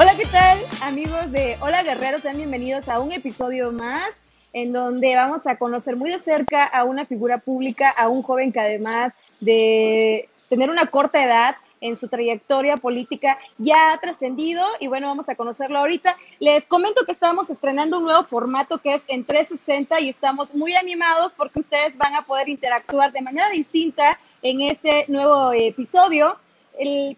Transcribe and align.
Hola, 0.00 0.16
¿qué 0.16 0.24
tal 0.24 0.58
amigos 0.80 1.30
de 1.30 1.58
Hola 1.60 1.82
Guerreros? 1.82 2.22
Sean 2.22 2.38
bienvenidos 2.38 2.88
a 2.88 3.00
un 3.00 3.12
episodio 3.12 3.70
más 3.70 4.08
en 4.54 4.72
donde 4.72 5.14
vamos 5.14 5.46
a 5.46 5.58
conocer 5.58 5.94
muy 5.94 6.10
de 6.10 6.18
cerca 6.18 6.64
a 6.64 6.84
una 6.84 7.04
figura 7.04 7.36
pública, 7.36 7.90
a 7.90 8.08
un 8.08 8.22
joven 8.22 8.50
que 8.50 8.60
además 8.60 9.12
de 9.40 10.30
tener 10.48 10.70
una 10.70 10.86
corta 10.86 11.22
edad, 11.22 11.56
en 11.82 11.98
su 11.98 12.08
trayectoria 12.08 12.78
política 12.78 13.38
ya 13.58 13.92
ha 13.92 13.98
trascendido 13.98 14.64
y 14.80 14.86
bueno, 14.86 15.06
vamos 15.08 15.28
a 15.28 15.34
conocerlo 15.34 15.78
ahorita. 15.78 16.16
Les 16.38 16.64
comento 16.64 17.04
que 17.04 17.12
estamos 17.12 17.50
estrenando 17.50 17.98
un 17.98 18.04
nuevo 18.04 18.24
formato 18.24 18.78
que 18.78 18.94
es 18.94 19.02
en 19.06 19.26
360 19.26 20.00
y 20.00 20.08
estamos 20.08 20.54
muy 20.54 20.76
animados 20.76 21.34
porque 21.34 21.60
ustedes 21.60 21.94
van 21.98 22.14
a 22.14 22.22
poder 22.22 22.48
interactuar 22.48 23.12
de 23.12 23.20
manera 23.20 23.50
distinta 23.50 24.18
en 24.40 24.62
este 24.62 25.04
nuevo 25.08 25.52
episodio. 25.52 26.38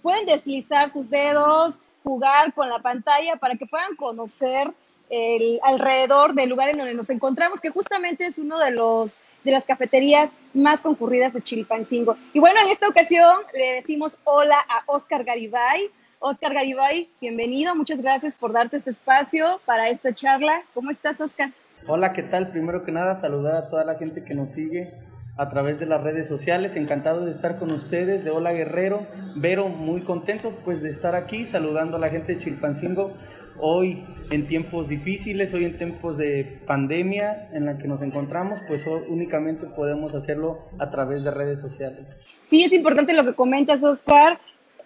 pueden 0.03 0.27
deslizar 0.27 0.91
sus 0.91 1.09
dedos, 1.09 1.79
jugar 2.03 2.53
con 2.55 2.69
la 2.69 2.81
pantalla 2.81 3.37
para 3.37 3.57
que 3.57 3.67
puedan 3.67 3.97
conocer 3.97 4.71
el 5.11 5.61
alrededor 5.63 6.35
del 6.35 6.49
lugar 6.49 6.71
en 6.71 6.79
donde 6.79 6.95
nos 6.95 7.11
encontramos, 7.11 7.61
que 7.61 7.71
justamente 7.71 8.27
es 8.27 8.39
uno 8.39 8.59
de 8.59 8.71
los 8.71 9.19
de 9.45 9.51
las 9.51 9.65
cafeterías 9.65 10.31
más 10.55 10.81
concurridas 10.81 11.33
de 11.33 11.43
Chilpancingo. 11.43 12.17
Y 12.33 12.39
bueno, 12.39 12.61
en 12.61 12.69
esta 12.69 12.89
ocasión 12.89 13.39
le 13.53 13.75
decimos 13.75 14.17
hola 14.25 14.57
a 14.57 14.85
Oscar 14.87 15.25
Garibay. 15.25 15.91
Oscar 16.21 16.55
Garibay, 16.55 17.11
bienvenido, 17.21 17.75
muchas 17.75 18.01
gracias 18.01 18.37
por 18.37 18.53
darte 18.53 18.77
este 18.77 18.91
espacio 18.91 19.61
para 19.67 19.89
esta 19.89 20.13
charla. 20.15 20.63
¿Cómo 20.73 20.91
estás, 20.91 21.21
Oscar? 21.21 21.51
Hola, 21.89 22.13
¿qué 22.13 22.23
tal? 22.23 22.53
Primero 22.53 22.85
que 22.85 22.93
nada, 22.93 23.17
saludar 23.17 23.57
a 23.57 23.69
toda 23.69 23.85
la 23.85 23.97
gente 23.97 24.25
que 24.25 24.35
nos 24.35 24.53
sigue 24.53 24.95
a 25.43 25.51
través 25.51 25.81
de 25.81 25.87
las 25.87 26.01
redes 26.01 26.29
sociales. 26.29 26.77
Encantado 26.77 27.25
de 27.25 27.33
estar 27.33 27.59
con 27.59 27.73
ustedes, 27.73 28.25
de 28.25 28.31
Hola 28.31 28.53
Guerrero. 28.53 29.07
Vero, 29.35 29.69
muy 29.69 30.03
contento 30.03 30.53
pues 30.65 30.83
de 30.83 30.89
estar 30.89 31.17
aquí 31.17 31.47
saludando 31.47 31.97
a 31.97 32.01
la 32.01 32.11
gente 32.11 32.35
de 32.35 32.39
Chilpancingo 32.39 33.13
hoy 33.59 34.05
en 34.31 34.47
tiempos 34.47 34.89
difíciles, 34.89 35.53
hoy 35.53 35.65
en 35.65 35.77
tiempos 35.77 36.17
de 36.17 36.61
pandemia 36.67 37.51
en 37.53 37.67
la 37.67 37.77
que 37.77 37.87
nos 37.87 38.03
encontramos, 38.03 38.61
pues 38.67 38.85
únicamente 39.09 39.67
podemos 39.67 40.15
hacerlo 40.15 40.61
a 40.79 40.91
través 40.91 41.23
de 41.23 41.31
redes 41.31 41.61
sociales. 41.61 42.07
Sí, 42.45 42.65
es 42.65 42.73
importante 42.73 43.13
lo 43.13 43.25
que 43.25 43.35
comentas, 43.35 43.83
Oscar. 43.83 44.39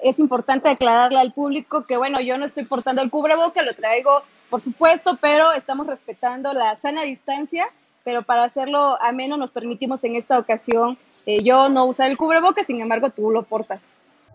Es 0.02 0.18
importante 0.18 0.68
aclararle 0.68 1.18
al 1.18 1.32
público 1.32 1.86
que, 1.86 1.96
bueno, 1.96 2.20
yo 2.20 2.36
no 2.38 2.44
estoy 2.44 2.64
portando 2.64 3.02
el 3.02 3.10
cubreboca, 3.10 3.62
lo 3.62 3.74
traigo, 3.74 4.22
por 4.50 4.60
supuesto, 4.60 5.18
pero 5.20 5.52
estamos 5.52 5.86
respetando 5.86 6.52
la 6.52 6.76
sana 6.80 7.02
distancia. 7.02 7.68
Pero 8.06 8.22
para 8.22 8.44
hacerlo 8.44 8.96
ameno, 9.02 9.36
nos 9.36 9.50
permitimos 9.50 10.04
en 10.04 10.14
esta 10.14 10.38
ocasión 10.38 10.96
eh, 11.26 11.42
yo 11.42 11.68
no 11.68 11.86
usar 11.86 12.08
el 12.08 12.16
cubreboca, 12.16 12.62
sin 12.62 12.80
embargo, 12.80 13.10
tú 13.10 13.32
lo 13.32 13.42
portas. 13.42 13.88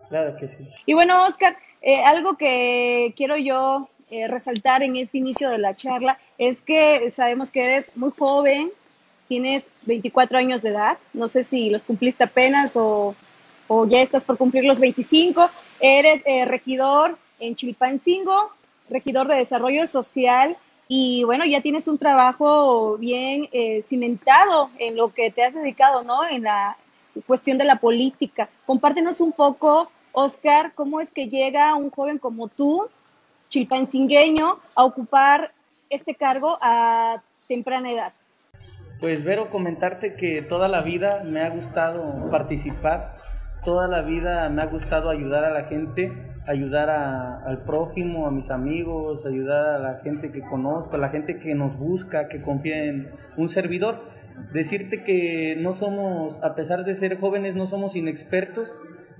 Claro 0.09 0.35
que 0.35 0.49
sí. 0.49 0.67
Y 0.85 0.93
bueno, 0.93 1.23
Oscar, 1.23 1.55
eh, 1.81 2.03
algo 2.03 2.35
que 2.35 3.13
quiero 3.15 3.37
yo 3.37 3.87
eh, 4.09 4.27
resaltar 4.27 4.83
en 4.83 4.97
este 4.97 5.19
inicio 5.19 5.49
de 5.49 5.57
la 5.57 5.73
charla 5.73 6.19
es 6.37 6.61
que 6.61 7.09
sabemos 7.11 7.49
que 7.49 7.63
eres 7.63 7.95
muy 7.95 8.11
joven, 8.11 8.71
tienes 9.29 9.65
24 9.83 10.37
años 10.37 10.61
de 10.61 10.71
edad, 10.71 10.97
no 11.13 11.29
sé 11.29 11.45
si 11.45 11.69
los 11.69 11.85
cumpliste 11.85 12.25
apenas 12.25 12.75
o, 12.75 13.15
o 13.69 13.87
ya 13.87 14.01
estás 14.01 14.25
por 14.25 14.37
cumplir 14.37 14.65
los 14.65 14.81
25, 14.81 15.49
eres 15.79 16.21
eh, 16.25 16.43
regidor 16.43 17.17
en 17.39 17.55
Chilpancingo, 17.55 18.51
regidor 18.89 19.29
de 19.29 19.35
desarrollo 19.35 19.87
social 19.87 20.57
y 20.93 21.23
bueno, 21.23 21.45
ya 21.45 21.61
tienes 21.61 21.87
un 21.87 21.97
trabajo 21.97 22.97
bien 22.97 23.47
eh, 23.53 23.81
cimentado 23.81 24.69
en 24.77 24.97
lo 24.97 25.13
que 25.13 25.31
te 25.31 25.41
has 25.41 25.53
dedicado, 25.53 26.03
¿no? 26.03 26.27
En 26.27 26.43
la 26.43 26.75
cuestión 27.25 27.57
de 27.57 27.63
la 27.63 27.77
política. 27.77 28.49
Compártenos 28.65 29.21
un 29.21 29.31
poco, 29.31 29.89
Oscar, 30.11 30.73
cómo 30.75 30.99
es 30.99 31.09
que 31.09 31.29
llega 31.29 31.75
un 31.75 31.91
joven 31.91 32.17
como 32.17 32.49
tú 32.49 32.89
chilpancingueño 33.47 34.59
a 34.75 34.83
ocupar 34.83 35.53
este 35.89 36.13
cargo 36.13 36.57
a 36.61 37.23
temprana 37.47 37.89
edad? 37.89 38.13
Pues 38.99 39.23
Vero, 39.23 39.49
comentarte 39.49 40.17
que 40.17 40.41
toda 40.41 40.67
la 40.67 40.81
vida 40.81 41.23
me 41.23 41.41
ha 41.41 41.51
gustado 41.51 42.29
participar, 42.31 43.13
toda 43.63 43.87
la 43.87 44.01
vida 44.01 44.49
me 44.49 44.61
ha 44.61 44.65
gustado 44.65 45.09
ayudar 45.09 45.45
a 45.45 45.51
la 45.51 45.63
gente, 45.63 46.11
ayudar 46.47 46.89
al 46.89 47.63
prójimo, 47.63 48.27
a 48.27 48.31
mis 48.31 48.49
amigos, 48.49 49.25
ayudar 49.25 49.75
a 49.75 49.79
la 49.79 49.99
gente 49.99 50.31
que 50.31 50.41
conozco, 50.41 50.95
a 50.95 50.99
la 50.99 51.09
gente 51.09 51.39
que 51.39 51.55
nos 51.55 51.77
busca, 51.77 52.27
que 52.27 52.41
confía 52.41 52.85
en 52.85 53.09
un 53.37 53.49
servidor. 53.49 53.99
Decirte 54.53 55.03
que 55.03 55.55
no 55.59 55.73
somos, 55.73 56.41
a 56.43 56.55
pesar 56.55 56.83
de 56.83 56.95
ser 56.95 57.19
jóvenes, 57.19 57.55
no 57.55 57.67
somos 57.67 57.95
inexpertos, 57.95 58.69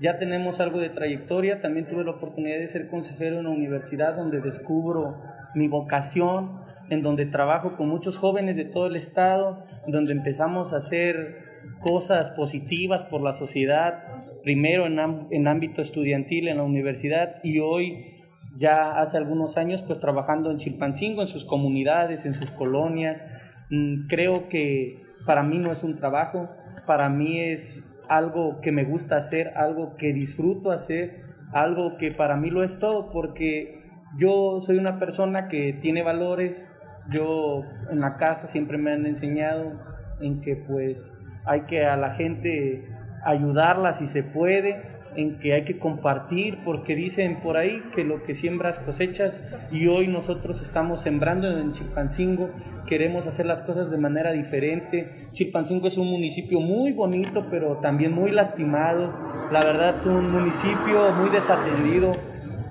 ya 0.00 0.18
tenemos 0.18 0.58
algo 0.58 0.80
de 0.80 0.88
trayectoria, 0.88 1.60
también 1.60 1.86
tuve 1.86 2.02
la 2.02 2.10
oportunidad 2.12 2.58
de 2.58 2.66
ser 2.66 2.88
consejero 2.88 3.38
en 3.38 3.46
una 3.46 3.50
universidad 3.54 4.16
donde 4.16 4.40
descubro 4.40 5.22
mi 5.54 5.68
vocación, 5.68 6.60
en 6.90 7.02
donde 7.02 7.26
trabajo 7.26 7.76
con 7.76 7.88
muchos 7.88 8.18
jóvenes 8.18 8.56
de 8.56 8.64
todo 8.64 8.86
el 8.86 8.96
estado, 8.96 9.64
donde 9.86 10.12
empezamos 10.12 10.72
a 10.72 10.78
hacer 10.78 11.51
cosas 11.82 12.30
positivas 12.30 13.02
por 13.02 13.20
la 13.20 13.34
sociedad, 13.34 14.20
primero 14.42 14.86
en, 14.86 14.98
en 15.30 15.48
ámbito 15.48 15.82
estudiantil 15.82 16.48
en 16.48 16.58
la 16.58 16.62
universidad 16.62 17.36
y 17.42 17.58
hoy 17.58 18.18
ya 18.56 19.00
hace 19.00 19.16
algunos 19.16 19.56
años 19.56 19.82
pues 19.82 20.00
trabajando 20.00 20.50
en 20.50 20.58
Chilpancingo, 20.58 21.22
en 21.22 21.28
sus 21.28 21.44
comunidades, 21.44 22.26
en 22.26 22.34
sus 22.34 22.50
colonias. 22.50 23.24
Mm, 23.70 24.06
creo 24.06 24.48
que 24.48 25.02
para 25.26 25.42
mí 25.42 25.58
no 25.58 25.72
es 25.72 25.82
un 25.82 25.96
trabajo, 25.96 26.48
para 26.86 27.08
mí 27.08 27.40
es 27.40 27.88
algo 28.08 28.60
que 28.60 28.72
me 28.72 28.84
gusta 28.84 29.16
hacer, 29.16 29.52
algo 29.56 29.96
que 29.96 30.12
disfruto 30.12 30.70
hacer, 30.70 31.22
algo 31.52 31.96
que 31.96 32.10
para 32.10 32.36
mí 32.36 32.50
lo 32.50 32.64
es 32.64 32.78
todo, 32.78 33.10
porque 33.10 33.82
yo 34.16 34.60
soy 34.60 34.78
una 34.78 34.98
persona 34.98 35.48
que 35.48 35.72
tiene 35.72 36.02
valores, 36.02 36.68
yo 37.10 37.62
en 37.90 38.00
la 38.00 38.16
casa 38.16 38.46
siempre 38.46 38.78
me 38.78 38.92
han 38.92 39.06
enseñado 39.06 39.72
en 40.20 40.40
que 40.40 40.56
pues 40.56 41.18
hay 41.44 41.62
que 41.62 41.84
a 41.84 41.96
la 41.96 42.14
gente 42.14 42.88
ayudarla 43.24 43.94
si 43.94 44.08
se 44.08 44.22
puede, 44.22 44.82
en 45.14 45.38
que 45.38 45.52
hay 45.52 45.64
que 45.64 45.78
compartir, 45.78 46.58
porque 46.64 46.96
dicen 46.96 47.40
por 47.40 47.56
ahí 47.56 47.82
que 47.94 48.04
lo 48.04 48.22
que 48.22 48.34
siembras 48.34 48.78
cosechas 48.78 49.34
y 49.70 49.86
hoy 49.86 50.08
nosotros 50.08 50.60
estamos 50.62 51.02
sembrando 51.02 51.58
en 51.58 51.72
Chilpancingo, 51.72 52.50
queremos 52.86 53.26
hacer 53.26 53.46
las 53.46 53.62
cosas 53.62 53.90
de 53.90 53.98
manera 53.98 54.32
diferente. 54.32 55.28
Chilpancingo 55.32 55.86
es 55.86 55.98
un 55.98 56.08
municipio 56.08 56.60
muy 56.60 56.92
bonito, 56.92 57.46
pero 57.50 57.76
también 57.76 58.12
muy 58.12 58.30
lastimado, 58.30 59.12
la 59.52 59.64
verdad 59.64 59.94
un 60.06 60.32
municipio 60.32 61.12
muy 61.18 61.30
desatendido. 61.30 62.12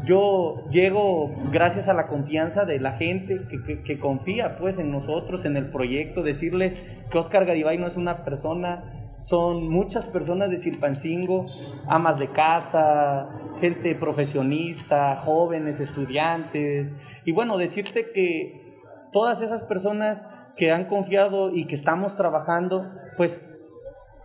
Yo 0.03 0.67
llego 0.69 1.29
gracias 1.51 1.88
a 1.88 1.94
la 1.94 2.07
confianza 2.07 2.66
de 2.66 2.79
la 2.79 2.94
gente 2.94 3.41
que, 3.85 4.00
confía 4.00 4.57
pues 4.57 4.79
en 4.79 4.91
nosotros, 4.91 5.45
en 5.45 5.57
el 5.57 5.69
proyecto, 5.69 6.23
decirles 6.23 6.84
que 7.12 7.17
Oscar 7.17 7.45
Garibay 7.45 7.78
no 7.78 7.88
es 7.88 7.97
una 7.97 8.23
persona 8.23 9.01
son 9.16 9.69
muchas 9.69 10.07
personas 10.07 10.50
de 10.50 10.59
Chilpancingo, 10.59 11.45
amas 11.88 12.17
de 12.17 12.28
casa, 12.29 13.29
gente 13.59 13.94
profesionista, 13.94 15.16
jóvenes, 15.16 15.79
estudiantes. 15.79 16.91
Y 17.23 17.31
bueno, 17.31 17.57
decirte 17.57 18.12
que 18.12 18.79
todas 19.12 19.41
esas 19.41 19.63
personas 19.63 20.25
que 20.56 20.72
han 20.72 20.85
confiado 20.85 21.53
y 21.53 21.66
que 21.66 21.75
estamos 21.75 22.16
trabajando, 22.16 22.91
pues 23.16 23.47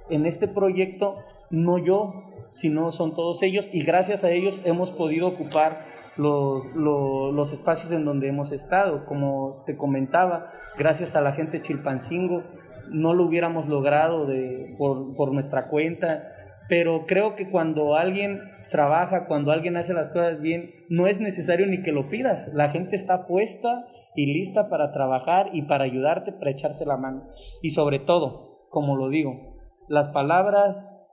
en 0.08 0.24
este 0.24 0.48
proyecto, 0.48 1.18
no 1.50 1.78
yo, 1.78 2.22
sino 2.50 2.90
son 2.92 3.14
todos 3.14 3.42
ellos 3.42 3.68
y 3.72 3.84
gracias 3.84 4.24
a 4.24 4.30
ellos 4.30 4.62
hemos 4.64 4.90
podido 4.90 5.28
ocupar 5.28 5.84
los, 6.16 6.64
los, 6.74 7.52
espacios 7.52 7.92
en 7.92 8.04
donde 8.04 8.28
hemos 8.28 8.52
estado. 8.52 9.04
Como 9.04 9.62
te 9.66 9.76
comentaba, 9.76 10.52
gracias 10.78 11.14
a 11.14 11.20
la 11.20 11.32
gente 11.32 11.60
Chilpancingo 11.60 12.44
no 12.90 13.14
lo 13.14 13.24
hubiéramos 13.24 13.66
logrado 13.66 14.26
de, 14.26 14.74
por, 14.78 15.14
por 15.16 15.32
nuestra 15.32 15.68
cuenta, 15.68 16.32
pero 16.68 17.04
creo 17.06 17.36
que 17.36 17.50
cuando 17.50 17.94
alguien 17.94 18.40
trabaja, 18.70 19.26
cuando 19.26 19.52
alguien 19.52 19.76
hace 19.76 19.92
las 19.92 20.10
cosas 20.10 20.40
bien, 20.40 20.70
no 20.88 21.06
es 21.06 21.20
necesario 21.20 21.66
ni 21.66 21.82
que 21.82 21.92
lo 21.92 22.08
pidas. 22.08 22.52
La 22.54 22.70
gente 22.70 22.96
está 22.96 23.26
puesta 23.26 23.86
y 24.14 24.32
lista 24.32 24.68
para 24.68 24.92
trabajar 24.92 25.50
y 25.52 25.62
para 25.62 25.84
ayudarte, 25.84 26.32
para 26.32 26.50
echarte 26.50 26.86
la 26.86 26.96
mano. 26.96 27.28
Y 27.62 27.70
sobre 27.70 27.98
todo, 27.98 28.66
como 28.70 28.96
lo 28.96 29.08
digo, 29.08 29.56
las 29.88 30.08
palabras 30.08 31.05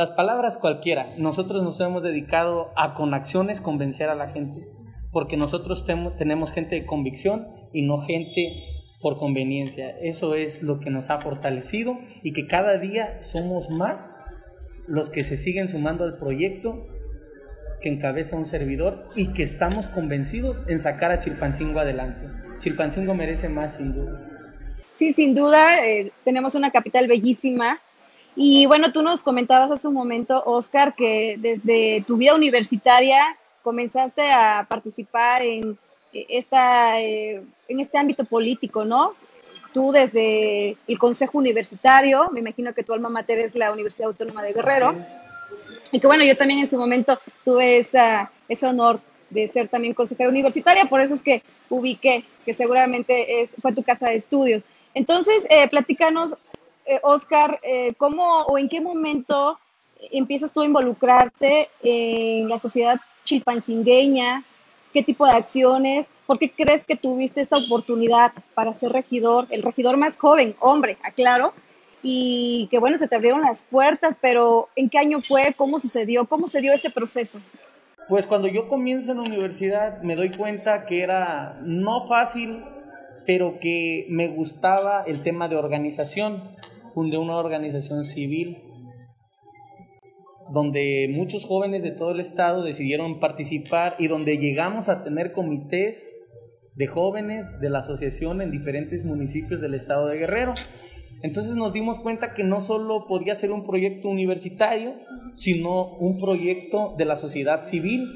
las 0.00 0.10
palabras 0.10 0.56
cualquiera, 0.56 1.12
nosotros 1.18 1.62
nos 1.62 1.78
hemos 1.78 2.02
dedicado 2.02 2.70
a 2.74 2.94
con 2.94 3.12
acciones 3.12 3.60
convencer 3.60 4.08
a 4.08 4.14
la 4.14 4.30
gente, 4.30 4.66
porque 5.12 5.36
nosotros 5.36 5.84
tenemos 6.16 6.52
gente 6.52 6.76
de 6.76 6.86
convicción 6.86 7.48
y 7.74 7.82
no 7.82 7.98
gente 7.98 8.64
por 9.02 9.18
conveniencia. 9.18 9.90
Eso 10.00 10.36
es 10.36 10.62
lo 10.62 10.80
que 10.80 10.88
nos 10.88 11.10
ha 11.10 11.18
fortalecido 11.18 11.98
y 12.22 12.32
que 12.32 12.46
cada 12.46 12.78
día 12.78 13.22
somos 13.22 13.68
más 13.68 14.10
los 14.86 15.10
que 15.10 15.22
se 15.22 15.36
siguen 15.36 15.68
sumando 15.68 16.04
al 16.04 16.16
proyecto 16.16 16.86
que 17.82 17.90
encabeza 17.90 18.36
un 18.36 18.46
servidor 18.46 19.04
y 19.16 19.34
que 19.34 19.42
estamos 19.42 19.90
convencidos 19.90 20.64
en 20.66 20.78
sacar 20.78 21.12
a 21.12 21.18
Chilpancingo 21.18 21.78
adelante. 21.78 22.26
Chilpancingo 22.58 23.12
merece 23.12 23.50
más 23.50 23.76
sin 23.76 23.92
duda. 23.92 24.18
Sí, 24.98 25.12
sin 25.12 25.34
duda, 25.34 25.86
eh, 25.86 26.10
tenemos 26.24 26.54
una 26.54 26.70
capital 26.70 27.06
bellísima, 27.06 27.82
y 28.36 28.66
bueno, 28.66 28.92
tú 28.92 29.02
nos 29.02 29.22
comentabas 29.22 29.70
hace 29.70 29.88
un 29.88 29.94
momento, 29.94 30.42
Oscar, 30.46 30.94
que 30.94 31.36
desde 31.38 32.04
tu 32.06 32.16
vida 32.16 32.34
universitaria 32.34 33.36
comenzaste 33.62 34.30
a 34.30 34.66
participar 34.68 35.42
en, 35.42 35.78
esta, 36.12 37.00
en 37.00 37.44
este 37.68 37.98
ámbito 37.98 38.24
político, 38.24 38.84
¿no? 38.84 39.14
Tú 39.72 39.92
desde 39.92 40.76
el 40.88 40.98
Consejo 40.98 41.38
Universitario, 41.38 42.30
me 42.32 42.40
imagino 42.40 42.72
que 42.74 42.82
tu 42.82 42.92
alma 42.92 43.08
mater 43.08 43.38
es 43.38 43.54
la 43.54 43.72
Universidad 43.72 44.08
Autónoma 44.08 44.42
de 44.42 44.52
Guerrero. 44.52 44.94
Y 45.92 46.00
que 46.00 46.06
bueno, 46.06 46.24
yo 46.24 46.36
también 46.36 46.60
en 46.60 46.66
su 46.66 46.78
momento 46.78 47.18
tuve 47.44 47.78
esa, 47.78 48.30
ese 48.48 48.66
honor 48.66 49.00
de 49.28 49.46
ser 49.48 49.68
también 49.68 49.94
consejera 49.94 50.28
universitaria, 50.28 50.86
por 50.86 51.00
eso 51.00 51.14
es 51.14 51.22
que 51.22 51.42
ubiqué 51.68 52.24
que 52.44 52.54
seguramente 52.54 53.42
es, 53.42 53.50
fue 53.60 53.72
tu 53.72 53.82
casa 53.82 54.08
de 54.08 54.16
estudios. 54.16 54.62
Entonces, 54.94 55.46
eh, 55.50 55.68
platícanos, 55.68 56.34
eh, 56.86 57.00
Oscar, 57.02 57.60
eh, 57.62 57.94
¿cómo 57.96 58.42
o 58.42 58.58
en 58.58 58.68
qué 58.68 58.80
momento 58.80 59.58
empiezas 60.10 60.52
tú 60.52 60.62
a 60.62 60.66
involucrarte 60.66 61.68
en 61.82 62.48
la 62.48 62.58
sociedad 62.58 63.00
chilpancingueña? 63.24 64.44
¿Qué 64.92 65.02
tipo 65.02 65.24
de 65.24 65.32
acciones? 65.32 66.10
¿Por 66.26 66.38
qué 66.38 66.50
crees 66.50 66.84
que 66.84 66.96
tuviste 66.96 67.40
esta 67.40 67.58
oportunidad 67.58 68.32
para 68.54 68.74
ser 68.74 68.92
regidor, 68.92 69.46
el 69.50 69.62
regidor 69.62 69.96
más 69.96 70.16
joven, 70.16 70.56
hombre, 70.58 70.98
aclaro? 71.02 71.52
Y 72.02 72.66
que 72.70 72.78
bueno, 72.78 72.96
se 72.96 73.06
te 73.06 73.14
abrieron 73.14 73.42
las 73.42 73.62
puertas, 73.62 74.16
pero 74.20 74.68
¿en 74.74 74.88
qué 74.88 74.98
año 74.98 75.20
fue? 75.20 75.54
¿Cómo 75.56 75.78
sucedió? 75.78 76.24
¿Cómo 76.26 76.48
se 76.48 76.60
dio 76.60 76.72
ese 76.72 76.90
proceso? 76.90 77.40
Pues 78.08 78.26
cuando 78.26 78.48
yo 78.48 78.68
comienzo 78.68 79.12
en 79.12 79.18
la 79.18 79.22
universidad 79.24 80.02
me 80.02 80.16
doy 80.16 80.30
cuenta 80.30 80.86
que 80.86 81.02
era 81.02 81.60
no 81.62 82.08
fácil, 82.08 82.64
pero 83.26 83.58
que 83.60 84.06
me 84.08 84.28
gustaba 84.28 85.04
el 85.06 85.22
tema 85.22 85.48
de 85.48 85.56
organización. 85.56 86.56
Fundé 86.94 87.18
una 87.18 87.36
organización 87.36 88.04
civil 88.04 88.58
donde 90.52 91.08
muchos 91.08 91.46
jóvenes 91.46 91.82
de 91.82 91.92
todo 91.92 92.10
el 92.10 92.20
estado 92.20 92.62
decidieron 92.64 93.20
participar 93.20 93.94
y 93.98 94.08
donde 94.08 94.36
llegamos 94.36 94.88
a 94.88 95.02
tener 95.04 95.32
comités 95.32 96.16
de 96.74 96.86
jóvenes 96.86 97.60
de 97.60 97.70
la 97.70 97.80
asociación 97.80 98.42
en 98.42 98.50
diferentes 98.50 99.04
municipios 99.04 99.60
del 99.60 99.74
estado 99.74 100.08
de 100.08 100.18
Guerrero. 100.18 100.54
Entonces 101.22 101.54
nos 101.54 101.72
dimos 101.72 102.00
cuenta 102.00 102.32
que 102.34 102.44
no 102.44 102.60
solo 102.60 103.06
podía 103.06 103.34
ser 103.34 103.52
un 103.52 103.64
proyecto 103.64 104.08
universitario, 104.08 104.94
sino 105.34 105.96
un 105.96 106.18
proyecto 106.18 106.94
de 106.96 107.04
la 107.04 107.16
sociedad 107.16 107.64
civil. 107.64 108.08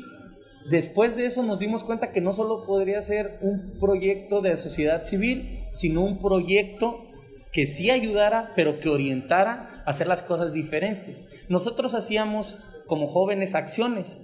Después 0.71 1.15
de 1.15 1.27
eso 1.27 1.43
nos 1.43 1.59
dimos 1.59 1.85
cuenta 1.85 2.11
que 2.11 2.23
no 2.23 2.33
solo 2.33 2.65
podría 2.65 3.01
ser 3.03 3.39
un 3.43 3.79
proyecto 3.79 4.41
de 4.41 4.57
sociedad 4.57 5.05
civil, 5.05 5.65
sino 5.69 6.01
un 6.03 6.19
proyecto 6.19 7.05
que 7.53 7.67
sí 7.67 7.91
ayudara, 7.91 8.53
pero 8.57 8.79
que 8.79 8.89
orientara 8.89 9.83
a 9.85 9.91
hacer 9.91 10.07
las 10.07 10.23
cosas 10.23 10.53
diferentes. 10.53 11.27
Nosotros 11.49 11.95
hacíamos 11.95 12.59
como 12.87 13.09
jóvenes 13.09 13.55
acciones, 13.55 14.21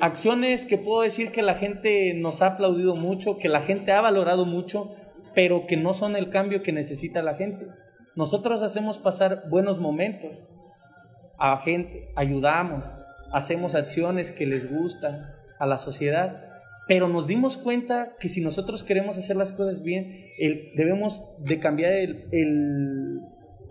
acciones 0.00 0.64
que 0.66 0.78
puedo 0.78 1.00
decir 1.00 1.32
que 1.32 1.42
la 1.42 1.54
gente 1.54 2.14
nos 2.14 2.42
ha 2.42 2.48
aplaudido 2.48 2.94
mucho, 2.94 3.38
que 3.38 3.48
la 3.48 3.62
gente 3.62 3.92
ha 3.92 4.00
valorado 4.00 4.44
mucho, 4.44 4.94
pero 5.34 5.66
que 5.66 5.76
no 5.76 5.94
son 5.94 6.16
el 6.16 6.30
cambio 6.30 6.62
que 6.62 6.72
necesita 6.72 7.22
la 7.22 7.34
gente. 7.34 7.66
Nosotros 8.14 8.62
hacemos 8.62 8.98
pasar 8.98 9.48
buenos 9.48 9.80
momentos 9.80 10.36
a 11.38 11.56
gente, 11.62 12.12
ayudamos, 12.14 12.84
hacemos 13.34 13.74
acciones 13.74 14.30
que 14.30 14.46
les 14.46 14.70
gustan 14.70 15.28
a 15.58 15.66
la 15.66 15.78
sociedad, 15.78 16.40
pero 16.86 17.08
nos 17.08 17.26
dimos 17.26 17.56
cuenta 17.56 18.14
que 18.20 18.28
si 18.28 18.40
nosotros 18.40 18.84
queremos 18.84 19.18
hacer 19.18 19.34
las 19.34 19.52
cosas 19.52 19.82
bien, 19.82 20.28
debemos 20.76 21.24
de 21.38 21.58
cambiar 21.58 21.94
el, 21.94 22.28
el 22.30 23.20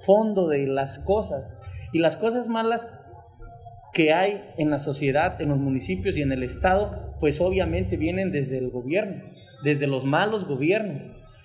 fondo 0.05 0.49
de 0.49 0.67
las 0.67 0.99
cosas. 0.99 1.55
Y 1.93 1.99
las 1.99 2.17
cosas 2.17 2.49
malas 2.49 2.89
que 3.93 4.11
hay 4.11 4.43
en 4.57 4.69
la 4.69 4.79
sociedad, 4.79 5.39
en 5.41 5.49
los 5.49 5.59
municipios 5.59 6.17
y 6.17 6.21
en 6.21 6.33
el 6.33 6.43
Estado, 6.43 7.15
pues 7.21 7.39
obviamente 7.39 7.95
vienen 7.95 8.33
desde 8.33 8.57
el 8.57 8.69
gobierno, 8.69 9.23
desde 9.63 9.87
los 9.87 10.03
malos 10.03 10.45
gobiernos. 10.45 11.03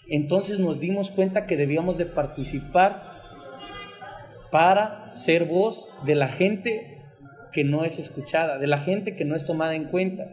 Entonces 0.08 0.58
nos 0.58 0.80
dimos 0.80 1.10
cuenta 1.10 1.46
que 1.46 1.56
debíamos 1.56 1.98
de 1.98 2.06
participar 2.06 3.20
para 4.50 5.12
ser 5.12 5.44
voz 5.44 5.88
de 6.04 6.16
la 6.16 6.28
gente 6.28 6.97
que 7.58 7.64
no 7.64 7.84
es 7.84 7.98
escuchada, 7.98 8.56
de 8.56 8.68
la 8.68 8.78
gente 8.78 9.14
que 9.14 9.24
no 9.24 9.34
es 9.34 9.44
tomada 9.44 9.74
en 9.74 9.86
cuenta. 9.86 10.28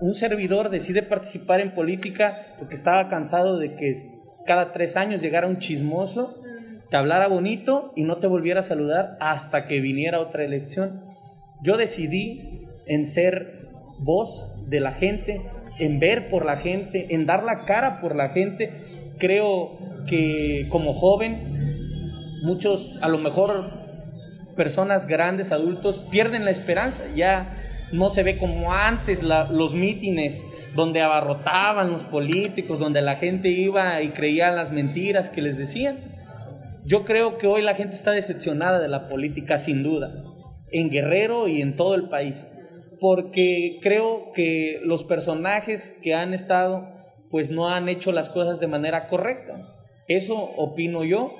Un 0.00 0.16
servidor 0.16 0.70
decide 0.70 1.04
participar 1.04 1.60
en 1.60 1.72
política 1.72 2.56
porque 2.58 2.74
estaba 2.74 3.08
cansado 3.08 3.60
de 3.60 3.76
que 3.76 3.94
cada 4.44 4.72
tres 4.72 4.96
años 4.96 5.22
llegara 5.22 5.46
un 5.46 5.58
chismoso, 5.58 6.42
te 6.90 6.96
hablara 6.96 7.28
bonito 7.28 7.92
y 7.94 8.02
no 8.02 8.16
te 8.16 8.26
volviera 8.26 8.58
a 8.58 8.64
saludar 8.64 9.16
hasta 9.20 9.68
que 9.68 9.78
viniera 9.78 10.18
otra 10.18 10.44
elección. 10.44 11.04
Yo 11.62 11.76
decidí 11.76 12.66
en 12.86 13.04
ser 13.04 13.68
voz 14.00 14.52
de 14.66 14.80
la 14.80 14.94
gente 14.94 15.42
en 15.78 16.00
ver 16.00 16.28
por 16.28 16.44
la 16.44 16.56
gente, 16.56 17.14
en 17.14 17.24
dar 17.24 17.44
la 17.44 17.66
cara 17.66 18.00
por 18.00 18.16
la 18.16 18.30
gente. 18.30 19.14
Creo 19.20 19.78
que 20.08 20.66
como 20.70 20.92
joven, 20.92 22.40
muchos, 22.42 22.98
a 23.00 23.08
lo 23.08 23.18
mejor 23.18 23.81
personas 24.56 25.06
grandes, 25.06 25.52
adultos, 25.52 26.06
pierden 26.10 26.44
la 26.44 26.50
esperanza. 26.50 27.04
Ya 27.14 27.56
no 27.92 28.08
se 28.08 28.22
ve 28.22 28.38
como 28.38 28.72
antes 28.72 29.22
los 29.22 29.74
mítines 29.74 30.44
donde 30.74 31.02
abarrotaban 31.02 31.90
los 31.90 32.04
políticos, 32.04 32.78
donde 32.78 33.02
la 33.02 33.16
gente 33.16 33.48
iba 33.48 34.00
y 34.02 34.10
creía 34.10 34.50
las 34.50 34.72
mentiras 34.72 35.30
que 35.30 35.42
les 35.42 35.58
decían. 35.58 35.98
Yo 36.84 37.04
creo 37.04 37.38
que 37.38 37.46
hoy 37.46 37.62
la 37.62 37.74
gente 37.74 37.94
está 37.94 38.10
decepcionada 38.10 38.80
de 38.80 38.88
la 38.88 39.08
política, 39.08 39.58
sin 39.58 39.82
duda, 39.82 40.10
en 40.70 40.90
Guerrero 40.90 41.46
y 41.48 41.60
en 41.60 41.76
todo 41.76 41.94
el 41.94 42.08
país 42.08 42.50
porque 43.02 43.80
creo 43.82 44.30
que 44.32 44.78
los 44.84 45.02
personajes 45.02 45.98
que 46.04 46.14
han 46.14 46.32
estado 46.32 46.86
pues 47.32 47.50
no 47.50 47.68
han 47.68 47.88
hecho 47.88 48.12
las 48.12 48.30
cosas 48.30 48.60
de 48.60 48.68
manera 48.68 49.08
correcta. 49.08 49.74
Eso 50.06 50.36
opino 50.36 51.02
yo 51.02 51.32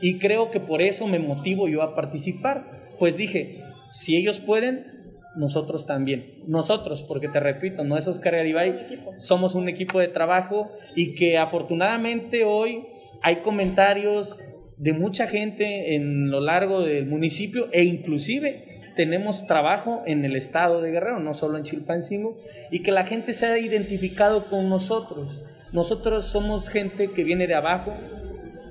y 0.00 0.18
creo 0.18 0.50
que 0.50 0.60
por 0.60 0.82
eso 0.82 1.06
me 1.06 1.18
motivo 1.18 1.68
yo 1.68 1.82
a 1.82 1.94
participar. 1.94 2.90
Pues 2.98 3.16
dije, 3.16 3.62
si 3.92 4.16
ellos 4.16 4.40
pueden, 4.40 4.96
nosotros 5.36 5.86
también. 5.86 6.42
Nosotros, 6.46 7.02
porque 7.02 7.28
te 7.28 7.40
repito, 7.40 7.84
no 7.84 7.96
es 7.96 8.08
Oscar 8.08 8.34
Garibay, 8.34 9.00
somos 9.18 9.54
un 9.54 9.68
equipo 9.68 10.00
de 10.00 10.08
trabajo 10.08 10.70
y 10.94 11.14
que 11.14 11.38
afortunadamente 11.38 12.44
hoy 12.44 12.84
hay 13.22 13.36
comentarios 13.36 14.40
de 14.78 14.92
mucha 14.92 15.26
gente 15.26 15.94
en 15.94 16.30
lo 16.30 16.40
largo 16.40 16.82
del 16.82 17.06
municipio 17.06 17.68
e 17.72 17.84
inclusive 17.84 18.76
tenemos 18.96 19.46
trabajo 19.46 20.02
en 20.06 20.24
el 20.24 20.36
estado 20.36 20.80
de 20.80 20.90
Guerrero, 20.90 21.20
no 21.20 21.34
solo 21.34 21.58
en 21.58 21.64
Chilpancingo, 21.64 22.38
y 22.70 22.82
que 22.82 22.92
la 22.92 23.04
gente 23.04 23.34
se 23.34 23.46
ha 23.46 23.58
identificado 23.58 24.46
con 24.46 24.70
nosotros. 24.70 25.42
Nosotros 25.72 26.24
somos 26.24 26.70
gente 26.70 27.10
que 27.10 27.22
viene 27.22 27.46
de 27.46 27.54
abajo, 27.54 27.92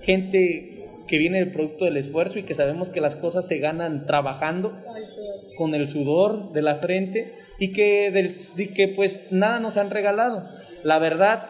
gente 0.01 0.74
que 1.07 1.17
viene 1.17 1.39
del 1.39 1.51
producto 1.51 1.85
del 1.85 1.97
esfuerzo 1.97 2.39
y 2.39 2.43
que 2.43 2.55
sabemos 2.55 2.89
que 2.89 3.01
las 3.01 3.15
cosas 3.15 3.47
se 3.47 3.59
ganan 3.59 4.05
trabajando 4.05 4.73
con 5.57 5.75
el 5.75 5.87
sudor 5.87 6.51
de 6.51 6.61
la 6.61 6.75
frente 6.75 7.33
y 7.59 7.71
que, 7.71 8.11
de, 8.11 8.73
que 8.73 8.87
pues 8.87 9.31
nada 9.31 9.59
nos 9.59 9.77
han 9.77 9.89
regalado. 9.89 10.43
La 10.83 10.99
verdad, 10.99 11.47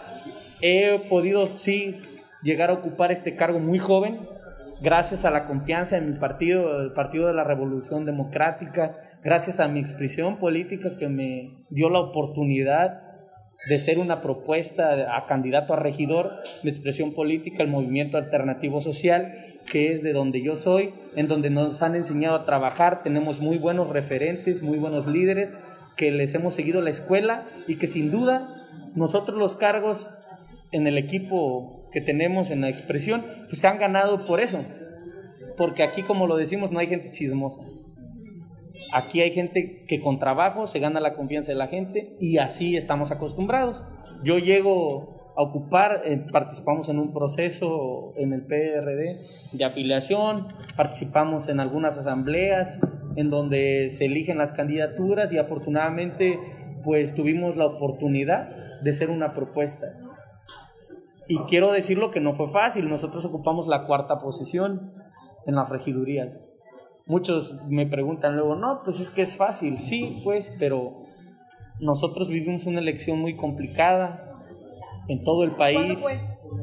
he 0.61 0.99
podido 1.09 1.45
sí 1.47 1.95
llegar 2.43 2.69
a 2.69 2.73
ocupar 2.73 3.11
este 3.11 3.35
cargo 3.35 3.59
muy 3.59 3.79
joven, 3.79 4.19
gracias 4.81 5.25
a 5.25 5.31
la 5.31 5.45
confianza 5.47 5.97
en 5.97 6.11
mi 6.11 6.19
partido, 6.19 6.81
el 6.81 6.91
Partido 6.93 7.27
de 7.27 7.33
la 7.33 7.43
Revolución 7.43 8.05
Democrática, 8.05 8.97
gracias 9.23 9.59
a 9.59 9.67
mi 9.67 9.79
expresión 9.79 10.37
política 10.37 10.97
que 10.97 11.07
me 11.07 11.65
dio 11.69 11.89
la 11.89 11.99
oportunidad 11.99 13.04
de 13.67 13.79
ser 13.79 13.99
una 13.99 14.21
propuesta 14.21 15.17
a 15.17 15.25
candidato 15.27 15.73
a 15.73 15.77
regidor, 15.77 16.33
mi 16.63 16.69
expresión 16.69 17.13
política, 17.13 17.63
el 17.63 17.69
movimiento 17.69 18.17
alternativo 18.17 18.81
social, 18.81 19.33
que 19.71 19.93
es 19.93 20.03
de 20.03 20.13
donde 20.13 20.41
yo 20.41 20.55
soy, 20.55 20.93
en 21.15 21.27
donde 21.27 21.49
nos 21.49 21.81
han 21.81 21.95
enseñado 21.95 22.35
a 22.35 22.45
trabajar, 22.45 23.01
tenemos 23.03 23.41
muy 23.41 23.57
buenos 23.57 23.89
referentes, 23.89 24.61
muy 24.61 24.77
buenos 24.77 25.07
líderes, 25.07 25.55
que 25.97 26.11
les 26.11 26.35
hemos 26.35 26.53
seguido 26.53 26.81
la 26.81 26.89
escuela 26.89 27.43
y 27.67 27.77
que 27.77 27.87
sin 27.87 28.11
duda 28.11 28.67
nosotros 28.95 29.37
los 29.37 29.55
cargos 29.55 30.09
en 30.71 30.87
el 30.87 30.97
equipo 30.97 31.89
que 31.91 32.01
tenemos 32.01 32.51
en 32.51 32.61
la 32.61 32.69
expresión, 32.69 33.23
pues 33.47 33.59
se 33.59 33.67
han 33.67 33.79
ganado 33.79 34.25
por 34.25 34.41
eso. 34.41 34.59
Porque 35.57 35.83
aquí, 35.83 36.03
como 36.03 36.27
lo 36.27 36.35
decimos, 36.35 36.71
no 36.71 36.79
hay 36.79 36.87
gente 36.87 37.11
chismosa. 37.11 37.61
Aquí 38.93 39.21
hay 39.21 39.31
gente 39.31 39.85
que 39.87 40.01
con 40.01 40.19
trabajo 40.19 40.67
se 40.67 40.79
gana 40.79 40.99
la 40.99 41.13
confianza 41.13 41.51
de 41.51 41.57
la 41.57 41.67
gente 41.67 42.15
y 42.19 42.37
así 42.37 42.75
estamos 42.75 43.11
acostumbrados. 43.11 43.83
Yo 44.23 44.37
llego 44.37 45.33
a 45.35 45.41
ocupar, 45.41 46.03
eh, 46.05 46.25
participamos 46.31 46.87
en 46.89 46.99
un 46.99 47.11
proceso 47.11 48.13
en 48.15 48.33
el 48.33 48.45
PRD 48.45 49.19
de 49.51 49.65
afiliación, 49.65 50.47
participamos 50.77 51.49
en 51.49 51.59
algunas 51.59 51.97
asambleas 51.97 52.79
en 53.15 53.29
donde 53.29 53.89
se 53.89 54.05
eligen 54.05 54.37
las 54.37 54.51
candidaturas 54.51 55.31
y 55.33 55.37
afortunadamente 55.37 56.39
pues 56.83 57.15
tuvimos 57.15 57.57
la 57.57 57.65
oportunidad 57.65 58.47
de 58.81 58.93
ser 58.93 59.09
una 59.09 59.33
propuesta 59.33 59.87
y 61.27 61.39
quiero 61.39 61.71
decirlo 61.71 62.11
que 62.11 62.19
no 62.19 62.33
fue 62.33 62.47
fácil. 62.51 62.89
Nosotros 62.89 63.25
ocupamos 63.25 63.67
la 63.67 63.85
cuarta 63.85 64.19
posición 64.19 64.93
en 65.45 65.55
las 65.55 65.69
regidurías. 65.69 66.51
Muchos 67.07 67.55
me 67.69 67.85
preguntan 67.85 68.35
luego, 68.35 68.55
no, 68.55 68.81
pues 68.83 68.99
es 68.99 69.11
que 69.11 69.21
es 69.21 69.37
fácil. 69.37 69.77
Sí, 69.77 70.21
pues, 70.23 70.51
pero 70.57 71.03
nosotros 71.79 72.29
vivimos 72.29 72.65
una 72.65 72.79
elección 72.79 73.19
muy 73.19 73.35
complicada 73.35 74.41
en 75.07 75.23
todo 75.23 75.43
el 75.43 75.51
país. 75.51 76.03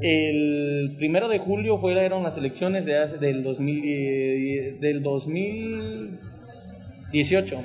El 0.00 0.96
primero 0.98 1.28
de 1.28 1.38
julio 1.38 1.78
fueron 1.78 2.24
las 2.24 2.36
elecciones 2.36 2.84
de 2.84 2.98
hace, 2.98 3.18
del, 3.18 3.44
2000, 3.44 4.80
del 4.80 5.00
2018. 5.02 7.60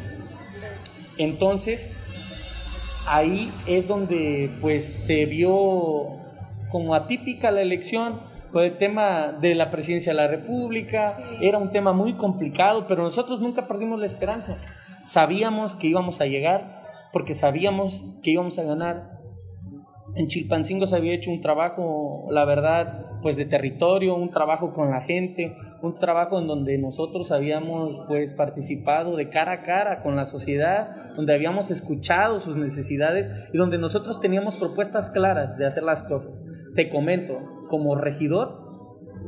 Entonces, 1.18 1.92
ahí 3.08 3.52
es 3.66 3.88
donde 3.88 4.52
pues 4.62 4.86
se 4.86 5.26
vio 5.26 6.20
como 6.70 6.94
atípica 6.94 7.50
la 7.50 7.62
elección 7.62 8.20
fue 8.52 8.68
el 8.68 8.78
tema 8.78 9.34
de 9.40 9.56
la 9.56 9.70
presidencia 9.70 10.14
de 10.14 10.18
la 10.18 10.28
República, 10.28 11.18
era 11.42 11.58
un 11.58 11.72
tema 11.72 11.94
muy 11.94 12.14
complicado, 12.14 12.86
pero 12.88 13.04
nosotros 13.04 13.40
nunca 13.40 13.68
perdimos 13.68 14.00
la 14.00 14.06
esperanza. 14.06 14.58
Sabíamos 15.04 15.76
que 15.76 15.88
íbamos 15.88 16.22
a 16.22 16.26
llegar, 16.26 16.84
porque 17.14 17.34
sabíamos 17.34 18.20
que 18.24 18.32
íbamos 18.32 18.58
a 18.60 18.64
ganar. 18.64 19.18
En 20.16 20.28
Chilpancingo 20.28 20.88
se 20.88 20.96
había 20.96 21.14
hecho 21.14 21.32
un 21.32 21.42
trabajo, 21.42 22.28
la 22.32 22.46
verdad, 22.46 23.20
pues 23.22 23.38
de 23.38 23.46
territorio, 23.46 24.16
un 24.16 24.32
trabajo 24.32 24.74
con 24.74 24.90
la 24.90 25.02
gente, 25.02 25.56
un 25.82 25.96
trabajo 25.96 26.40
en 26.40 26.48
donde 26.48 26.78
nosotros 26.78 27.32
habíamos 27.32 28.00
pues 28.08 28.34
participado 28.34 29.16
de 29.16 29.30
cara 29.30 29.52
a 29.54 29.62
cara 29.62 30.02
con 30.02 30.16
la 30.16 30.26
sociedad, 30.26 31.14
donde 31.16 31.34
habíamos 31.34 31.72
escuchado 31.72 32.40
sus 32.40 32.58
necesidades 32.58 33.50
y 33.54 33.58
donde 33.58 33.78
nosotros 33.78 34.20
teníamos 34.20 34.56
propuestas 34.56 35.10
claras 35.10 35.58
de 35.58 35.66
hacer 35.66 35.84
las 35.84 36.04
cosas. 36.04 36.44
Te 36.76 36.90
comento, 36.90 37.57
como 37.68 37.96
regidor, 37.96 38.68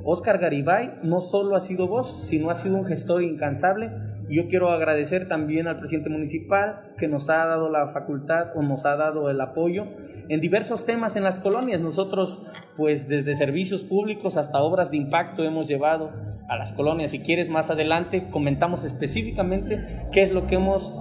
Oscar 0.03 0.39
Garibay 0.39 0.93
no 1.03 1.21
solo 1.21 1.55
ha 1.55 1.59
sido 1.59 1.87
voz, 1.87 2.27
sino 2.27 2.49
ha 2.49 2.55
sido 2.55 2.77
un 2.77 2.85
gestor 2.85 3.21
incansable. 3.21 3.91
Yo 4.29 4.47
quiero 4.47 4.69
agradecer 4.69 5.27
también 5.27 5.67
al 5.67 5.79
presidente 5.79 6.09
municipal 6.09 6.93
que 6.97 7.07
nos 7.07 7.29
ha 7.29 7.45
dado 7.45 7.69
la 7.69 7.87
facultad 7.89 8.55
o 8.55 8.61
nos 8.61 8.85
ha 8.85 8.95
dado 8.95 9.29
el 9.29 9.41
apoyo 9.41 9.85
en 10.29 10.39
diversos 10.39 10.85
temas 10.85 11.15
en 11.15 11.23
las 11.23 11.39
colonias. 11.39 11.81
Nosotros, 11.81 12.41
pues 12.77 13.09
desde 13.09 13.35
servicios 13.35 13.83
públicos 13.83 14.37
hasta 14.37 14.61
obras 14.61 14.91
de 14.91 14.97
impacto 14.97 15.43
hemos 15.43 15.67
llevado 15.67 16.11
a 16.47 16.57
las 16.57 16.73
colonias. 16.73 17.11
Si 17.11 17.19
quieres 17.19 17.49
más 17.49 17.69
adelante, 17.69 18.29
comentamos 18.29 18.83
específicamente 18.85 20.07
qué 20.11 20.21
es 20.21 20.31
lo 20.31 20.47
que 20.47 20.55
hemos 20.55 20.97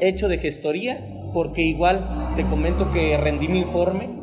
hecho 0.00 0.28
de 0.28 0.38
gestoría, 0.38 1.30
porque 1.34 1.62
igual 1.62 2.32
te 2.36 2.44
comento 2.44 2.90
que 2.92 3.16
rendí 3.16 3.48
mi 3.48 3.60
informe. 3.60 4.16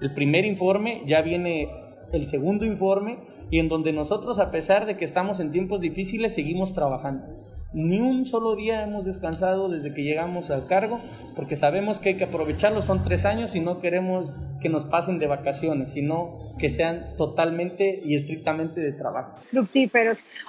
El 0.00 0.12
primer 0.12 0.44
informe, 0.44 1.00
ya 1.06 1.22
viene 1.22 1.85
el 2.12 2.26
segundo 2.26 2.64
informe 2.64 3.18
y 3.50 3.58
en 3.60 3.68
donde 3.68 3.92
nosotros, 3.92 4.38
a 4.38 4.50
pesar 4.50 4.86
de 4.86 4.96
que 4.96 5.04
estamos 5.04 5.40
en 5.40 5.52
tiempos 5.52 5.80
difíciles, 5.80 6.34
seguimos 6.34 6.74
trabajando. 6.74 7.26
Ni 7.74 8.00
un 8.00 8.26
solo 8.26 8.56
día 8.56 8.82
hemos 8.82 9.04
descansado 9.04 9.68
desde 9.68 9.94
que 9.94 10.02
llegamos 10.02 10.50
al 10.50 10.66
cargo, 10.66 11.00
porque 11.34 11.56
sabemos 11.56 11.98
que 11.98 12.10
hay 12.10 12.16
que 12.16 12.24
aprovecharlo, 12.24 12.80
son 12.80 13.04
tres 13.04 13.24
años 13.24 13.54
y 13.54 13.60
no 13.60 13.80
queremos 13.80 14.36
que 14.60 14.68
nos 14.68 14.84
pasen 14.84 15.18
de 15.18 15.26
vacaciones, 15.26 15.92
sino 15.92 16.54
que 16.58 16.70
sean 16.70 17.00
totalmente 17.16 18.00
y 18.04 18.14
estrictamente 18.14 18.80
de 18.80 18.92
trabajo. 18.92 19.38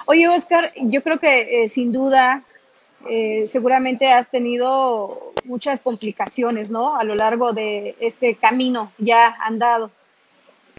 Oye, 0.06 0.28
Oscar, 0.28 0.72
yo 0.76 1.02
creo 1.02 1.18
que 1.18 1.64
eh, 1.64 1.68
sin 1.68 1.92
duda, 1.92 2.44
eh, 3.08 3.44
seguramente 3.46 4.08
has 4.08 4.30
tenido 4.30 5.32
muchas 5.44 5.80
complicaciones, 5.80 6.70
¿no? 6.70 6.96
A 6.96 7.04
lo 7.04 7.14
largo 7.14 7.52
de 7.52 7.94
este 8.00 8.34
camino 8.34 8.92
ya 8.98 9.36
andado 9.40 9.90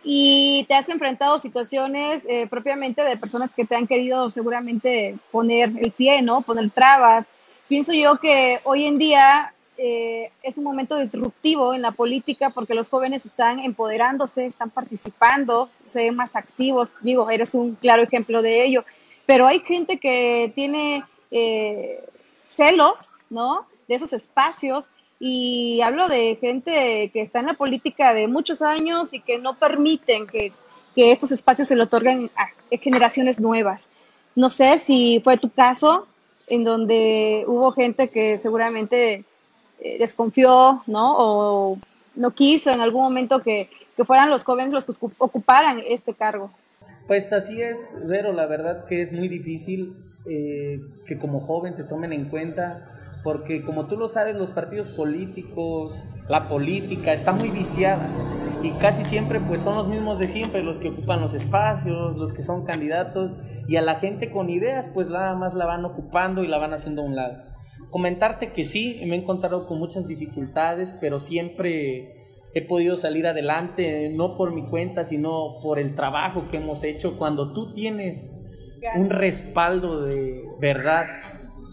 y 0.04 0.66
te 0.68 0.76
has 0.76 0.90
enfrentado 0.90 1.40
situaciones 1.40 2.26
eh, 2.28 2.48
propiamente 2.50 3.04
de 3.04 3.18
personas 3.18 3.52
que 3.54 3.66
te 3.66 3.76
han 3.76 3.88
querido 3.88 4.30
seguramente 4.30 5.18
poner 5.32 5.72
el 5.80 5.92
pie, 5.92 6.22
¿no? 6.22 6.42
Poner 6.42 6.70
trabas. 6.72 7.26
Pienso 7.68 7.94
yo 7.94 8.20
que 8.20 8.58
hoy 8.64 8.86
en 8.86 8.98
día 8.98 9.54
eh, 9.78 10.32
es 10.44 10.58
un 10.58 10.66
momento 10.66 10.98
disruptivo 10.98 11.74
en 11.74 11.82
la 11.82 11.92
política 11.92 12.50
porque 12.50 12.74
los 12.74 12.90
jóvenes 12.90 13.26
están 13.26 13.60
empoderándose, 13.60 14.46
están 14.46 14.70
participando, 14.70 15.70
se 15.86 16.04
ven 16.04 16.16
más 16.16 16.36
activos. 16.36 16.94
Digo, 17.02 17.30
eres 17.30 17.54
un 17.54 17.76
claro 17.76 18.04
ejemplo 18.04 18.42
de 18.42 18.66
ello. 18.66 18.84
Pero 19.26 19.48
hay 19.48 19.60
gente 19.60 19.98
que 19.98 20.52
tiene 20.56 21.04
eh, 21.32 22.04
celos, 22.48 23.12
¿no? 23.30 23.68
De 23.88 23.96
esos 23.96 24.12
espacios 24.14 24.90
y 25.20 25.82
hablo 25.82 26.08
de 26.08 26.38
gente 26.40 27.10
que 27.12 27.22
está 27.22 27.42
en 27.42 27.48
la 27.48 27.54
política 27.54 28.14
de 28.14 28.28
muchos 28.28 28.62
años 28.62 29.14
y 29.14 29.20
que 29.20 29.38
no 29.38 29.58
permiten 29.58 30.28
que, 30.28 30.54
estos 30.96 31.32
espacios 31.32 31.70
se 31.70 31.78
le 31.78 31.84
otorguen 31.84 32.30
a 32.36 32.50
generaciones 32.78 33.40
nuevas. 33.40 33.90
No 34.36 34.50
sé 34.50 34.78
si 34.80 35.22
fue 35.24 35.38
tu 35.38 35.50
caso, 35.50 36.08
en 36.48 36.66
donde 36.66 37.46
hubo 37.48 37.72
gente 37.72 38.10
que 38.10 38.38
seguramente 38.38 39.24
eh, 39.80 39.98
desconfió, 39.98 40.84
¿no? 40.88 41.16
O 41.18 41.80
no 42.16 42.32
quiso 42.32 42.72
en 42.72 42.82
algún 42.82 43.04
momento 43.04 43.42
que, 43.42 43.70
fueran 44.06 44.30
los 44.30 44.44
jóvenes 44.44 44.74
los 44.74 44.86
que 44.86 44.94
ocuparan 45.18 45.82
este 45.86 46.14
cargo. 46.14 46.52
Pues 47.08 47.32
así 47.32 47.62
es, 47.62 47.98
Vero, 48.06 48.34
la 48.34 48.46
verdad 48.46 48.86
que 48.86 49.02
es 49.02 49.14
muy 49.14 49.30
difícil 49.30 49.94
eh, 50.26 50.82
que 51.06 51.18
como 51.18 51.40
joven 51.40 51.76
te 51.76 51.84
tomen 51.84 52.12
en 52.14 52.30
cuenta 52.30 52.99
porque 53.24 53.64
como 53.64 53.86
tú 53.86 53.98
lo 53.98 54.08
sabes, 54.08 54.36
los 54.36 54.52
partidos 54.52 54.90
políticos, 54.90 56.08
la 56.28 56.48
política 56.48 57.14
está 57.14 57.32
muy 57.32 57.50
viciada 57.50 58.08
y 58.64 58.72
casi 58.72 59.04
siempre 59.04 59.40
pues 59.40 59.62
son 59.62 59.76
los 59.76 59.88
mismos 59.88 60.20
de 60.20 60.28
siempre, 60.28 60.64
los 60.64 60.80
que 60.80 60.90
ocupan 60.90 61.22
los 61.22 61.34
espacios, 61.34 62.16
los 62.18 62.34
que 62.34 62.42
son 62.42 62.66
candidatos 62.66 63.32
y 63.68 63.78
a 63.78 63.82
la 63.82 63.96
gente 63.96 64.32
con 64.32 64.50
ideas 64.50 64.90
pues 64.94 65.10
nada 65.10 65.36
más 65.36 65.54
la 65.54 65.66
van 65.66 65.86
ocupando 65.86 66.44
y 66.44 66.48
la 66.48 66.58
van 66.58 66.74
haciendo 66.74 67.02
a 67.02 67.06
un 67.06 67.16
lado. 67.16 67.44
Comentarte 67.90 68.52
que 68.52 68.66
sí, 68.66 69.02
me 69.06 69.16
he 69.16 69.20
encontrado 69.20 69.66
con 69.66 69.80
muchas 69.80 70.08
dificultades, 70.08 70.96
pero 71.00 71.20
siempre 71.20 72.20
he 72.54 72.62
podido 72.62 72.98
salir 72.98 73.28
adelante, 73.28 74.12
no 74.16 74.36
por 74.36 74.54
mi 74.54 74.64
cuenta, 74.64 75.06
sino 75.06 75.60
por 75.62 75.80
el 75.80 75.96
trabajo 75.96 76.48
que 76.50 76.58
hemos 76.58 76.84
hecho. 76.84 77.18
Cuando 77.18 77.54
tú 77.54 77.74
tienes 77.74 78.36
un 78.96 79.10
respaldo 79.10 80.02
de 80.02 80.44
verdad, 80.60 81.06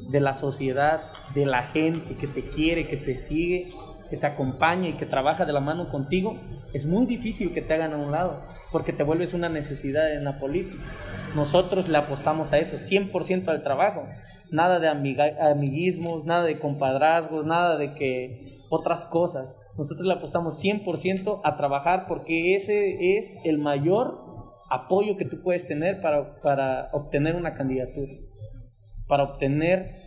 de 0.08 0.20
la 0.20 0.34
sociedad, 0.34 1.12
de 1.34 1.46
la 1.46 1.62
gente 1.64 2.16
que 2.16 2.26
te 2.26 2.42
quiere, 2.48 2.88
que 2.88 2.96
te 2.96 3.16
sigue, 3.16 3.72
que 4.08 4.16
te 4.16 4.26
acompaña 4.26 4.88
y 4.88 4.92
que 4.94 5.06
trabaja 5.06 5.44
de 5.44 5.52
la 5.52 5.60
mano 5.60 5.88
contigo, 5.88 6.38
es 6.72 6.86
muy 6.86 7.06
difícil 7.06 7.52
que 7.52 7.62
te 7.62 7.74
hagan 7.74 7.92
a 7.92 7.96
un 7.96 8.12
lado, 8.12 8.44
porque 8.72 8.92
te 8.92 9.02
vuelves 9.02 9.34
una 9.34 9.48
necesidad 9.48 10.12
en 10.12 10.24
la 10.24 10.38
política. 10.38 10.82
Nosotros 11.34 11.88
le 11.88 11.98
apostamos 11.98 12.52
a 12.52 12.58
eso, 12.58 12.76
100% 12.76 13.48
al 13.48 13.62
trabajo, 13.62 14.06
nada 14.50 14.78
de 14.78 14.88
amiguismos, 14.88 16.24
nada 16.24 16.44
de 16.44 16.58
compadrazgos, 16.58 17.46
nada 17.46 17.76
de 17.76 17.94
que 17.94 18.60
otras 18.70 19.06
cosas. 19.06 19.58
Nosotros 19.78 20.06
le 20.06 20.14
apostamos 20.14 20.62
100% 20.62 21.40
a 21.44 21.56
trabajar 21.56 22.06
porque 22.08 22.54
ese 22.54 23.16
es 23.16 23.36
el 23.44 23.58
mayor 23.58 24.24
apoyo 24.70 25.16
que 25.16 25.24
tú 25.24 25.40
puedes 25.42 25.66
tener 25.66 26.00
para, 26.00 26.36
para 26.42 26.88
obtener 26.92 27.36
una 27.36 27.54
candidatura 27.54 28.12
para 29.08 29.24
obtener 29.24 30.06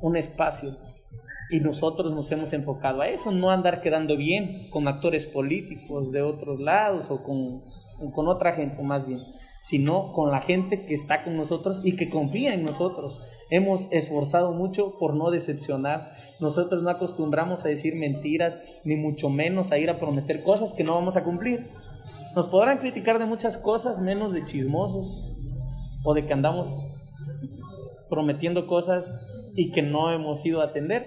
un 0.00 0.16
espacio. 0.16 0.76
Y 1.50 1.60
nosotros 1.60 2.12
nos 2.12 2.30
hemos 2.32 2.52
enfocado 2.52 3.02
a 3.02 3.08
eso, 3.08 3.30
no 3.30 3.50
andar 3.50 3.82
quedando 3.82 4.16
bien 4.16 4.70
con 4.70 4.88
actores 4.88 5.26
políticos 5.26 6.10
de 6.10 6.22
otros 6.22 6.60
lados 6.60 7.10
o 7.10 7.22
con, 7.22 7.62
con 8.12 8.26
otra 8.26 8.54
gente 8.54 8.82
más 8.82 9.06
bien, 9.06 9.20
sino 9.60 10.12
con 10.12 10.30
la 10.30 10.40
gente 10.40 10.84
que 10.86 10.94
está 10.94 11.24
con 11.24 11.36
nosotros 11.36 11.82
y 11.84 11.94
que 11.94 12.08
confía 12.08 12.54
en 12.54 12.64
nosotros. 12.64 13.20
Hemos 13.50 13.92
esforzado 13.92 14.54
mucho 14.54 14.98
por 14.98 15.14
no 15.14 15.30
decepcionar. 15.30 16.12
Nosotros 16.40 16.82
no 16.82 16.88
acostumbramos 16.88 17.66
a 17.66 17.68
decir 17.68 17.96
mentiras, 17.96 18.60
ni 18.84 18.96
mucho 18.96 19.28
menos 19.28 19.72
a 19.72 19.78
ir 19.78 19.90
a 19.90 19.98
prometer 19.98 20.42
cosas 20.42 20.72
que 20.72 20.84
no 20.84 20.94
vamos 20.94 21.16
a 21.16 21.24
cumplir. 21.24 21.68
Nos 22.34 22.46
podrán 22.46 22.78
criticar 22.78 23.18
de 23.18 23.26
muchas 23.26 23.58
cosas, 23.58 24.00
menos 24.00 24.32
de 24.32 24.46
chismosos 24.46 25.34
o 26.02 26.14
de 26.14 26.24
que 26.24 26.32
andamos 26.32 26.91
prometiendo 28.12 28.66
cosas 28.66 29.26
y 29.56 29.72
que 29.72 29.80
no 29.80 30.12
hemos 30.12 30.44
ido 30.44 30.60
a 30.60 30.66
atender. 30.66 31.06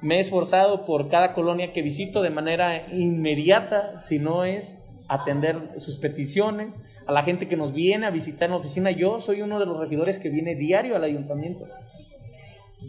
Me 0.00 0.16
he 0.16 0.20
esforzado 0.20 0.84
por 0.84 1.08
cada 1.08 1.34
colonia 1.34 1.72
que 1.72 1.82
visito 1.82 2.22
de 2.22 2.30
manera 2.30 2.86
inmediata, 2.92 4.00
si 4.00 4.20
no 4.20 4.44
es 4.44 4.78
atender 5.08 5.58
sus 5.78 5.96
peticiones, 5.96 6.72
a 7.08 7.12
la 7.12 7.24
gente 7.24 7.48
que 7.48 7.56
nos 7.56 7.72
viene 7.72 8.06
a 8.06 8.10
visitar 8.10 8.44
en 8.44 8.52
la 8.52 8.58
oficina. 8.58 8.92
Yo 8.92 9.18
soy 9.18 9.42
uno 9.42 9.58
de 9.58 9.66
los 9.66 9.78
regidores 9.80 10.20
que 10.20 10.30
viene 10.30 10.54
diario 10.54 10.94
al 10.94 11.02
ayuntamiento. 11.02 11.64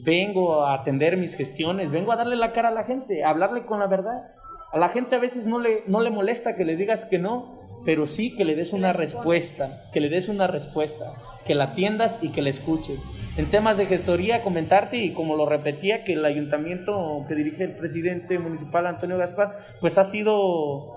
Vengo 0.03 0.63
a 0.63 0.75
atender 0.75 1.17
mis 1.17 1.35
gestiones, 1.35 1.89
vengo 1.89 2.11
a 2.11 2.17
darle 2.17 2.35
la 2.35 2.51
cara 2.51 2.69
a 2.69 2.71
la 2.71 2.83
gente, 2.83 3.23
a 3.23 3.31
hablarle 3.31 3.65
con 3.65 3.79
la 3.79 3.87
verdad. 3.87 4.31
A 4.71 4.77
la 4.77 4.89
gente 4.89 5.15
a 5.15 5.19
veces 5.19 5.47
no 5.47 5.57
le, 5.57 5.83
no 5.87 6.01
le 6.01 6.11
molesta 6.11 6.55
que 6.55 6.65
le 6.65 6.75
digas 6.75 7.05
que 7.05 7.17
no, 7.17 7.55
pero 7.83 8.05
sí 8.05 8.35
que 8.35 8.45
le 8.45 8.55
des 8.55 8.73
una 8.73 8.93
respuesta, 8.93 9.89
que 9.91 10.01
le 10.01 10.09
des 10.09 10.29
una 10.29 10.45
respuesta, 10.45 11.15
que 11.45 11.55
la 11.55 11.65
atiendas 11.65 12.19
y 12.21 12.29
que 12.29 12.43
la 12.43 12.49
escuches. 12.49 13.01
En 13.37 13.47
temas 13.47 13.75
de 13.75 13.85
gestoría, 13.85 14.41
comentarte, 14.41 14.97
y 14.97 15.11
como 15.11 15.35
lo 15.35 15.45
repetía, 15.45 16.05
que 16.05 16.13
el 16.13 16.23
ayuntamiento 16.23 17.25
que 17.27 17.35
dirige 17.35 17.65
el 17.65 17.75
presidente 17.75 18.39
municipal 18.39 18.87
Antonio 18.87 19.17
Gaspar, 19.17 19.59
pues 19.81 19.97
ha 19.97 20.05
sido 20.05 20.95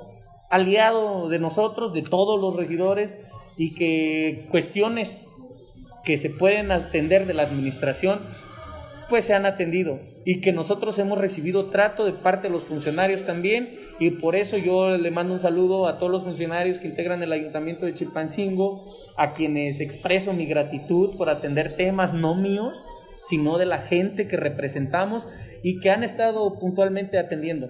aliado 0.49 1.29
de 1.29 1.41
nosotros, 1.41 1.93
de 1.93 2.03
todos 2.03 2.41
los 2.41 2.55
regidores, 2.55 3.19
y 3.57 3.75
que 3.75 4.47
cuestiones 4.53 5.27
que 6.05 6.17
se 6.17 6.31
pueden 6.31 6.71
atender 6.71 7.27
de 7.27 7.35
la 7.35 7.43
administración, 7.43 8.21
pues 9.09 9.25
se 9.25 9.35
han 9.35 9.47
atendido 9.47 10.01
y 10.25 10.41
que 10.41 10.53
nosotros 10.53 10.99
hemos 10.99 11.19
recibido 11.19 11.71
trato 11.71 12.05
de 12.05 12.13
parte 12.13 12.49
de 12.49 12.53
los 12.53 12.65
funcionarios 12.65 13.25
también 13.25 13.79
y 13.99 14.11
por 14.11 14.37
eso 14.37 14.59
yo 14.59 14.97
le 14.97 15.11
mando 15.11 15.33
un 15.33 15.41
saludo 15.41 15.87
a 15.87 15.99
todos 15.99 16.13
los 16.13 16.25
funcionarios 16.25 16.79
que 16.79 16.89
integran 16.89 17.23
el 17.23 17.33
ayuntamiento 17.33 17.87
de 17.87 17.95
Chilpancingo, 17.95 18.85
a 19.17 19.33
quienes 19.33 19.81
expreso 19.81 20.33
mi 20.33 20.47
gratitud 20.47 21.17
por 21.17 21.31
atender 21.31 21.77
temas 21.77 22.13
no 22.13 22.35
míos, 22.35 22.85
sino 23.23 23.59
de 23.59 23.67
la 23.67 23.79
gente 23.79 24.29
que 24.29 24.37
representamos 24.37 25.29
y 25.63 25.81
que 25.81 25.91
han 25.91 26.05
estado 26.05 26.59
puntualmente 26.59 27.19
atendiendo. 27.19 27.69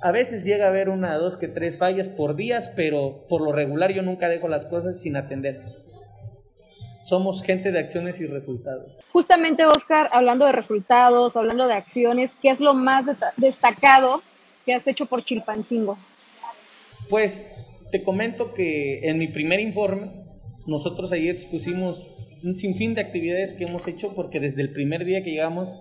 A 0.00 0.12
veces 0.12 0.44
llega 0.44 0.66
a 0.66 0.68
haber 0.68 0.90
una, 0.90 1.16
dos, 1.16 1.36
que 1.36 1.48
tres 1.48 1.78
fallas 1.78 2.08
por 2.08 2.36
días, 2.36 2.72
pero 2.76 3.26
por 3.28 3.40
lo 3.40 3.50
regular 3.50 3.92
yo 3.92 4.02
nunca 4.02 4.28
dejo 4.28 4.46
las 4.46 4.64
cosas 4.64 5.00
sin 5.00 5.16
atender. 5.16 5.60
Somos 7.08 7.42
gente 7.42 7.72
de 7.72 7.78
acciones 7.78 8.20
y 8.20 8.26
resultados. 8.26 8.92
Justamente, 9.12 9.64
Oscar, 9.64 10.10
hablando 10.12 10.44
de 10.44 10.52
resultados, 10.52 11.38
hablando 11.38 11.66
de 11.66 11.72
acciones, 11.72 12.32
¿qué 12.42 12.50
es 12.50 12.60
lo 12.60 12.74
más 12.74 13.06
destacado 13.38 14.20
que 14.66 14.74
has 14.74 14.86
hecho 14.86 15.06
por 15.06 15.24
Chilpancingo? 15.24 15.96
Pues 17.08 17.46
te 17.90 18.04
comento 18.04 18.52
que 18.52 19.08
en 19.08 19.16
mi 19.16 19.26
primer 19.26 19.58
informe, 19.58 20.10
nosotros 20.66 21.10
ayer 21.12 21.30
expusimos 21.30 22.06
un 22.44 22.54
sinfín 22.58 22.92
de 22.92 23.00
actividades 23.00 23.54
que 23.54 23.64
hemos 23.64 23.86
hecho 23.86 24.14
porque 24.14 24.38
desde 24.38 24.60
el 24.60 24.74
primer 24.74 25.06
día 25.06 25.22
que 25.24 25.30
llegamos 25.30 25.80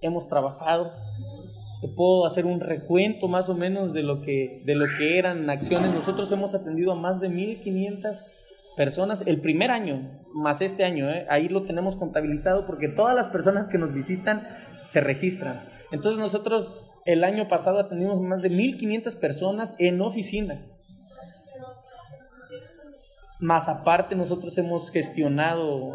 hemos 0.00 0.28
trabajado, 0.28 0.92
te 1.80 1.88
puedo 1.88 2.24
hacer 2.24 2.46
un 2.46 2.60
recuento 2.60 3.26
más 3.26 3.48
o 3.48 3.56
menos 3.56 3.92
de 3.92 4.04
lo 4.04 4.22
que, 4.22 4.62
de 4.64 4.76
lo 4.76 4.86
que 4.96 5.18
eran 5.18 5.50
acciones. 5.50 5.92
Nosotros 5.92 6.30
hemos 6.30 6.54
atendido 6.54 6.92
a 6.92 6.94
más 6.94 7.20
de 7.20 7.30
1.500 7.30 8.26
personas 8.76 9.24
el 9.26 9.40
primer 9.40 9.70
año, 9.70 10.20
más 10.34 10.60
este 10.60 10.84
año, 10.84 11.10
¿eh? 11.10 11.26
ahí 11.28 11.48
lo 11.48 11.64
tenemos 11.64 11.96
contabilizado 11.96 12.66
porque 12.66 12.88
todas 12.88 13.14
las 13.14 13.28
personas 13.28 13.68
que 13.68 13.78
nos 13.78 13.92
visitan 13.92 14.48
se 14.86 15.00
registran. 15.00 15.62
Entonces 15.90 16.18
nosotros 16.18 16.90
el 17.04 17.24
año 17.24 17.48
pasado 17.48 17.80
atendimos 17.80 18.20
más 18.20 18.42
de 18.42 18.50
1.500 18.50 19.18
personas 19.18 19.74
en 19.78 20.00
oficina. 20.00 20.60
Más 23.40 23.68
aparte 23.68 24.14
nosotros 24.14 24.56
hemos 24.58 24.90
gestionado 24.90 25.92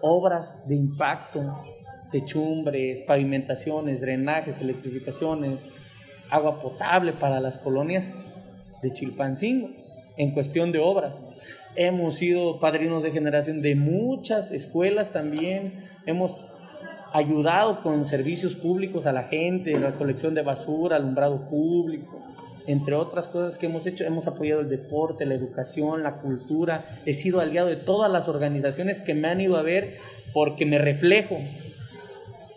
obras 0.00 0.68
de 0.68 0.74
impacto, 0.74 1.62
techumbres, 2.10 3.00
pavimentaciones, 3.02 4.00
drenajes, 4.00 4.60
electrificaciones, 4.60 5.66
agua 6.30 6.60
potable 6.60 7.12
para 7.12 7.40
las 7.40 7.58
colonias 7.58 8.12
de 8.82 8.92
Chilpancingo 8.92 9.70
en 10.16 10.32
cuestión 10.32 10.72
de 10.72 10.80
obras. 10.80 11.26
Hemos 11.80 12.16
sido 12.16 12.58
padrinos 12.58 13.04
de 13.04 13.12
generación 13.12 13.62
de 13.62 13.76
muchas 13.76 14.50
escuelas 14.50 15.12
también, 15.12 15.84
hemos 16.06 16.48
ayudado 17.12 17.84
con 17.84 18.04
servicios 18.04 18.56
públicos 18.56 19.06
a 19.06 19.12
la 19.12 19.22
gente, 19.22 19.78
la 19.78 19.92
colección 19.92 20.34
de 20.34 20.42
basura, 20.42 20.96
alumbrado 20.96 21.48
público, 21.48 22.20
entre 22.66 22.96
otras 22.96 23.28
cosas 23.28 23.58
que 23.58 23.66
hemos 23.66 23.86
hecho, 23.86 24.02
hemos 24.02 24.26
apoyado 24.26 24.62
el 24.62 24.68
deporte, 24.68 25.24
la 25.24 25.34
educación, 25.34 26.02
la 26.02 26.16
cultura, 26.16 26.84
he 27.06 27.14
sido 27.14 27.38
aliado 27.38 27.68
de 27.68 27.76
todas 27.76 28.10
las 28.10 28.26
organizaciones 28.26 29.00
que 29.00 29.14
me 29.14 29.28
han 29.28 29.40
ido 29.40 29.56
a 29.56 29.62
ver 29.62 29.94
porque 30.32 30.66
me 30.66 30.78
reflejo. 30.78 31.38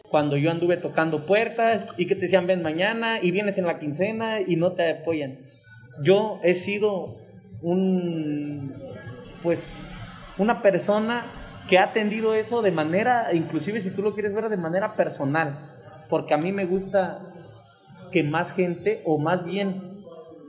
Cuando 0.10 0.36
yo 0.36 0.50
anduve 0.50 0.78
tocando 0.78 1.28
puertas 1.28 1.90
y 1.96 2.08
que 2.08 2.16
te 2.16 2.22
decían 2.22 2.48
ven 2.48 2.64
mañana 2.64 3.20
y 3.22 3.30
vienes 3.30 3.60
en 3.60 3.68
la 3.68 3.78
quincena 3.78 4.42
y 4.42 4.56
no 4.56 4.72
te 4.72 4.90
apoyan. 4.90 5.38
Yo 6.04 6.40
he 6.44 6.56
sido 6.56 7.18
un, 7.62 8.91
pues, 9.44 9.68
una 10.38 10.62
persona 10.62 11.26
que 11.68 11.78
ha 11.78 11.86
atendido 11.86 12.34
eso 12.34 12.62
de 12.62 12.72
manera, 12.72 13.34
inclusive 13.34 13.82
si 13.82 13.92
tú 13.92 14.02
lo 14.02 14.14
quieres 14.14 14.34
ver 14.34 14.50
de 14.50 14.58
manera 14.58 14.96
personal, 14.96 15.70
porque 16.10 16.34
a 16.34 16.38
mí 16.38 16.52
me 16.52 16.66
gusta 16.66 17.22
que 18.12 18.24
más 18.24 18.54
gente, 18.54 19.02
o 19.06 19.18
más 19.18 19.46
bien 19.46 19.92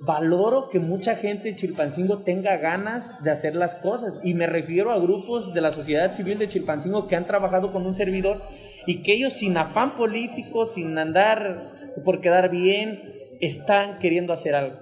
valoro 0.01 0.69
que 0.69 0.81
mucha 0.81 1.15
gente 1.15 1.45
de 1.51 1.55
Chilpancingo 1.55 2.19
tenga 2.19 2.57
ganas 2.57 3.23
de 3.23 3.31
hacer 3.31 3.55
las 3.55 3.77
cosas. 3.77 4.21
Y 4.25 4.35
me 4.35 4.47
refiero 4.47 4.91
a 4.91 4.99
grupos 4.99 5.55
de 5.55 5.61
la 5.61 5.71
sociedad 5.71 6.13
civil 6.13 6.39
de 6.39 6.49
Chilpancingo 6.49 7.07
que 7.07 7.15
han 7.15 7.27
trabajado 7.27 7.73
con 7.73 7.87
un 7.87 7.95
servidor 7.95 8.43
y 8.87 9.03
que 9.03 9.15
ellos 9.15 9.33
sin 9.33 9.57
afán 9.57 9.97
político, 9.97 10.67
sin 10.67 10.99
andar 10.99 11.73
por 12.05 12.21
quedar 12.21 12.51
bien, 12.51 13.01
están 13.41 14.01
queriendo 14.01 14.33
hacer 14.33 14.57
algo. 14.57 14.77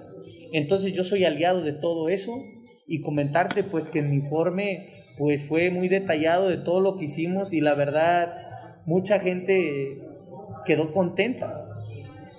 Entonces 0.53 0.91
yo 0.93 1.03
soy 1.03 1.23
aliado 1.23 1.61
de 1.61 1.73
todo 1.73 2.09
eso 2.09 2.33
y 2.91 3.01
comentarte 3.01 3.63
pues 3.63 3.87
que 3.87 4.01
mi 4.01 4.17
informe 4.17 4.89
pues 5.17 5.47
fue 5.47 5.69
muy 5.71 5.87
detallado 5.87 6.49
de 6.49 6.57
todo 6.57 6.81
lo 6.81 6.97
que 6.97 7.05
hicimos 7.05 7.53
y 7.53 7.61
la 7.61 7.73
verdad 7.73 8.33
mucha 8.85 9.19
gente 9.21 9.97
quedó 10.65 10.91
contenta. 10.91 11.69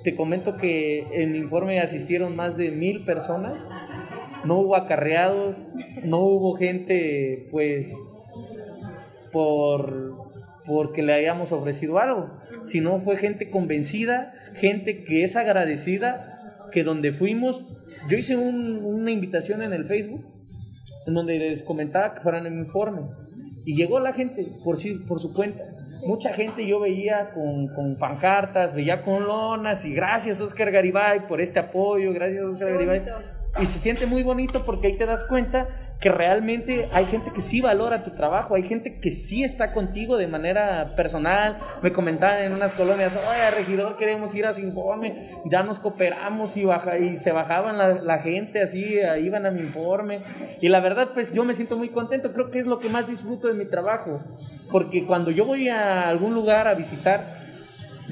Te 0.05 0.15
comento 0.15 0.59
que 0.59 1.07
en 1.15 1.33
mi 1.33 1.38
informe 1.38 1.81
asistieron 1.81 2.37
más 2.37 2.59
de 2.59 2.71
mil 2.71 3.07
personas, 3.07 3.67
no 4.45 4.59
hubo 4.59 4.77
acarreados, 4.77 5.71
no 6.05 6.19
hubo 6.19 6.55
gente 6.55 7.47
pues 7.51 7.91
por 9.33 10.33
porque 10.67 11.03
le 11.03 11.15
hayamos 11.15 11.51
ofrecido 11.51 11.99
algo, 11.99 12.31
sino 12.62 12.99
fue 12.99 13.17
gente 13.17 13.49
convencida, 13.49 14.35
gente 14.55 15.03
que 15.03 15.25
es 15.25 15.35
agradecida, 15.35 16.61
que 16.73 16.85
donde 16.85 17.11
fuimos, 17.11 17.79
yo 18.11 18.19
hice 18.19 18.37
una 18.37 19.11
invitación 19.11 19.62
en 19.62 19.73
el 19.73 19.87
Facebook 19.87 20.32
en 21.07 21.15
donde 21.15 21.38
les 21.38 21.62
comentaba 21.62 22.15
que 22.15 22.21
fueran 22.21 22.47
en 22.47 22.59
informe. 22.59 23.03
Y 23.65 23.77
llegó 23.77 24.01
la 24.01 24.12
gente 24.12 24.47
por, 24.65 24.77
sí, 24.77 24.95
por 25.07 25.21
su 25.21 25.33
cuenta. 25.33 25.62
Mucha 26.07 26.33
gente 26.33 26.67
yo 26.67 26.81
veía 26.81 27.31
con, 27.33 27.69
con, 27.69 27.97
pancartas, 27.97 28.75
veía 28.75 29.03
con 29.03 29.25
lonas 29.25 29.85
y 29.85 29.95
gracias 29.95 30.41
Oscar 30.41 30.71
Garibay 30.73 31.27
por 31.27 31.41
este 31.41 31.61
apoyo, 31.61 32.12
gracias 32.12 32.45
Oscar 32.45 32.73
Garibay. 32.73 33.03
Y 33.61 33.67
se 33.67 33.79
siente 33.79 34.07
muy 34.07 34.23
bonito 34.23 34.65
porque 34.65 34.88
ahí 34.88 34.97
te 34.97 35.07
das 35.07 35.25
cuenta 35.25 35.69
que 36.03 36.09
realmente 36.09 36.88
hay 36.93 37.07
gente 37.07 37.31
que 37.33 37.41
sí 37.41 37.61
valora 37.61 38.03
tu 38.03 38.11
trabajo, 38.11 38.57
hay 38.57 38.65
gente 38.65 38.99
que 38.99 39.12
sí 39.12 39.45
está 39.45 39.73
contigo 39.73 40.17
de 40.17 40.27
manera 40.27 40.95
personal. 40.97 41.59
Me 41.81 41.93
comentaban 41.93 42.43
en 42.43 42.53
unas 42.53 42.73
colonias, 42.73 43.17
oye, 43.17 43.51
regidor, 43.57 43.97
queremos 43.97 44.35
ir 44.35 44.45
a 44.47 44.53
su 44.53 44.62
informe, 44.62 45.31
ya 45.45 45.62
nos 45.62 45.79
cooperamos 45.79 46.57
y, 46.57 46.65
baja, 46.65 46.99
y 46.99 47.17
se 47.17 47.31
bajaban 47.31 47.79
la, 47.79 47.95
la 48.03 48.19
gente 48.19 48.61
así, 48.61 48.99
iban 49.21 49.47
a 49.47 49.53
mi 49.53 49.61
informe. 49.61 50.23
Y 50.61 50.69
la 50.69 50.81
verdad, 50.81 51.11
pues 51.15 51.33
yo 51.33 51.45
me 51.45 51.55
siento 51.55 51.79
muy 51.79 51.91
contento, 51.91 52.33
creo 52.33 52.51
que 52.51 52.59
es 52.59 52.67
lo 52.67 52.81
que 52.81 52.88
más 52.88 53.07
disfruto 53.07 53.47
de 53.47 53.55
mi 53.55 53.67
trabajo, 53.67 54.21
porque 54.73 55.07
cuando 55.07 55.31
yo 55.31 55.45
voy 55.45 55.69
a 55.69 56.09
algún 56.09 56.35
lugar 56.35 56.67
a 56.67 56.75
visitar, 56.75 57.41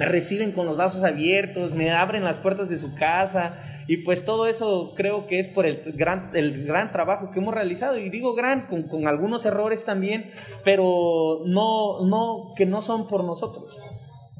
me 0.00 0.06
reciben 0.06 0.52
con 0.52 0.64
los 0.64 0.78
brazos 0.78 1.04
abiertos, 1.04 1.74
me 1.74 1.90
abren 1.90 2.24
las 2.24 2.38
puertas 2.38 2.70
de 2.70 2.78
su 2.78 2.94
casa, 2.94 3.58
y 3.86 3.98
pues 3.98 4.24
todo 4.24 4.46
eso 4.46 4.94
creo 4.96 5.26
que 5.26 5.38
es 5.38 5.46
por 5.46 5.66
el 5.66 5.92
gran, 5.92 6.30
el 6.32 6.64
gran 6.64 6.90
trabajo 6.90 7.30
que 7.30 7.38
hemos 7.38 7.52
realizado. 7.52 7.98
Y 7.98 8.08
digo 8.08 8.34
gran, 8.34 8.62
con, 8.62 8.84
con 8.84 9.06
algunos 9.06 9.44
errores 9.44 9.84
también, 9.84 10.30
pero 10.64 11.42
no, 11.44 12.06
no, 12.06 12.46
que 12.56 12.64
no 12.64 12.80
son 12.80 13.08
por 13.08 13.24
nosotros 13.24 13.76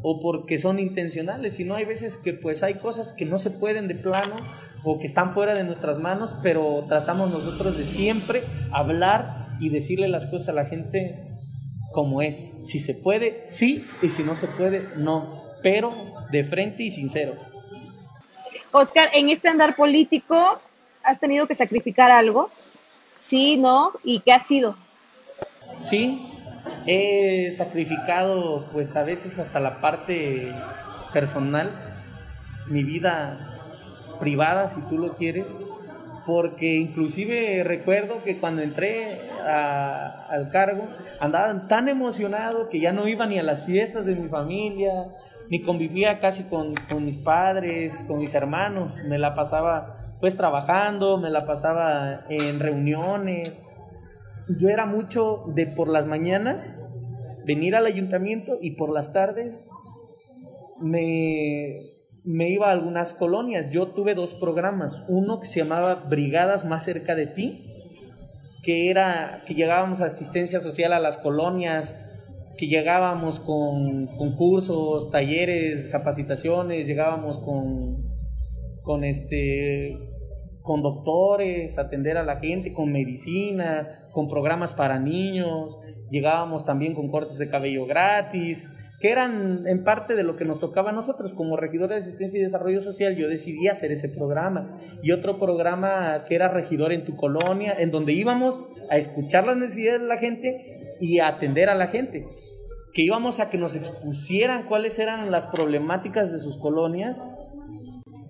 o 0.03 0.19
porque 0.19 0.57
son 0.57 0.79
intencionales, 0.79 1.57
sino 1.57 1.75
hay 1.75 1.85
veces 1.85 2.17
que 2.17 2.33
pues 2.33 2.63
hay 2.63 2.77
cosas 2.77 3.13
que 3.13 3.27
no 3.27 3.39
se 3.39 3.51
pueden 3.51 3.87
de 3.87 3.97
plano 3.97 4.37
o 4.83 4.99
que 4.99 5.05
están 5.05 5.35
fuera 5.35 5.53
de 5.53 5.63
nuestras 5.63 5.99
manos, 5.99 6.37
pero 6.43 6.87
tratamos 6.89 7.31
nosotros 7.31 7.77
de 7.77 7.85
siempre 7.85 8.45
hablar 8.73 9.45
y 9.61 9.69
decirle 9.69 10.09
las 10.09 10.25
cosas 10.25 10.49
a 10.49 10.53
la 10.55 10.65
gente 10.65 11.27
como 11.93 12.23
es. 12.23 12.51
Si 12.65 12.81
se 12.81 12.95
puede, 12.95 13.43
sí, 13.45 13.85
y 14.01 14.09
si 14.09 14.23
no 14.23 14.37
se 14.37 14.47
puede, 14.47 14.89
no, 14.97 15.43
pero 15.63 15.95
de 16.31 16.45
frente 16.45 16.85
y 16.85 16.91
sinceros. 16.91 17.41
Oscar, 18.73 19.09
en 19.13 19.31
este 19.31 19.49
andar 19.49 19.75
político, 19.75 20.61
¿has 21.03 21.19
tenido 21.19 21.47
que 21.47 21.55
sacrificar 21.55 22.11
algo? 22.11 22.51
Sí, 23.17 23.57
¿no? 23.57 23.93
¿Y 24.05 24.21
qué 24.21 24.33
ha 24.33 24.41
sido? 24.41 24.77
Sí, 25.81 26.27
he 26.87 27.51
sacrificado 27.53 28.67
pues 28.73 28.97
a 28.97 29.03
veces 29.03 29.39
hasta 29.39 29.61
la 29.61 29.81
parte 29.81 30.53
personal, 31.13 31.71
mi 32.69 32.85
vida 32.85 33.59
privada, 34.21 34.71
si 34.71 34.81
tú 34.83 34.99
lo 34.99 35.17
quieres, 35.17 35.57
porque 36.27 36.77
inclusive 36.77 37.65
recuerdo 37.65 38.23
que 38.23 38.39
cuando 38.39 38.63
entré 38.63 39.31
al 39.41 40.51
cargo 40.51 40.87
andaba 41.19 41.67
tan 41.67 41.89
emocionado 41.89 42.69
que 42.69 42.79
ya 42.79 42.93
no 42.93 43.09
iba 43.09 43.27
ni 43.27 43.39
a 43.39 43.43
las 43.43 43.67
fiestas 43.67 44.05
de 44.05 44.15
mi 44.15 44.29
familia, 44.29 45.09
ni 45.51 45.61
convivía 45.61 46.21
casi 46.21 46.45
con, 46.45 46.73
mis 47.05 47.19
padres, 47.19 48.05
con 48.07 48.19
mis 48.19 48.35
hermanos, 48.35 49.03
me 49.05 49.19
la 49.19 49.35
pasaba 49.35 50.17
pues 50.21 50.37
trabajando, 50.37 51.19
me 51.19 51.29
la 51.29 51.45
pasaba 51.45 52.25
en 52.29 52.61
reuniones. 52.61 53.61
Yo 54.61 54.69
era 54.69 54.87
mucho 54.87 55.45
de 55.49 55.67
por 55.67 55.89
las 55.89 56.07
mañanas 56.07 56.79
venir 57.45 57.75
al 57.75 57.87
ayuntamiento 57.87 58.59
y 58.61 58.77
por 58.77 58.93
las 58.93 59.13
tardes 59.13 59.67
me, 60.81 61.81
me 62.25 62.49
iba 62.49 62.69
a 62.69 62.73
algunas 62.73 63.13
colonias. 63.13 63.71
Yo 63.71 63.89
tuve 63.89 64.15
dos 64.15 64.35
programas, 64.35 65.05
uno 65.09 65.41
que 65.41 65.47
se 65.47 65.61
llamaba 65.61 66.05
Brigadas 66.09 66.65
más 66.65 66.85
cerca 66.85 67.17
de 67.17 67.27
ti, 67.27 67.67
que 68.63 68.89
era 68.89 69.43
que 69.47 69.55
llegábamos 69.55 70.01
a 70.01 70.07
asistencia 70.07 70.61
social 70.61 70.93
a 70.93 71.01
las 71.01 71.19
colonias 71.19 72.10
que 72.61 72.67
llegábamos 72.67 73.41
con, 73.41 74.07
con 74.19 74.37
cursos, 74.37 75.11
talleres, 75.11 75.89
capacitaciones, 75.89 76.87
llegábamos 76.87 77.39
con, 77.39 78.05
con 78.83 79.03
este 79.03 79.99
con 80.61 80.83
doctores, 80.83 81.79
atender 81.79 82.19
a 82.19 82.23
la 82.23 82.37
gente, 82.37 82.75
con 82.75 82.93
medicina, 82.93 83.89
con 84.13 84.29
programas 84.29 84.75
para 84.75 84.99
niños, 84.99 85.79
llegábamos 86.11 86.67
también 86.67 86.93
con 86.93 87.11
cortes 87.11 87.39
de 87.39 87.49
cabello 87.49 87.87
gratis, 87.87 88.71
que 89.01 89.11
eran 89.11 89.67
en 89.67 89.83
parte 89.83 90.15
de 90.15 90.23
lo 90.23 90.37
que 90.37 90.45
nos 90.45 90.61
tocaba 90.61 90.91
a 90.91 90.93
nosotros. 90.93 91.33
Como 91.33 91.57
regidor 91.57 91.89
de 91.89 91.97
asistencia 91.97 92.39
y 92.39 92.43
desarrollo 92.43 92.83
social, 92.83 93.17
yo 93.17 93.29
decidí 93.29 93.69
hacer 93.69 93.91
ese 93.91 94.11
programa. 94.11 94.77
Y 95.03 95.13
otro 95.13 95.39
programa 95.39 96.25
que 96.29 96.35
era 96.35 96.49
regidor 96.49 96.93
en 96.93 97.07
tu 97.07 97.17
colonia, 97.17 97.75
en 97.79 97.91
donde 97.91 98.13
íbamos 98.13 98.63
a 98.91 98.99
escuchar 98.99 99.47
las 99.47 99.57
necesidades 99.57 100.03
de 100.03 100.07
la 100.07 100.19
gente 100.19 100.97
y 101.01 101.19
a 101.19 101.29
atender 101.29 101.71
a 101.71 101.75
la 101.75 101.87
gente, 101.87 102.27
que 102.93 103.03
íbamos 103.03 103.41
a 103.41 103.51
que 103.51 103.59
nos 103.59 103.75
expusieran 103.75 104.65
cuáles 104.65 104.99
eran 104.99 105.31
las 105.31 105.47
problemáticas 105.47 106.33
de 106.33 106.39
sus 106.39 106.59
colonias 106.59 107.25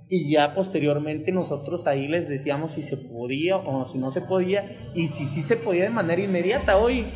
y 0.08 0.28
ya 0.30 0.52
posteriormente 0.52 1.30
nosotros 1.30 1.86
ahí 1.86 2.08
les 2.08 2.28
decíamos 2.28 2.72
si 2.72 2.82
se 2.82 2.96
podía 2.96 3.56
o 3.56 3.84
si 3.84 3.96
no 3.98 4.10
se 4.10 4.20
podía 4.20 4.90
y 4.94 5.06
si 5.06 5.24
sí 5.24 5.40
se 5.40 5.56
podía 5.56 5.84
de 5.84 5.90
manera 5.90 6.20
inmediata. 6.20 6.76
Hoy 6.76 7.06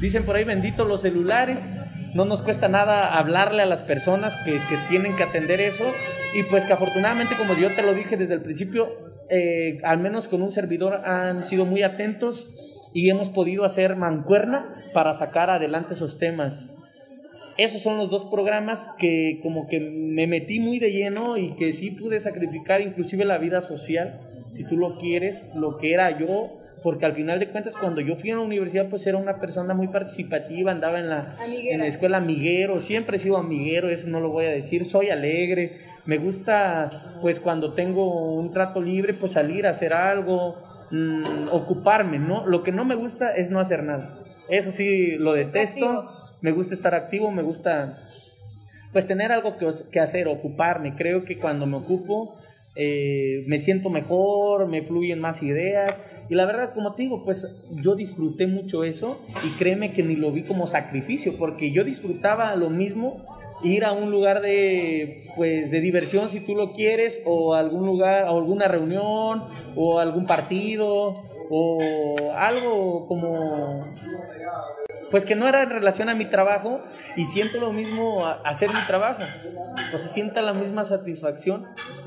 dicen 0.00 0.24
por 0.24 0.36
ahí 0.36 0.44
bendito 0.44 0.86
los 0.86 1.02
celulares, 1.02 1.70
no 2.14 2.24
nos 2.24 2.40
cuesta 2.40 2.68
nada 2.68 3.18
hablarle 3.18 3.62
a 3.62 3.66
las 3.66 3.82
personas 3.82 4.34
que, 4.44 4.58
tienen 4.88 5.14
que 5.14 5.24
atender 5.24 5.60
eso 5.60 5.84
y 6.34 6.42
pues 6.44 6.64
que 6.64 6.72
afortunadamente 6.72 7.34
como 7.36 7.54
yo 7.54 7.72
te 7.74 7.82
lo 7.82 7.92
dije 7.92 8.16
desde 8.16 8.34
el 8.34 8.40
principio, 8.40 8.88
eh, 9.28 9.78
al 9.84 9.98
menos 9.98 10.26
con 10.26 10.40
un 10.40 10.50
servidor 10.50 11.02
han 11.04 11.42
sido 11.42 11.66
muy 11.66 11.82
atentos 11.82 12.50
y 12.94 13.10
hemos 13.10 13.28
podido 13.28 13.66
hacer 13.66 13.94
mancuerna 13.94 14.64
para 14.94 15.12
sacar 15.12 15.50
adelante 15.50 15.92
esos 15.92 16.18
temas 16.18 16.72
esos 17.58 17.82
son 17.82 17.98
los 17.98 18.08
dos 18.08 18.24
programas 18.24 18.88
que 18.98 19.40
como 19.42 19.66
que 19.66 19.80
me 19.80 20.28
metí 20.28 20.60
muy 20.60 20.78
de 20.78 20.92
lleno 20.92 21.36
y 21.36 21.56
que 21.56 21.72
sí 21.72 21.90
pude 21.90 22.20
sacrificar 22.20 22.80
inclusive 22.80 23.24
la 23.24 23.36
vida 23.36 23.60
social, 23.60 24.20
si 24.52 24.62
tú 24.62 24.76
lo 24.76 24.96
quieres, 24.96 25.42
lo 25.56 25.76
que 25.76 25.92
era 25.92 26.16
yo, 26.16 26.60
porque 26.84 27.04
al 27.04 27.14
final 27.14 27.40
de 27.40 27.48
cuentas 27.48 27.76
cuando 27.76 28.00
yo 28.00 28.14
fui 28.14 28.30
a 28.30 28.36
la 28.36 28.42
universidad 28.42 28.88
pues 28.88 29.04
era 29.08 29.18
una 29.18 29.40
persona 29.40 29.74
muy 29.74 29.88
participativa, 29.88 30.70
andaba 30.70 31.00
en 31.00 31.08
la, 31.08 31.34
en 31.68 31.80
la 31.80 31.88
escuela 31.88 32.18
amiguero, 32.18 32.78
siempre 32.78 33.16
he 33.16 33.18
sido 33.18 33.36
amiguero, 33.36 33.88
eso 33.88 34.06
no 34.06 34.20
lo 34.20 34.30
voy 34.30 34.44
a 34.44 34.50
decir, 34.50 34.84
soy 34.84 35.10
alegre, 35.10 35.78
me 36.04 36.18
gusta 36.18 37.16
pues 37.20 37.40
cuando 37.40 37.74
tengo 37.74 38.34
un 38.34 38.52
trato 38.52 38.80
libre 38.80 39.14
pues 39.14 39.32
salir 39.32 39.66
a 39.66 39.70
hacer 39.70 39.94
algo, 39.94 40.54
mm, 40.92 41.48
ocuparme, 41.50 42.20
¿no? 42.20 42.46
Lo 42.46 42.62
que 42.62 42.70
no 42.70 42.84
me 42.84 42.94
gusta 42.94 43.34
es 43.34 43.50
no 43.50 43.58
hacer 43.58 43.82
nada, 43.82 44.16
eso 44.48 44.70
sí 44.70 45.16
lo 45.16 45.32
detesto 45.32 46.17
me 46.40 46.52
gusta 46.52 46.74
estar 46.74 46.94
activo, 46.94 47.30
me 47.30 47.42
gusta 47.42 47.98
pues 48.92 49.06
tener 49.06 49.32
algo 49.32 49.56
que, 49.58 50.00
hacer, 50.00 50.28
ocuparme. 50.28 50.94
Creo 50.94 51.24
que 51.24 51.36
cuando 51.36 51.66
me 51.66 51.76
ocupo 51.76 52.36
eh, 52.74 53.44
me 53.46 53.58
siento 53.58 53.90
mejor, 53.90 54.66
me 54.66 54.82
fluyen 54.82 55.20
más 55.20 55.42
ideas. 55.42 56.00
Y 56.28 56.34
la 56.34 56.46
verdad, 56.46 56.74
como 56.74 56.94
te 56.94 57.02
digo, 57.02 57.24
pues 57.24 57.70
yo 57.82 57.94
disfruté 57.94 58.46
mucho 58.46 58.84
eso 58.84 59.20
y 59.44 59.48
créeme 59.58 59.92
que 59.92 60.02
ni 60.02 60.16
lo 60.16 60.30
vi 60.30 60.42
como 60.44 60.66
sacrificio, 60.66 61.34
porque 61.38 61.70
yo 61.70 61.84
disfrutaba 61.84 62.54
lo 62.54 62.70
mismo 62.70 63.24
ir 63.64 63.84
a 63.84 63.92
un 63.92 64.10
lugar 64.10 64.40
de 64.40 65.32
pues 65.34 65.72
de 65.72 65.80
diversión 65.80 66.30
si 66.30 66.38
tú 66.38 66.54
lo 66.54 66.72
quieres 66.72 67.20
o 67.24 67.54
algún 67.54 67.86
lugar 67.86 68.26
o 68.28 68.38
alguna 68.38 68.68
reunión 68.68 69.42
o 69.74 69.98
algún 69.98 70.26
partido 70.26 71.14
o 71.50 72.32
algo 72.36 73.06
como 73.06 73.84
pues 75.10 75.24
que 75.24 75.34
no 75.34 75.48
era 75.48 75.62
en 75.62 75.70
relación 75.70 76.08
a 76.08 76.14
mi 76.14 76.26
trabajo 76.26 76.80
y 77.16 77.24
siento 77.24 77.58
lo 77.58 77.72
mismo 77.72 78.26
hacer 78.26 78.68
mi 78.68 78.80
trabajo, 78.86 79.22
o 79.94 79.98
se 79.98 80.08
sienta 80.08 80.42
la 80.42 80.52
misma 80.52 80.84
satisfacción, 80.84 81.66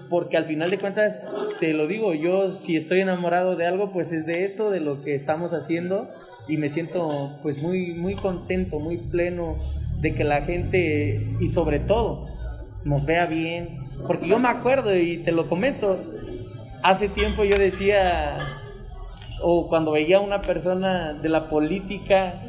porque 0.10 0.38
al 0.38 0.45
final 0.45 0.69
de 0.69 0.77
cuentas, 0.77 1.32
te 1.60 1.73
lo 1.73 1.88
digo, 1.88 2.13
yo 2.13 2.51
si 2.51 2.75
estoy 2.75 2.99
enamorado 2.99 3.56
de 3.56 3.65
algo, 3.65 3.91
pues 3.91 4.12
es 4.12 4.25
de 4.25 4.43
esto, 4.43 4.69
de 4.69 4.82
lo 4.82 5.01
que 5.04 5.15
estamos 5.15 5.54
haciendo 5.54 6.10
y 6.47 6.58
me 6.58 6.69
siento 6.69 7.08
pues 7.41 7.62
muy, 7.62 7.93
muy 7.93 8.15
contento, 8.15 8.80
muy 8.80 8.97
pleno 8.97 9.58
de 9.99 10.13
que 10.13 10.23
la 10.23 10.41
gente 10.41 11.27
y 11.39 11.47
sobre 11.47 11.80
todo 11.80 12.27
nos 12.84 13.06
vea 13.06 13.25
bien, 13.25 13.80
porque 14.08 14.27
yo 14.27 14.39
me 14.39 14.49
acuerdo 14.49 14.95
y 14.95 15.17
te 15.17 15.32
lo 15.32 15.47
comento, 15.47 15.99
hace 16.84 17.08
tiempo 17.08 17.43
yo 17.43 17.58
decía, 17.58 18.38
o 19.41 19.67
cuando 19.67 19.91
veía 19.91 20.17
a 20.17 20.19
una 20.21 20.41
persona 20.41 21.13
de 21.13 21.30
la 21.30 21.47
política, 21.47 22.41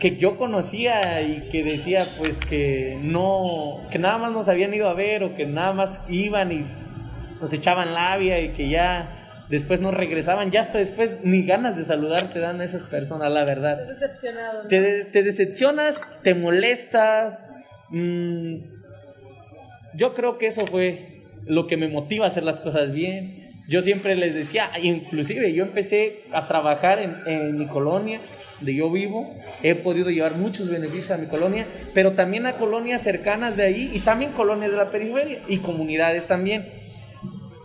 que 0.00 0.16
yo 0.16 0.36
conocía 0.36 1.22
y 1.22 1.46
que 1.50 1.62
decía 1.62 2.04
pues 2.18 2.40
que 2.40 2.98
no, 3.02 3.76
que 3.90 3.98
nada 3.98 4.18
más 4.18 4.32
nos 4.32 4.48
habían 4.48 4.74
ido 4.74 4.88
a 4.88 4.94
ver 4.94 5.22
o 5.22 5.36
que 5.36 5.46
nada 5.46 5.72
más 5.72 6.00
iban 6.08 6.50
y 6.50 6.66
nos 7.40 7.52
echaban 7.52 7.94
labia 7.94 8.40
y 8.40 8.52
que 8.52 8.68
ya 8.68 9.22
después 9.48 9.80
no 9.80 9.90
regresaban, 9.90 10.50
ya 10.50 10.60
hasta 10.62 10.78
después 10.78 11.18
ni 11.24 11.44
ganas 11.44 11.76
de 11.76 11.84
saludar 11.84 12.22
te 12.32 12.38
dan 12.40 12.60
esas 12.62 12.86
personas, 12.86 13.30
la 13.30 13.44
verdad. 13.44 13.78
Te 13.86 13.92
decepcionado. 13.92 14.66
Te, 14.66 15.22
decepcionas, 15.22 16.00
te 16.22 16.34
molestas. 16.34 17.50
Mm, 17.90 18.56
yo 19.94 20.14
creo 20.14 20.38
que 20.38 20.46
eso 20.46 20.66
fue 20.66 21.22
lo 21.44 21.66
que 21.66 21.76
me 21.76 21.88
motiva 21.88 22.24
a 22.24 22.28
hacer 22.28 22.44
las 22.44 22.60
cosas 22.60 22.92
bien. 22.92 23.41
Yo 23.68 23.80
siempre 23.80 24.16
les 24.16 24.34
decía, 24.34 24.70
inclusive 24.82 25.52
yo 25.52 25.64
empecé 25.64 26.24
a 26.32 26.46
trabajar 26.46 26.98
en, 26.98 27.16
en 27.26 27.58
mi 27.58 27.66
colonia 27.66 28.20
donde 28.62 28.76
yo 28.76 28.90
vivo, 28.92 29.34
he 29.64 29.74
podido 29.74 30.08
llevar 30.08 30.36
muchos 30.36 30.68
beneficios 30.70 31.10
a 31.10 31.18
mi 31.18 31.26
colonia, 31.26 31.66
pero 31.94 32.12
también 32.12 32.46
a 32.46 32.52
colonias 32.52 33.02
cercanas 33.02 33.56
de 33.56 33.64
ahí 33.64 33.90
y 33.92 33.98
también 33.98 34.30
colonias 34.30 34.70
de 34.70 34.76
la 34.76 34.90
periferia 34.92 35.40
y 35.48 35.58
comunidades 35.58 36.28
también. 36.28 36.66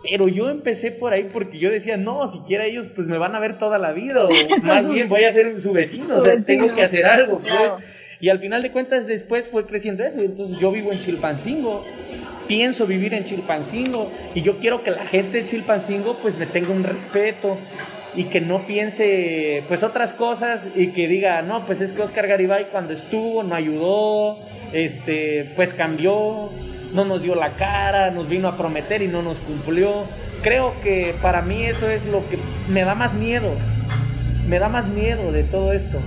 Pero 0.02 0.26
yo 0.26 0.50
empecé 0.50 0.90
por 0.90 1.12
ahí 1.12 1.30
porque 1.32 1.58
yo 1.60 1.70
decía, 1.70 1.96
no, 1.96 2.26
siquiera 2.26 2.64
ellos 2.64 2.88
pues 2.88 3.06
me 3.06 3.16
van 3.16 3.36
a 3.36 3.38
ver 3.38 3.60
toda 3.60 3.78
la 3.78 3.92
vida, 3.92 4.24
o 4.24 4.28
más 4.64 4.92
bien 4.92 5.08
voy 5.08 5.22
a 5.22 5.32
ser 5.32 5.60
su 5.60 5.72
vecino, 5.72 6.16
o 6.16 6.20
sea, 6.20 6.36
tengo 6.42 6.74
que 6.74 6.82
hacer 6.82 7.06
algo, 7.06 7.38
pues. 7.38 7.72
Y 8.20 8.30
al 8.30 8.40
final 8.40 8.62
de 8.62 8.72
cuentas 8.72 9.06
después 9.06 9.48
fue 9.48 9.66
creciendo 9.66 10.02
eso, 10.02 10.20
entonces 10.20 10.58
yo 10.58 10.72
vivo 10.72 10.90
en 10.90 10.98
Chilpancingo, 10.98 11.84
pienso 12.48 12.86
vivir 12.86 13.14
en 13.14 13.24
Chilpancingo 13.24 14.10
y 14.34 14.42
yo 14.42 14.58
quiero 14.58 14.82
que 14.82 14.90
la 14.90 15.06
gente 15.06 15.42
de 15.42 15.44
Chilpancingo 15.44 16.14
pues 16.14 16.36
me 16.36 16.46
tenga 16.46 16.70
un 16.70 16.82
respeto, 16.82 17.58
y 18.14 18.24
que 18.24 18.40
no 18.40 18.66
piense 18.66 19.62
pues 19.68 19.82
otras 19.82 20.14
cosas 20.14 20.66
y 20.74 20.88
que 20.88 21.08
diga, 21.08 21.42
no, 21.42 21.66
pues 21.66 21.80
es 21.80 21.92
que 21.92 22.02
Oscar 22.02 22.26
Garibay 22.26 22.66
cuando 22.70 22.92
estuvo 22.92 23.42
no 23.42 23.54
ayudó, 23.54 24.38
este, 24.72 25.52
pues 25.56 25.72
cambió, 25.72 26.50
no 26.94 27.04
nos 27.04 27.22
dio 27.22 27.34
la 27.34 27.50
cara, 27.50 28.10
nos 28.10 28.28
vino 28.28 28.48
a 28.48 28.56
prometer 28.56 29.02
y 29.02 29.08
no 29.08 29.22
nos 29.22 29.40
cumplió. 29.40 30.04
Creo 30.42 30.74
que 30.82 31.14
para 31.20 31.42
mí 31.42 31.64
eso 31.64 31.88
es 31.88 32.06
lo 32.06 32.28
que 32.28 32.38
me 32.68 32.82
da 32.82 32.94
más 32.94 33.14
miedo, 33.14 33.54
me 34.48 34.58
da 34.58 34.68
más 34.68 34.88
miedo 34.88 35.30
de 35.30 35.44
todo 35.44 35.72
esto. 35.72 36.00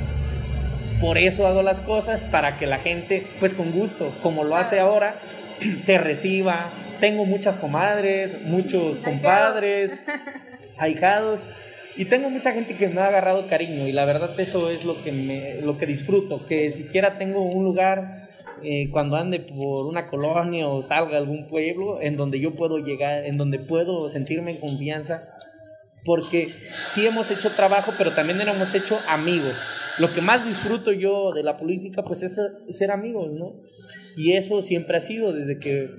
Por 0.99 1.17
eso 1.17 1.47
hago 1.47 1.63
las 1.63 1.82
cosas 1.82 2.23
para 2.23 2.58
que 2.58 2.67
la 2.67 2.77
gente, 2.80 3.25
pues 3.39 3.54
con 3.54 3.71
gusto, 3.71 4.12
como 4.21 4.43
lo 4.43 4.56
hace 4.56 4.80
ahora, 4.80 5.15
te 5.86 5.97
reciba. 5.97 6.71
Tengo 7.00 7.26
muchas 7.26 7.58
comadres, 7.58 8.41
muchos 8.43 8.97
compadres, 8.97 9.97
ahijados 10.78 11.43
y 11.97 12.06
tengo 12.06 12.30
mucha 12.30 12.54
gente 12.54 12.76
que 12.76 12.88
me 12.88 13.02
ha 13.02 13.08
agarrado 13.08 13.47
cariño 13.47 13.88
y 13.88 13.91
la 13.91 14.06
verdad 14.06 14.39
eso 14.39 14.69
es 14.69 14.86
lo 14.86 15.02
que, 15.04 15.12
me, 15.12 15.62
lo 15.62 15.78
que 15.78 15.86
disfruto, 15.86 16.45
que 16.45 16.71
siquiera 16.71 17.17
tengo 17.17 17.41
un 17.41 17.65
lugar 17.65 18.30
eh, 18.63 18.89
cuando 18.91 19.17
ande 19.17 19.39
por 19.39 19.86
una 19.86 20.08
colonia 20.08 20.67
o 20.67 20.82
salga 20.82 21.15
a 21.15 21.19
algún 21.19 21.47
pueblo 21.47 22.02
en 22.02 22.15
donde 22.15 22.39
yo 22.39 22.56
puedo 22.56 22.78
llegar, 22.78 23.26
en 23.26 23.38
donde 23.38 23.60
puedo 23.60 24.08
sentirme 24.08 24.52
en 24.52 24.58
confianza, 24.58 25.21
porque 26.06 26.54
sí 26.86 27.06
hemos 27.06 27.30
hecho 27.30 27.50
trabajo, 27.52 27.93
pero 27.97 28.12
también 28.12 28.39
hemos 28.41 28.74
hecho 28.74 29.00
amigos. 29.08 29.54
Lo 30.00 30.13
que 30.13 30.21
más 30.21 30.45
disfruto 30.45 30.93
yo 30.93 31.34
de 31.34 31.43
la 31.43 31.58
política 31.58 32.04
pues 32.04 32.24
es 32.24 32.39
ser 32.69 32.91
amigos, 32.91 33.32
¿no? 33.32 33.52
Y 34.17 34.34
eso 34.34 34.62
siempre 34.62 34.97
ha 34.97 35.02
sido 35.02 35.34
desde 35.34 35.60
que 35.60 35.89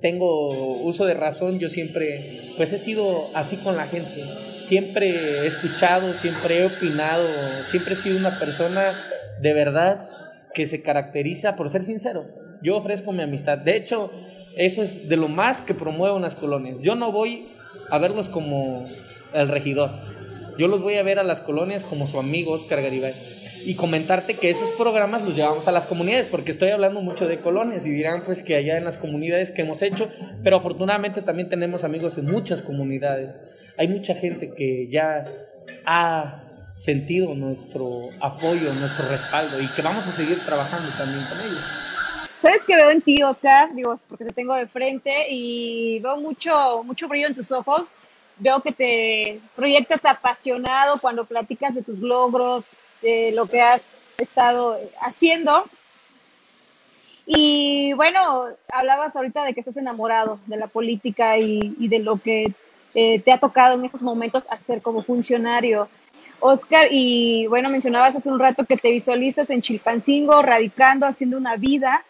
tengo 0.00 0.78
uso 0.78 1.04
de 1.04 1.14
razón, 1.14 1.58
yo 1.58 1.68
siempre, 1.68 2.52
pues 2.56 2.72
he 2.72 2.78
sido 2.78 3.28
así 3.34 3.56
con 3.56 3.76
la 3.76 3.86
gente. 3.86 4.24
Siempre 4.58 5.10
he 5.10 5.46
escuchado, 5.46 6.14
siempre 6.14 6.60
he 6.60 6.66
opinado, 6.66 7.26
siempre 7.70 7.94
he 7.94 7.96
sido 7.96 8.18
una 8.18 8.38
persona 8.38 8.92
de 9.40 9.52
verdad 9.52 10.08
que 10.54 10.66
se 10.66 10.82
caracteriza 10.82 11.56
por 11.56 11.70
ser 11.70 11.84
sincero. 11.84 12.26
Yo 12.62 12.76
ofrezco 12.76 13.12
mi 13.12 13.22
amistad. 13.22 13.58
De 13.58 13.76
hecho, 13.76 14.10
eso 14.56 14.82
es 14.82 15.08
de 15.08 15.16
lo 15.16 15.28
más 15.28 15.60
que 15.60 15.74
promuevo 15.74 16.16
en 16.16 16.22
las 16.22 16.36
colonias. 16.36 16.80
Yo 16.80 16.94
no 16.94 17.12
voy 17.12 17.48
a 17.90 17.98
verlos 17.98 18.28
como 18.28 18.84
el 19.32 19.48
regidor. 19.48 19.90
Yo 20.58 20.68
los 20.68 20.82
voy 20.82 20.96
a 20.96 21.02
ver 21.02 21.18
a 21.18 21.24
las 21.24 21.40
colonias 21.40 21.84
como 21.84 22.06
su 22.06 22.18
amigo 22.18 22.52
Oscar 22.52 22.80
y 23.64 23.74
comentarte 23.74 24.34
que 24.34 24.50
esos 24.50 24.70
programas 24.70 25.22
los 25.22 25.36
llevamos 25.36 25.68
a 25.68 25.72
las 25.72 25.86
comunidades, 25.86 26.26
porque 26.26 26.50
estoy 26.50 26.70
hablando 26.70 27.00
mucho 27.00 27.26
de 27.26 27.40
colonias 27.40 27.86
y 27.86 27.90
dirán 27.90 28.22
pues 28.24 28.42
que 28.42 28.56
allá 28.56 28.76
en 28.76 28.84
las 28.84 28.98
comunidades 28.98 29.50
que 29.50 29.62
hemos 29.62 29.82
hecho, 29.82 30.10
pero 30.42 30.56
afortunadamente 30.56 31.22
también 31.22 31.48
tenemos 31.48 31.84
amigos 31.84 32.18
en 32.18 32.26
muchas 32.26 32.62
comunidades. 32.62 33.36
Hay 33.76 33.88
mucha 33.88 34.14
gente 34.14 34.52
que 34.54 34.88
ya 34.90 35.24
ha 35.86 36.44
sentido 36.74 37.34
nuestro 37.34 38.08
apoyo, 38.20 38.72
nuestro 38.74 39.08
respaldo 39.08 39.60
y 39.60 39.66
que 39.68 39.82
vamos 39.82 40.06
a 40.06 40.12
seguir 40.12 40.38
trabajando 40.40 40.90
también 40.96 41.24
con 41.26 41.38
ellos. 41.40 41.62
¿Sabes 42.40 42.62
qué 42.66 42.74
veo 42.74 42.90
en 42.90 43.02
ti, 43.02 43.22
Oscar? 43.22 43.74
Digo, 43.74 44.00
porque 44.08 44.24
te 44.24 44.32
tengo 44.32 44.54
de 44.54 44.66
frente 44.66 45.26
y 45.28 45.98
veo 46.00 46.16
mucho, 46.16 46.82
mucho 46.84 47.06
brillo 47.06 47.26
en 47.26 47.34
tus 47.34 47.52
ojos. 47.52 47.90
Veo 48.38 48.62
que 48.62 48.72
te 48.72 49.40
proyectas 49.54 50.00
apasionado 50.04 50.98
cuando 50.98 51.26
platicas 51.26 51.74
de 51.74 51.82
tus 51.82 51.98
logros, 51.98 52.64
de 53.02 53.32
lo 53.32 53.46
que 53.46 53.60
has 53.60 53.82
estado 54.18 54.78
haciendo. 55.00 55.64
Y 57.26 57.92
bueno, 57.94 58.46
hablabas 58.72 59.14
ahorita 59.14 59.44
de 59.44 59.54
que 59.54 59.60
estás 59.60 59.76
enamorado 59.76 60.40
de 60.46 60.56
la 60.56 60.66
política 60.66 61.38
y, 61.38 61.88
de 61.88 62.00
lo 62.00 62.16
que 62.16 62.52
eh, 62.94 63.20
te 63.20 63.32
ha 63.32 63.38
tocado 63.38 63.74
en 63.74 63.84
estos 63.84 64.02
momentos 64.02 64.46
hacer 64.50 64.82
como 64.82 65.02
funcionario. 65.02 65.88
Oscar, 66.40 66.88
y 66.90 67.46
bueno, 67.46 67.68
mencionabas 67.68 68.16
hace 68.16 68.30
un 68.30 68.40
rato 68.40 68.64
que 68.64 68.76
te 68.76 68.90
visualizas 68.90 69.50
en 69.50 69.60
Chilpancingo, 69.60 70.40
radicando, 70.42 71.06
haciendo 71.06 71.36
una 71.36 71.56
vida. 71.56 72.04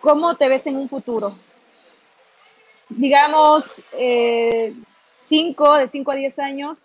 ¿Cómo 0.00 0.36
te 0.36 0.48
ves 0.48 0.66
en 0.66 0.76
un 0.76 0.88
futuro? 0.88 1.34
Digamos, 2.88 3.80
eh, 3.92 4.74
cinco, 5.24 5.76
de 5.76 5.88
5 5.88 6.10
a 6.10 6.14
10 6.16 6.38
años, 6.38 6.78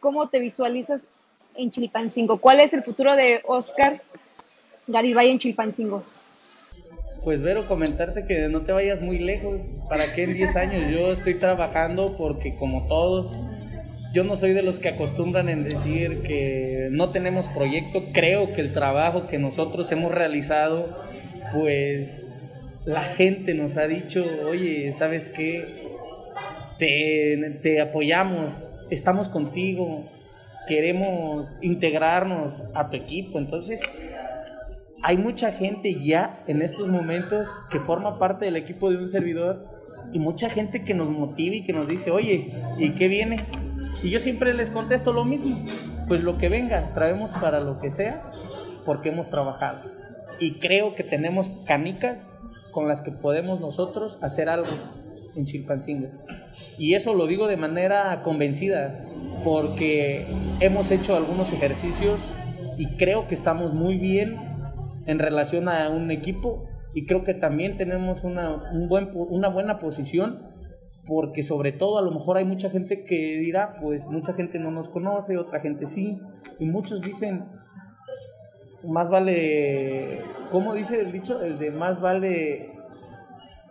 ¿cómo 0.00 0.28
te 0.28 0.38
visualizas 0.38 1.06
en 1.58 1.70
Chilpancingo? 1.70 2.38
¿Cuál 2.38 2.60
es 2.60 2.72
el 2.72 2.82
futuro 2.82 3.14
de 3.14 3.42
Oscar 3.46 4.00
Garibay 4.86 5.28
en 5.30 5.38
Chilpancingo? 5.38 6.04
Pues 7.22 7.42
Vero, 7.42 7.66
comentarte 7.66 8.24
que 8.24 8.48
no 8.48 8.62
te 8.62 8.72
vayas 8.72 9.02
muy 9.02 9.18
lejos. 9.18 9.68
¿Para 9.88 10.14
qué 10.14 10.22
en 10.22 10.34
10 10.34 10.56
años? 10.56 10.90
Yo 10.90 11.12
estoy 11.12 11.34
trabajando 11.34 12.16
porque 12.16 12.54
como 12.54 12.86
todos, 12.86 13.36
yo 14.14 14.24
no 14.24 14.36
soy 14.36 14.52
de 14.52 14.62
los 14.62 14.78
que 14.78 14.88
acostumbran 14.88 15.48
en 15.48 15.64
decir 15.64 16.22
que 16.22 16.88
no 16.90 17.10
tenemos 17.10 17.48
proyecto. 17.48 18.04
Creo 18.12 18.52
que 18.54 18.60
el 18.60 18.72
trabajo 18.72 19.26
que 19.26 19.38
nosotros 19.38 19.90
hemos 19.92 20.12
realizado, 20.12 20.96
pues 21.52 22.32
la 22.86 23.04
gente 23.04 23.52
nos 23.52 23.76
ha 23.76 23.86
dicho, 23.86 24.24
oye, 24.48 24.92
¿sabes 24.94 25.28
qué? 25.28 25.88
Te, 26.78 27.58
te 27.60 27.80
apoyamos, 27.80 28.58
estamos 28.88 29.28
contigo, 29.28 30.08
queremos 30.68 31.56
integrarnos 31.62 32.62
a 32.74 32.88
tu 32.88 32.96
equipo. 32.96 33.38
Entonces, 33.38 33.80
hay 35.02 35.16
mucha 35.16 35.52
gente 35.52 35.94
ya 36.04 36.44
en 36.46 36.62
estos 36.62 36.88
momentos 36.88 37.48
que 37.70 37.80
forma 37.80 38.18
parte 38.18 38.44
del 38.44 38.56
equipo 38.56 38.90
de 38.90 38.98
un 38.98 39.08
servidor 39.08 39.66
y 40.12 40.18
mucha 40.18 40.50
gente 40.50 40.84
que 40.84 40.94
nos 40.94 41.08
motiva 41.08 41.56
y 41.56 41.64
que 41.64 41.72
nos 41.72 41.88
dice, 41.88 42.10
oye, 42.10 42.48
¿y 42.78 42.90
qué 42.90 43.08
viene? 43.08 43.36
Y 44.02 44.10
yo 44.10 44.18
siempre 44.18 44.54
les 44.54 44.70
contesto 44.70 45.12
lo 45.12 45.24
mismo, 45.24 45.58
pues 46.06 46.22
lo 46.22 46.38
que 46.38 46.48
venga, 46.48 46.92
traemos 46.94 47.30
para 47.32 47.60
lo 47.60 47.80
que 47.80 47.90
sea, 47.90 48.30
porque 48.84 49.08
hemos 49.08 49.30
trabajado. 49.30 49.80
Y 50.40 50.58
creo 50.58 50.94
que 50.94 51.02
tenemos 51.02 51.50
canicas 51.66 52.28
con 52.70 52.86
las 52.86 53.02
que 53.02 53.10
podemos 53.10 53.60
nosotros 53.60 54.22
hacer 54.22 54.48
algo 54.48 54.70
en 55.38 55.44
Chilpancingo. 55.44 56.08
Y 56.78 56.94
eso 56.94 57.14
lo 57.14 57.26
digo 57.26 57.46
de 57.46 57.56
manera 57.56 58.22
convencida, 58.22 59.04
porque 59.44 60.26
hemos 60.60 60.90
hecho 60.90 61.16
algunos 61.16 61.52
ejercicios 61.52 62.20
y 62.76 62.86
creo 62.96 63.26
que 63.26 63.34
estamos 63.34 63.72
muy 63.72 63.96
bien 63.96 64.36
en 65.06 65.18
relación 65.18 65.68
a 65.68 65.88
un 65.88 66.10
equipo 66.10 66.68
y 66.94 67.06
creo 67.06 67.22
que 67.22 67.34
también 67.34 67.76
tenemos 67.76 68.24
una, 68.24 68.70
un 68.72 68.88
buen, 68.88 69.10
una 69.14 69.48
buena 69.48 69.78
posición 69.78 70.48
porque 71.06 71.42
sobre 71.42 71.72
todo 71.72 71.98
a 71.98 72.02
lo 72.02 72.10
mejor 72.10 72.36
hay 72.36 72.44
mucha 72.44 72.68
gente 72.68 73.04
que 73.04 73.38
dirá, 73.38 73.78
pues 73.80 74.04
mucha 74.06 74.34
gente 74.34 74.58
no 74.58 74.70
nos 74.70 74.90
conoce, 74.90 75.38
otra 75.38 75.60
gente 75.60 75.86
sí, 75.86 76.20
y 76.58 76.66
muchos 76.66 77.00
dicen, 77.00 77.46
más 78.84 79.08
vale, 79.08 80.20
¿cómo 80.50 80.74
dice 80.74 81.00
el 81.00 81.10
dicho? 81.10 81.42
El 81.42 81.58
de 81.58 81.70
más 81.70 82.00
vale 82.00 82.72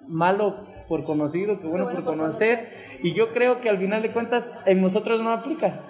malo 0.08 0.62
por 0.88 1.04
conocido 1.04 1.60
que 1.60 1.68
bueno, 1.68 1.90
por 1.90 2.04
conocer, 2.04 3.00
y 3.04 3.14
yo 3.14 3.34
creo 3.34 3.60
que 3.60 3.70
al 3.70 3.78
final 3.78 4.02
de 4.02 4.12
cuentas 4.12 4.52
en 4.66 4.82
nosotros 4.82 5.22
no 5.22 5.32
aplica, 5.32 5.82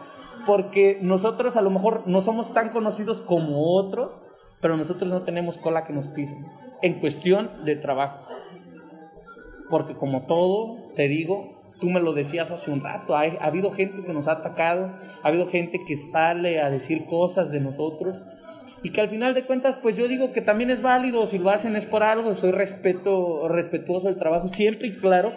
porque 0.46 0.98
nosotros 1.02 1.58
a 1.58 1.62
lo 1.62 1.70
mejor 1.70 2.04
no 2.06 2.22
somos 2.22 2.54
tan 2.54 2.70
conocidos 2.70 3.22
como 3.22 3.76
otros, 3.78 4.24
pero 4.62 4.76
nosotros 4.76 5.10
no 5.10 5.22
tenemos 5.22 5.58
cola 5.58 5.84
que 5.84 5.94
nos 5.94 6.08
pisen 6.08 6.46
en 6.82 7.00
cuestión 7.00 7.66
de 7.66 7.76
trabajo. 7.76 8.26
Porque 9.70 9.96
como 9.96 10.26
todo, 10.26 10.92
te 10.96 11.08
digo, 11.08 11.62
tú 11.80 11.90
me 11.90 12.00
lo 12.00 12.14
decías 12.14 12.52
hace 12.52 12.72
un 12.72 12.82
rato, 12.82 13.16
ha, 13.16 13.22
ha, 13.22 13.46
habido 13.46 13.70
gente 13.72 14.04
que 14.04 14.14
nos 14.14 14.28
ha 14.28 14.34
atacado, 14.34 14.92
ha 15.22 15.28
habido 15.28 15.48
gente 15.48 15.80
que 15.86 15.98
sale 15.98 16.62
a 16.62 16.70
decir 16.70 17.06
cosas 17.06 17.52
de 17.52 17.60
nosotros 17.60 18.26
y 18.84 18.90
que 18.90 19.02
al 19.02 19.10
final 19.10 19.34
de 19.34 19.46
cuentas, 19.46 19.78
pues 19.78 19.98
yo 19.98 20.08
digo 20.08 20.32
que 20.32 20.42
también 20.42 20.70
es 20.70 20.82
válido, 20.82 21.26
si 21.28 21.40
lo 21.40 21.50
hacen 21.50 21.76
es 21.76 21.86
por 21.86 22.04
algo, 22.04 22.36
soy 22.36 22.52
respeto, 22.52 23.48
respetuoso 23.48 24.08
del 24.08 24.18
trabajo, 24.18 24.48
siempre 24.48 24.90
y 24.90 24.96
claro, 24.96 25.32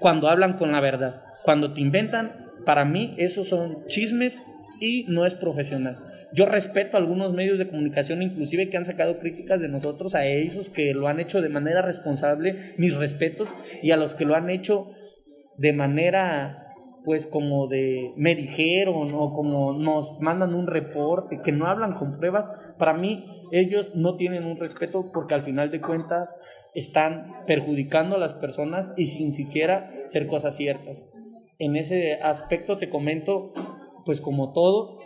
cuando 0.00 0.28
hablan 0.28 0.56
con 0.56 0.72
la 0.72 0.80
verdad, 0.80 1.22
cuando 1.44 1.72
te 1.72 1.80
inventan, 1.80 2.46
para 2.64 2.84
mí 2.84 3.14
esos 3.18 3.48
son 3.48 3.86
chismes 3.88 4.42
y 4.80 5.04
no 5.08 5.26
es 5.26 5.34
profesional. 5.34 5.98
Yo 6.32 6.44
respeto 6.44 6.96
a 6.96 7.00
algunos 7.00 7.32
medios 7.32 7.58
de 7.58 7.68
comunicación, 7.68 8.22
inclusive 8.22 8.68
que 8.68 8.76
han 8.76 8.84
sacado 8.84 9.18
críticas 9.18 9.60
de 9.60 9.68
nosotros, 9.68 10.14
a 10.14 10.26
ellos 10.26 10.68
que 10.68 10.92
lo 10.92 11.08
han 11.08 11.20
hecho 11.20 11.40
de 11.40 11.48
manera 11.48 11.80
responsable, 11.80 12.74
mis 12.76 12.94
respetos, 12.94 13.54
y 13.82 13.92
a 13.92 13.96
los 13.96 14.14
que 14.14 14.26
lo 14.26 14.36
han 14.36 14.50
hecho 14.50 14.90
de 15.56 15.72
manera, 15.72 16.67
pues 17.04 17.26
como 17.26 17.66
de, 17.66 18.12
me 18.16 18.34
dijeron, 18.34 19.08
o 19.14 19.32
como 19.32 19.72
nos 19.72 20.20
mandan 20.20 20.54
un 20.54 20.66
reporte, 20.66 21.40
que 21.42 21.52
no 21.52 21.66
hablan 21.66 21.94
con 21.94 22.18
pruebas, 22.18 22.50
para 22.78 22.94
mí 22.94 23.24
ellos 23.52 23.94
no 23.94 24.16
tienen 24.16 24.44
un 24.44 24.58
respeto 24.58 25.10
porque 25.12 25.34
al 25.34 25.42
final 25.42 25.70
de 25.70 25.80
cuentas 25.80 26.36
están 26.74 27.44
perjudicando 27.46 28.16
a 28.16 28.18
las 28.18 28.34
personas 28.34 28.92
y 28.96 29.06
sin 29.06 29.32
siquiera 29.32 29.90
ser 30.04 30.26
cosas 30.26 30.56
ciertas. 30.56 31.10
En 31.58 31.76
ese 31.76 32.14
aspecto 32.22 32.78
te 32.78 32.90
comento, 32.90 33.52
pues 34.04 34.20
como 34.20 34.52
todo, 34.52 34.98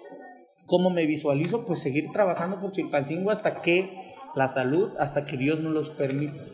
¿Cómo 0.67 0.91
me 0.91 1.07
visualizo? 1.07 1.65
Pues 1.65 1.81
seguir 1.81 2.11
trabajando 2.13 2.61
por 2.61 2.73
Chilpancingo 2.73 3.31
hasta 3.31 3.61
que 3.61 4.15
la 4.35 4.49
salud, 4.49 4.93
hasta 4.99 5.25
que 5.25 5.37
Dios 5.37 5.61
nos 5.61 5.73
los 5.73 5.91
permita. 5.91 6.45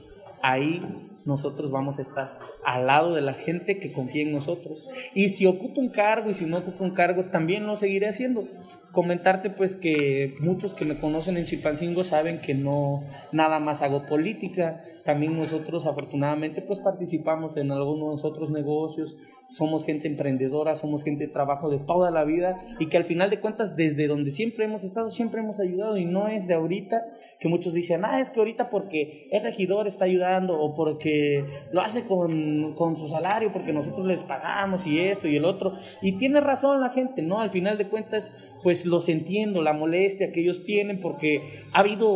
Ahí 0.42 0.81
nosotros 1.29 1.71
vamos 1.71 1.99
a 1.99 2.03
estar 2.03 2.38
al 2.64 2.87
lado 2.87 3.14
de 3.14 3.21
la 3.21 3.35
gente 3.35 3.79
que 3.79 3.93
confía 3.93 4.23
en 4.23 4.33
nosotros. 4.33 4.88
Y 5.14 5.29
si 5.29 5.45
ocupo 5.45 5.79
un 5.79 5.91
cargo 5.91 6.31
y 6.31 6.35
si 6.35 6.47
no 6.47 6.57
ocupo 6.57 6.83
un 6.83 6.95
cargo, 6.95 7.27
también 7.27 7.67
lo 7.67 7.77
seguiré 7.77 8.09
haciendo. 8.09 8.49
Comentarte 8.93 9.51
pues 9.51 9.77
que 9.77 10.37
muchos 10.41 10.75
que 10.75 10.87
me 10.87 10.99
conocen 10.99 11.37
en 11.37 11.45
Chilpancingo 11.45 12.03
saben 12.03 12.41
que 12.41 12.55
no 12.55 13.03
nada 13.31 13.61
más 13.61 13.83
hago 13.83 14.07
política. 14.07 14.83
También 15.05 15.37
nosotros 15.37 15.85
afortunadamente 15.85 16.62
pues 16.62 16.81
participamos 16.81 17.59
en 17.59 17.73
algunos 17.73 18.25
otros 18.25 18.51
negocios, 18.51 19.14
somos 19.49 19.85
gente 19.85 20.07
emprendedora, 20.07 20.77
somos 20.77 21.03
gente 21.03 21.27
de 21.27 21.33
trabajo 21.33 21.71
de 21.71 21.79
toda 21.79 22.11
la 22.11 22.25
vida 22.25 22.57
y 22.79 22.89
que 22.89 22.99
al 22.99 23.05
final 23.05 23.31
de 23.31 23.41
cuentas 23.41 23.77
desde 23.77 24.07
donde 24.07 24.31
siempre 24.31 24.67
hemos 24.67 24.85
estado, 24.85 25.11
siempre 25.11 25.41
hemos 25.41 25.59
ayudado 25.59 25.97
y 25.97 26.05
no 26.05 26.29
es 26.29 26.47
de 26.47 26.55
ahorita 26.55 27.03
que 27.41 27.49
muchos 27.49 27.73
dicen, 27.73 28.05
ah, 28.05 28.21
es 28.21 28.31
que 28.31 28.41
ahorita 28.41 28.69
porque 28.69 29.29
el 29.31 29.43
regidor 29.43 29.87
está 29.87 30.05
ayudando 30.05 30.59
o 30.59 30.75
porque 30.75 31.45
lo 31.73 31.81
hace 31.81 32.05
con, 32.05 32.75
con 32.75 32.97
su 32.97 33.09
salario, 33.09 33.53
porque 33.53 33.73
nosotros 33.73 34.07
les 34.07 34.23
pagamos 34.23 34.87
y 34.87 34.99
esto 34.99 35.29
y 35.29 35.37
el 35.37 35.45
otro. 35.45 35.75
Y 36.03 36.19
tiene 36.19 36.41
razón 36.41 36.81
la 36.81 36.91
gente, 36.91 37.23
¿no? 37.23 37.41
Al 37.41 37.51
final 37.51 37.79
de 37.79 37.89
cuentas, 37.89 38.55
pues 38.63 38.87
los 38.87 39.09
entiendo, 39.09 39.63
la 39.63 39.73
molestia 39.73 40.33
que 40.33 40.41
ellos 40.41 40.65
tienen 40.65 41.01
porque 41.01 41.41
ha 41.73 41.81
habido 41.81 42.09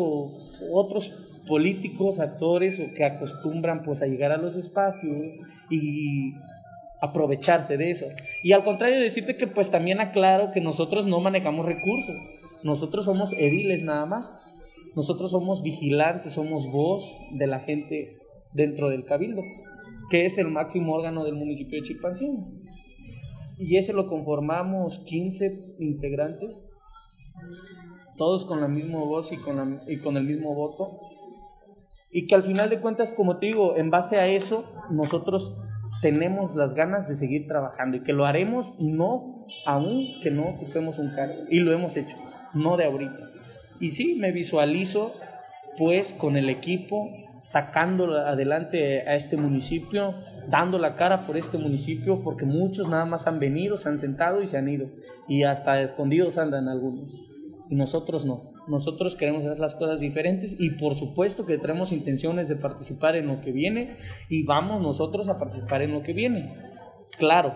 otros 0.73 1.09
políticos, 1.47 2.21
actores 2.21 2.81
o 2.81 2.93
que 2.95 3.05
acostumbran 3.05 3.83
pues 3.83 4.03
a 4.03 4.07
llegar 4.07 4.33
a 4.33 4.37
los 4.37 4.57
espacios 4.57 5.35
y 5.71 6.35
aprovecharse 7.03 7.77
de 7.77 7.91
eso. 7.91 8.07
Y 8.45 8.53
al 8.53 8.63
contrario, 8.63 9.01
decirte 9.01 9.37
que 9.37 9.49
pues 9.49 9.73
también 9.73 10.01
aclaro 10.01 10.53
que 10.53 10.61
nosotros 10.61 11.07
no 11.07 11.19
manejamos 11.19 11.67
recursos, 11.67 12.15
nosotros 12.63 13.05
somos 13.05 13.33
ediles 13.33 13.83
nada 13.83 14.07
más, 14.07 14.39
nosotros 14.95 15.33
somos 15.33 15.63
vigilantes, 15.63 16.35
somos 16.35 16.71
voz 16.71 17.13
de 17.33 17.49
la 17.49 17.59
gente 17.59 18.19
dentro 18.55 18.89
del 18.89 19.05
cabildo, 19.05 19.43
que 20.11 20.27
es 20.27 20.39
el 20.39 20.47
máximo 20.49 20.95
órgano 20.95 21.25
del 21.25 21.35
municipio 21.35 21.81
de 21.81 21.89
Chilpancingo. 21.89 22.47
Y 23.59 23.77
ese 23.79 23.93
lo 23.93 24.07
conformamos 24.07 25.01
15 25.01 25.77
integrantes, 25.81 26.63
todos 28.17 28.45
con 28.45 28.61
la 28.61 28.69
misma 28.69 29.01
voz 29.01 29.33
y 29.33 29.39
con, 29.39 29.81
y 29.89 29.97
con 29.97 30.17
el 30.17 30.25
mismo 30.25 30.55
voto. 30.55 31.01
Y 32.13 32.29
que 32.29 32.37
al 32.37 32.45
final 32.45 32.71
de 32.71 32.81
cuentas, 32.81 33.13
como 33.13 33.39
te 33.39 33.47
digo, 33.47 33.77
en 33.77 33.91
base 33.91 34.19
a 34.19 34.29
eso, 34.29 34.71
nosotros 34.91 35.57
tenemos 36.03 36.57
las 36.57 36.75
ganas 36.75 37.09
de 37.09 37.15
seguir 37.15 37.47
trabajando 37.47 37.97
y 37.97 38.01
que 38.01 38.13
lo 38.13 38.27
haremos 38.27 38.79
no 38.79 39.47
aún 39.65 40.21
que 40.21 40.33
no 40.33 40.49
ocupemos 40.49 40.99
un 40.99 41.11
cargo. 41.11 41.45
Y 41.49 41.61
lo 41.61 41.73
hemos 41.73 41.97
hecho, 41.97 42.17
no 42.53 42.77
de 42.77 42.85
ahorita. 42.85 43.31
Y 43.81 43.93
sí, 43.93 44.17
me 44.19 44.33
visualizo 44.33 45.15
pues 45.79 46.13
con 46.13 46.37
el 46.37 46.51
equipo 46.51 47.09
sacando 47.39 48.17
adelante 48.17 49.09
a 49.09 49.15
este 49.15 49.37
municipio, 49.37 50.15
dando 50.49 50.79
la 50.79 50.97
cara 50.97 51.27
por 51.27 51.37
este 51.37 51.57
municipio, 51.57 52.23
porque 52.23 52.45
muchos 52.45 52.89
nada 52.89 53.05
más 53.05 53.27
han 53.27 53.39
venido, 53.39 53.79
se 53.79 53.89
han 53.89 53.99
sentado 53.99 54.43
y 54.43 54.47
se 54.47 54.59
han 54.59 54.69
ido, 54.69 54.89
y 55.27 55.43
hasta 55.43 55.83
escondidos 55.83 56.39
andan 56.39 56.69
algunos, 56.69 57.13
y 57.73 57.75
nosotros 57.75 58.27
no. 58.27 58.53
Nosotros 58.69 59.17
queremos 59.17 59.47
hacer 59.47 59.59
las 59.59 59.75
cosas 59.75 59.99
diferentes 59.99 60.55
y 60.61 60.73
por 60.73 60.95
supuesto 60.95 61.47
que 61.47 61.57
tenemos 61.57 61.91
intenciones 61.91 62.47
de 62.47 62.57
participar 62.57 63.17
en 63.17 63.29
lo 63.29 63.41
que 63.41 63.51
viene 63.51 63.97
y 64.29 64.45
vamos 64.45 64.83
nosotros 64.83 65.27
a 65.31 65.39
participar 65.39 65.81
en 65.81 65.93
lo 65.93 66.03
que 66.03 66.13
viene. 66.13 66.55
Claro, 67.17 67.55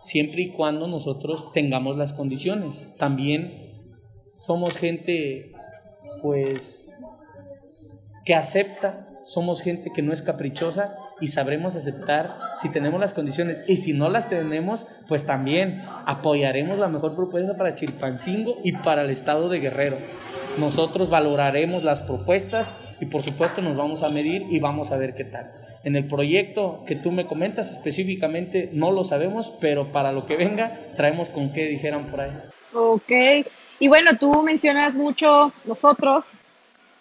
siempre 0.00 0.42
y 0.42 0.50
cuando 0.50 0.86
nosotros 0.86 1.50
tengamos 1.54 1.96
las 1.96 2.12
condiciones. 2.12 2.92
También 2.98 3.72
somos 4.36 4.76
gente 4.76 5.52
pues 6.20 6.94
que 8.26 8.34
acepta, 8.34 9.08
somos 9.24 9.62
gente 9.62 9.92
que 9.94 10.02
no 10.02 10.12
es 10.12 10.20
caprichosa 10.20 10.94
y 11.24 11.28
sabremos 11.28 11.74
aceptar 11.74 12.36
si 12.60 12.68
tenemos 12.68 13.00
las 13.00 13.14
condiciones 13.14 13.60
y 13.66 13.76
si 13.76 13.94
no 13.94 14.10
las 14.10 14.28
tenemos, 14.28 14.86
pues 15.08 15.24
también 15.24 15.82
apoyaremos 16.04 16.78
la 16.78 16.88
mejor 16.88 17.16
propuesta 17.16 17.56
para 17.56 17.74
Chilpancingo 17.74 18.58
y 18.62 18.72
para 18.72 19.04
el 19.04 19.10
estado 19.10 19.48
de 19.48 19.58
Guerrero. 19.58 19.96
Nosotros 20.58 21.08
valoraremos 21.08 21.82
las 21.82 22.02
propuestas 22.02 22.74
y 23.00 23.06
por 23.06 23.22
supuesto 23.22 23.62
nos 23.62 23.74
vamos 23.74 24.02
a 24.02 24.10
medir 24.10 24.42
y 24.50 24.60
vamos 24.60 24.92
a 24.92 24.98
ver 24.98 25.14
qué 25.14 25.24
tal. 25.24 25.50
En 25.82 25.96
el 25.96 26.06
proyecto 26.06 26.84
que 26.86 26.94
tú 26.94 27.10
me 27.10 27.26
comentas 27.26 27.70
específicamente 27.70 28.68
no 28.74 28.90
lo 28.90 29.02
sabemos, 29.02 29.54
pero 29.62 29.92
para 29.92 30.12
lo 30.12 30.26
que 30.26 30.36
venga 30.36 30.78
traemos 30.94 31.30
con 31.30 31.54
qué 31.54 31.64
dijeran 31.68 32.04
por 32.10 32.20
ahí. 32.20 32.32
Ok, 32.74 33.12
y 33.80 33.88
bueno, 33.88 34.10
tú 34.18 34.42
mencionas 34.42 34.94
mucho 34.94 35.54
nosotros, 35.64 36.32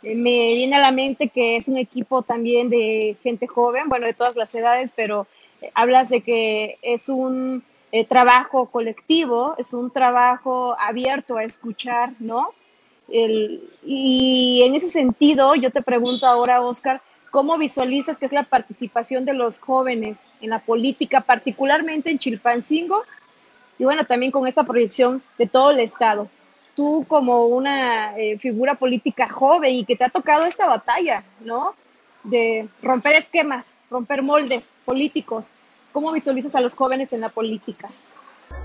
me 0.03 0.53
viene 0.53 0.75
a 0.75 0.81
la 0.81 0.91
mente 0.91 1.29
que 1.29 1.55
es 1.55 1.67
un 1.67 1.77
equipo 1.77 2.21
también 2.21 2.69
de 2.69 3.15
gente 3.23 3.47
joven, 3.47 3.87
bueno, 3.87 4.05
de 4.05 4.13
todas 4.13 4.35
las 4.35 4.53
edades, 4.53 4.93
pero 4.95 5.27
eh, 5.61 5.71
hablas 5.73 6.09
de 6.09 6.21
que 6.21 6.77
es 6.81 7.07
un 7.07 7.63
eh, 7.91 8.05
trabajo 8.05 8.65
colectivo, 8.65 9.55
es 9.57 9.73
un 9.73 9.91
trabajo 9.91 10.75
abierto 10.77 11.37
a 11.37 11.43
escuchar, 11.43 12.11
¿no? 12.19 12.49
y 13.85 14.63
en 14.63 14.73
ese 14.73 14.89
sentido, 14.89 15.53
yo 15.55 15.69
te 15.69 15.83
pregunto 15.83 16.25
ahora, 16.25 16.61
Oscar, 16.61 17.01
¿cómo 17.29 17.57
visualizas 17.57 18.17
que 18.17 18.25
es 18.25 18.31
la 18.31 18.43
participación 18.43 19.25
de 19.25 19.33
los 19.33 19.59
jóvenes 19.59 20.23
en 20.41 20.49
la 20.49 20.59
política, 20.59 21.21
particularmente 21.21 22.09
en 22.09 22.17
Chilpancingo? 22.17 23.03
Y 23.77 23.83
bueno, 23.83 24.05
también 24.05 24.31
con 24.31 24.47
esa 24.47 24.63
proyección 24.63 25.21
de 25.37 25.45
todo 25.45 25.71
el 25.71 25.81
Estado 25.81 26.27
tú 26.75 27.05
como 27.07 27.45
una 27.45 28.17
eh, 28.17 28.37
figura 28.37 28.75
política 28.75 29.29
joven 29.29 29.75
y 29.75 29.85
que 29.85 29.95
te 29.95 30.05
ha 30.05 30.09
tocado 30.09 30.45
esta 30.45 30.67
batalla, 30.67 31.23
¿no? 31.41 31.75
De 32.23 32.67
romper 32.81 33.15
esquemas, 33.15 33.73
romper 33.89 34.21
moldes 34.21 34.71
políticos. 34.85 35.49
¿Cómo 35.91 36.11
visualizas 36.11 36.55
a 36.55 36.61
los 36.61 36.75
jóvenes 36.75 37.13
en 37.13 37.21
la 37.21 37.29
política? 37.29 37.89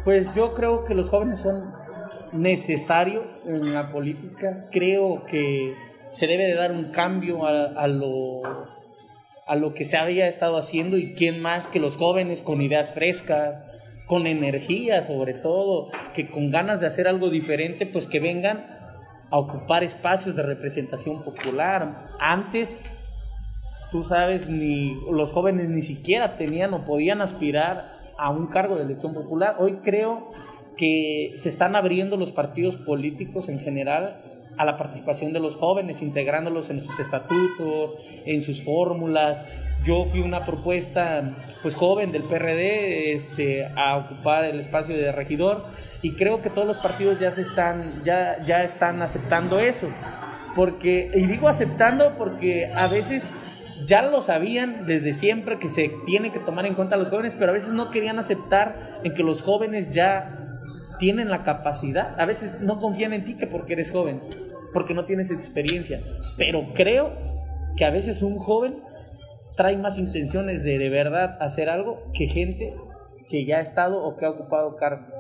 Pues 0.05 0.35
yo 0.35 0.55
creo 0.55 0.85
que 0.85 0.95
los 0.95 1.11
jóvenes 1.11 1.41
son 1.41 1.73
necesarios 2.33 3.27
en 3.45 3.75
la 3.75 3.91
política. 3.91 4.67
Creo 4.71 5.25
que 5.27 5.75
se 6.13 6.27
debe 6.27 6.45
de 6.45 6.55
dar 6.55 6.73
un 6.73 6.91
cambio 6.91 7.47
a, 7.47 7.87
lo, 7.87 8.43
a 9.47 9.57
lo 9.57 9.75
que 9.75 9.85
se 9.85 9.97
había 9.97 10.27
estado 10.27 10.57
haciendo 10.57 10.97
y 10.97 11.15
quién 11.15 11.41
más 11.41 11.67
que 11.67 11.81
los 11.81 11.97
jóvenes 11.97 12.43
con 12.43 12.63
ideas 12.63 12.93
frescas, 12.93 13.63
con 14.09 14.27
energía 14.27 15.03
sobre 15.03 15.35
todo, 15.35 15.91
que 16.15 16.29
con 16.29 16.51
ganas 16.51 16.81
de 16.81 16.87
hacer 16.87 17.07
algo 17.07 17.31
diferente, 17.31 17.87
pues 17.87 18.07
que 18.07 18.19
vengan 18.19 18.67
a 19.31 19.39
ocupar 19.39 19.85
espacios 19.85 20.35
de 20.35 20.43
representación 20.43 21.23
popular. 21.23 22.09
Antes, 22.19 22.83
tú 23.93 24.03
sabes, 24.03 24.49
ni 24.49 24.99
los 25.13 25.31
jóvenes 25.31 25.69
ni 25.69 25.83
siquiera 25.83 26.39
tenían 26.39 26.73
o 26.75 26.85
podían 26.85 27.21
aspirar 27.21 27.99
a 28.17 28.31
un 28.31 28.47
cargo 28.47 28.77
de 28.77 28.85
elección 28.85 29.13
popular. 29.13 29.57
Hoy 29.59 29.81
creo 29.85 30.31
que 30.79 31.33
se 31.37 31.51
están 31.51 31.77
abriendo 31.77 32.17
los 32.17 32.33
partidos 32.33 32.79
políticos 32.79 33.51
en 33.51 33.61
general 33.61 34.23
a 34.59 34.65
la 34.65 34.77
participación 34.77 35.33
de 35.33 35.41
los 35.41 35.57
jóvenes, 35.57 36.03
integrándolos 36.03 36.71
en 36.71 36.81
sus 36.81 36.99
estatutos, 36.99 37.93
en 38.27 38.43
sus 38.43 38.63
fórmulas, 38.63 39.45
yo 39.85 40.07
fui 40.07 40.21
una 40.21 40.45
propuesta 40.45 41.23
pues 41.63 41.77
joven 41.77 42.11
del 42.11 42.25
PRD 42.25 43.13
este, 43.13 43.67
a 43.77 43.97
ocupar 43.97 44.45
el 44.45 44.59
espacio 44.59 44.97
de 44.97 45.13
regidor 45.13 45.65
y 46.03 46.13
creo 46.13 46.43
que 46.43 46.51
todos 46.51 46.67
los 46.67 46.79
partidos 46.79 47.19
ya 47.21 47.31
se 47.31 47.43
están 47.43 48.03
ya, 48.05 48.41
ya 48.45 48.65
están 48.65 49.01
aceptando 49.03 49.61
eso 49.61 49.89
porque 50.57 51.11
y 51.15 51.27
digo 51.27 51.49
aceptando 51.49 52.15
porque 52.19 52.73
a 52.75 52.89
veces 52.89 53.33
ya 53.87 54.03
lo 54.03 54.21
sabían 54.21 54.85
desde 54.85 55.13
siempre 55.13 55.61
que 55.61 55.69
se 55.69 55.93
tiene 56.05 56.33
que 56.33 56.41
tomar 56.41 56.67
en 56.67 56.75
cuenta 56.75 56.97
a 56.97 56.99
los 56.99 57.09
jóvenes 57.09 57.37
pero 57.39 57.53
a 57.53 57.55
veces 57.55 57.73
no 57.73 57.91
querían 57.93 58.19
aceptar 58.19 58.99
en 59.05 59.15
que 59.15 59.23
los 59.23 59.43
jóvenes 59.43 59.95
ya 59.95 60.39
tienen 60.99 61.31
la 61.31 61.45
capacidad. 61.45 62.21
A 62.21 62.27
veces 62.27 62.61
no 62.61 62.79
confían 62.79 63.13
en 63.13 63.25
ti 63.25 63.35
que 63.35 63.47
porque 63.47 63.75
eres 63.75 63.91
joven 63.91 64.21
porque 64.73 64.95
no 64.95 65.05
tienes 65.05 65.31
experiencia 65.31 66.01
pero 66.37 66.73
creo 66.75 67.13
que 67.77 67.85
a 67.85 67.91
veces 67.91 68.23
un 68.23 68.39
joven 68.39 68.83
trae 69.57 69.77
más 69.77 69.99
intenciones 69.99 70.63
de 70.63 70.79
de 70.79 70.89
verdad 70.89 71.37
hacer 71.41 71.69
algo 71.69 72.03
que 72.13 72.29
gente 72.29 72.75
que 73.29 73.45
ya 73.45 73.59
ha 73.59 73.61
estado 73.61 74.03
o 74.03 74.17
que 74.17 74.25
ha 74.25 74.31
ocupado 74.31 74.77
cargos. 74.77 75.13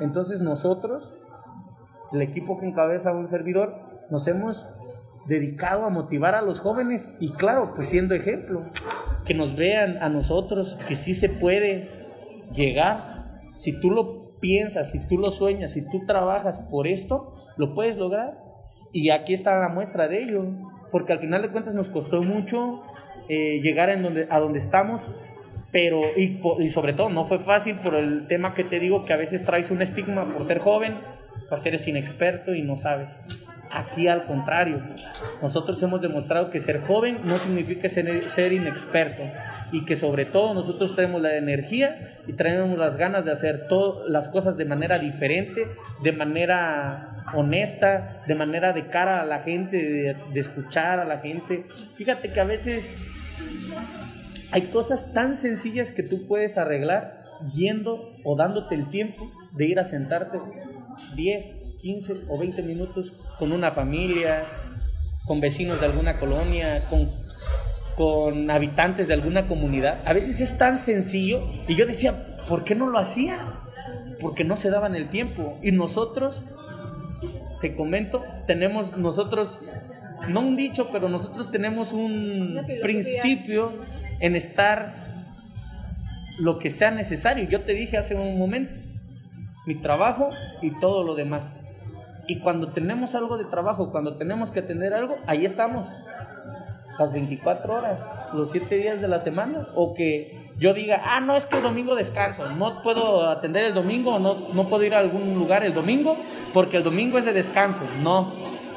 Entonces 0.00 0.40
nosotros, 0.40 1.18
el 2.12 2.22
equipo 2.22 2.58
que 2.58 2.66
encabeza 2.66 3.12
un 3.12 3.28
servidor, 3.28 3.74
nos 4.10 4.26
hemos 4.28 4.68
dedicado 5.26 5.84
a 5.84 5.90
motivar 5.90 6.34
a 6.34 6.42
los 6.42 6.60
jóvenes 6.60 7.14
y 7.20 7.32
claro, 7.32 7.72
pues 7.74 7.88
siendo 7.88 8.14
ejemplo, 8.14 8.62
que 9.26 9.34
nos 9.34 9.56
vean 9.56 9.98
a 10.02 10.08
nosotros 10.08 10.78
que 10.88 10.96
sí 10.96 11.12
se 11.12 11.28
puede 11.28 11.90
llegar. 12.52 13.42
Si 13.54 13.78
tú 13.80 13.90
lo 13.90 14.38
piensas, 14.38 14.90
si 14.90 15.06
tú 15.06 15.18
lo 15.18 15.30
sueñas, 15.30 15.72
si 15.72 15.88
tú 15.90 16.04
trabajas 16.06 16.60
por 16.60 16.86
esto, 16.86 17.34
lo 17.56 17.74
puedes 17.74 17.98
lograr. 17.98 18.47
Y 18.92 19.10
aquí 19.10 19.32
está 19.34 19.58
la 19.60 19.68
muestra 19.68 20.08
de 20.08 20.22
ello, 20.22 20.46
porque 20.90 21.12
al 21.12 21.18
final 21.18 21.42
de 21.42 21.50
cuentas 21.50 21.74
nos 21.74 21.88
costó 21.88 22.22
mucho, 22.22 22.82
eh, 23.28 23.60
llegar 23.62 23.90
en 23.90 24.02
donde, 24.02 24.26
a 24.30 24.40
donde 24.40 24.58
estamos, 24.58 25.06
pero 25.70 26.00
y, 26.16 26.40
y, 26.60 26.70
sobre 26.70 26.94
todo 26.94 27.10
no 27.10 27.26
fue 27.26 27.40
fácil 27.40 27.76
por 27.76 27.94
el 27.94 28.26
tema 28.26 28.54
que 28.54 28.64
te 28.64 28.80
digo 28.80 29.04
que 29.04 29.12
a 29.12 29.16
veces 29.16 29.44
traes 29.44 29.70
un 29.70 29.82
estigma 29.82 30.24
por 30.32 30.46
ser 30.46 30.60
joven, 30.60 30.96
pues 31.48 31.64
eres 31.66 31.86
inexperto 31.86 32.54
y 32.54 32.62
no 32.62 32.76
sabes. 32.76 33.20
Aquí 33.70 34.08
al 34.08 34.24
contrario, 34.24 34.82
nosotros 35.42 35.82
hemos 35.82 36.00
demostrado 36.00 36.48
que 36.48 36.58
ser 36.58 36.80
joven 36.80 37.18
no 37.24 37.36
significa 37.36 37.90
ser, 37.90 38.30
ser 38.30 38.54
inexperto 38.54 39.22
y 39.72 39.84
que 39.84 39.94
sobre 39.94 40.24
todo 40.24 40.54
nosotros 40.54 40.96
tenemos 40.96 41.20
la 41.20 41.36
energía 41.36 42.18
y 42.26 42.32
tenemos 42.32 42.78
las 42.78 42.96
ganas 42.96 43.26
de 43.26 43.32
hacer 43.32 43.66
todas 43.68 44.08
las 44.08 44.28
cosas 44.30 44.56
de 44.56 44.64
manera 44.64 44.98
diferente, 44.98 45.66
de 46.02 46.12
manera 46.12 47.17
honesta, 47.34 48.22
de 48.26 48.34
manera 48.34 48.72
de 48.72 48.88
cara 48.88 49.20
a 49.20 49.24
la 49.24 49.40
gente, 49.40 49.76
de, 49.76 50.40
escuchar 50.40 51.00
a 51.00 51.04
la 51.04 51.18
gente. 51.18 51.66
Fíjate 51.96 52.32
que 52.32 52.40
a 52.40 52.44
veces 52.44 52.96
hay 54.50 54.62
cosas 54.62 55.12
tan 55.12 55.36
sencillas 55.36 55.92
que 55.92 56.02
tú 56.02 56.26
puedes 56.26 56.58
arreglar 56.58 57.24
yendo 57.54 58.16
o 58.24 58.36
dándote 58.36 58.74
el 58.74 58.88
tiempo 58.90 59.30
de 59.52 59.66
ir 59.66 59.78
a 59.78 59.84
sentarte 59.84 60.38
10, 61.14 61.62
15 61.80 62.14
o 62.28 62.38
20 62.38 62.62
minutos 62.62 63.12
con 63.38 63.52
una 63.52 63.70
familia, 63.70 64.44
con 65.26 65.40
vecinos 65.40 65.80
de 65.80 65.86
alguna 65.86 66.16
colonia, 66.16 66.82
con, 66.88 67.08
con 67.96 68.50
habitantes 68.50 69.08
de 69.08 69.14
alguna 69.14 69.46
comunidad. 69.46 70.00
A 70.04 70.12
veces 70.12 70.40
es 70.40 70.56
tan 70.58 70.78
sencillo 70.78 71.42
y 71.68 71.76
yo 71.76 71.86
decía, 71.86 72.36
¿por 72.48 72.64
qué 72.64 72.74
no 72.74 72.88
lo 72.88 72.98
hacía? 72.98 73.38
Porque 74.20 74.44
no 74.44 74.56
se 74.56 74.70
daban 74.70 74.96
el 74.96 75.08
tiempo. 75.08 75.58
Y 75.62 75.72
nosotros, 75.72 76.46
te 77.60 77.74
comento, 77.74 78.24
tenemos 78.46 78.96
nosotros 78.96 79.62
no 80.28 80.40
un 80.40 80.56
dicho, 80.56 80.88
pero 80.90 81.08
nosotros 81.08 81.50
tenemos 81.50 81.92
un 81.92 82.60
principio 82.82 83.72
en 84.20 84.36
estar 84.36 84.94
lo 86.38 86.58
que 86.58 86.70
sea 86.70 86.90
necesario. 86.90 87.48
Yo 87.48 87.62
te 87.62 87.72
dije 87.72 87.98
hace 87.98 88.14
un 88.14 88.38
momento, 88.38 88.72
mi 89.66 89.76
trabajo 89.76 90.30
y 90.62 90.78
todo 90.80 91.04
lo 91.04 91.14
demás. 91.14 91.54
Y 92.26 92.40
cuando 92.40 92.68
tenemos 92.68 93.14
algo 93.14 93.38
de 93.38 93.44
trabajo, 93.44 93.90
cuando 93.90 94.16
tenemos 94.16 94.50
que 94.50 94.60
atender 94.60 94.92
algo, 94.92 95.16
ahí 95.26 95.44
estamos. 95.46 95.86
Las 96.98 97.12
24 97.12 97.72
horas, 97.72 98.10
los 98.34 98.50
7 98.50 98.76
días 98.76 99.00
de 99.00 99.08
la 99.08 99.18
semana. 99.18 99.68
O 99.74 99.94
que 99.94 100.47
yo 100.58 100.74
diga, 100.74 101.00
ah, 101.04 101.20
no, 101.20 101.36
es 101.36 101.46
que 101.46 101.56
el 101.56 101.62
domingo 101.62 101.94
descanso. 101.94 102.48
No 102.50 102.82
puedo 102.82 103.28
atender 103.28 103.64
el 103.64 103.74
domingo, 103.74 104.18
no, 104.18 104.36
no 104.52 104.64
puedo 104.64 104.84
ir 104.84 104.94
a 104.94 104.98
algún 104.98 105.34
lugar 105.34 105.62
el 105.64 105.72
domingo, 105.72 106.16
porque 106.52 106.78
el 106.78 106.82
domingo 106.82 107.18
es 107.18 107.24
de 107.24 107.32
descanso. 107.32 107.82
No, 108.02 108.32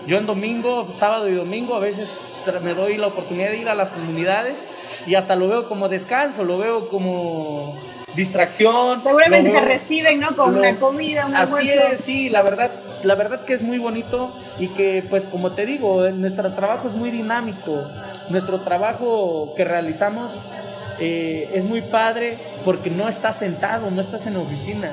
yo 0.06 0.18
en 0.18 0.26
domingo, 0.26 0.88
sábado 0.92 1.28
y 1.28 1.34
domingo 1.34 1.76
a 1.76 1.80
veces 1.80 2.20
me 2.64 2.74
doy 2.74 2.98
la 2.98 3.08
oportunidad 3.08 3.50
de 3.50 3.58
ir 3.58 3.70
a 3.70 3.76
las 3.76 3.92
comunidades 3.92 4.64
y 5.06 5.16
hasta 5.16 5.36
lo 5.36 5.48
veo 5.48 5.68
como 5.68 5.90
descanso, 5.90 6.44
lo 6.44 6.58
veo 6.58 6.90
como 6.90 7.76
distracción. 8.16 9.02
Seguramente 9.02 9.52
te 9.52 9.62
reciben, 9.62 10.20
¿no? 10.20 10.36
Con 10.36 10.58
una 10.58 10.76
comida, 10.78 11.26
un 11.26 11.36
Así 11.36 11.70
es, 11.70 12.02
sí, 12.02 12.30
la 12.30 12.42
verdad, 12.42 12.72
la 13.04 13.16
verdad 13.16 13.46
que 13.46 13.54
es 13.54 13.62
muy 13.62 13.80
bonito 13.80 14.34
y 14.60 14.68
que, 14.70 15.04
pues, 15.10 15.26
como 15.26 15.52
te 15.52 15.66
digo, 15.66 16.10
nuestro 16.10 16.52
trabajo 16.54 16.88
es 16.88 16.94
muy 16.94 17.10
dinámico, 17.10 17.88
nuestro 18.30 18.60
trabajo 18.62 19.54
que 19.56 19.64
realizamos 19.64 20.32
eh, 21.04 21.50
es 21.56 21.66
muy 21.66 21.82
padre 21.82 22.38
porque 22.64 22.92
no 22.92 23.10
estás 23.10 23.40
sentado, 23.40 23.90
no 23.90 24.00
estás 24.00 24.28
en 24.28 24.36
oficina. 24.36 24.92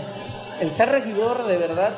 El 0.59 0.71
ser 0.71 0.89
regidor, 0.89 1.47
de 1.47 1.59
verdad, 1.59 1.93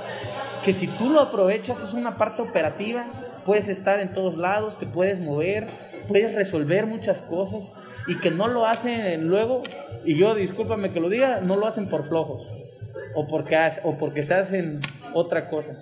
que 0.65 0.73
si 0.73 0.89
tú 0.89 1.11
lo 1.11 1.21
aprovechas 1.21 1.81
es 1.81 1.95
una 1.95 2.19
parte 2.19 2.43
operativa, 2.43 3.07
puedes 3.47 3.69
estar 3.69 4.01
en 4.01 4.13
todos 4.13 4.37
lados, 4.37 4.79
te 4.81 4.87
puedes 4.87 5.21
mover, 5.21 5.69
puedes 6.09 6.35
resolver 6.35 6.87
muchas 6.87 7.23
cosas 7.23 7.73
y 8.09 8.19
que 8.19 8.33
no 8.33 8.49
lo 8.49 8.67
hacen 8.67 9.29
luego, 9.29 9.63
y 10.05 10.19
yo 10.19 10.35
discúlpame 10.35 10.91
que 10.91 10.99
lo 10.99 11.09
diga, 11.09 11.41
no 11.41 11.55
lo 11.55 11.69
hacen 11.69 11.89
por 11.89 12.05
flojos 12.05 12.51
o 13.15 13.29
porque, 13.29 13.57
o 13.85 13.97
porque 13.97 14.25
se 14.25 14.35
hacen 14.35 14.81
otra 15.15 15.49
cosa. 15.49 15.77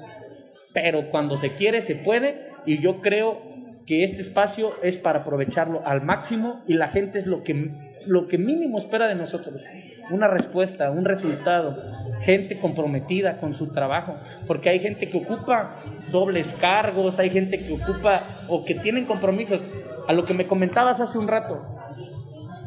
Pero 0.75 1.11
cuando 1.11 1.39
se 1.39 1.55
quiere, 1.55 1.81
se 1.81 1.95
puede 1.95 2.51
y 2.67 2.83
yo 2.83 3.01
creo 3.01 3.41
que 3.89 4.05
este 4.05 4.21
espacio 4.21 4.73
es 4.83 4.99
para 4.99 5.21
aprovecharlo 5.21 5.81
al 5.87 6.03
máximo 6.03 6.61
y 6.67 6.75
la 6.75 6.89
gente 6.89 7.17
es 7.17 7.27
lo 7.27 7.43
que, 7.43 7.73
lo 8.07 8.29
que 8.29 8.37
mínimo 8.37 8.77
espera 8.77 9.09
de 9.09 9.15
nosotros. 9.15 9.63
Una 10.11 10.29
respuesta, 10.29 10.91
un 10.91 11.07
resultado, 11.07 11.75
gente 12.21 12.59
comprometida 12.61 13.39
con 13.39 13.55
su 13.55 13.73
trabajo, 13.73 14.13
porque 14.47 14.69
hay 14.69 14.81
gente 14.81 15.09
que 15.09 15.17
ocupa 15.17 15.77
dobles 16.13 16.53
cargos, 16.61 17.19
hay 17.19 17.31
gente 17.31 17.65
que 17.65 17.73
ocupa 17.73 18.25
o 18.47 18.63
que 18.67 18.75
tienen 18.75 19.07
compromisos. 19.07 19.71
A 20.07 20.13
lo 20.13 20.27
que 20.27 20.35
me 20.35 20.47
comentabas 20.47 21.01
hace 21.01 21.17
un 21.17 21.27
rato, 21.27 21.63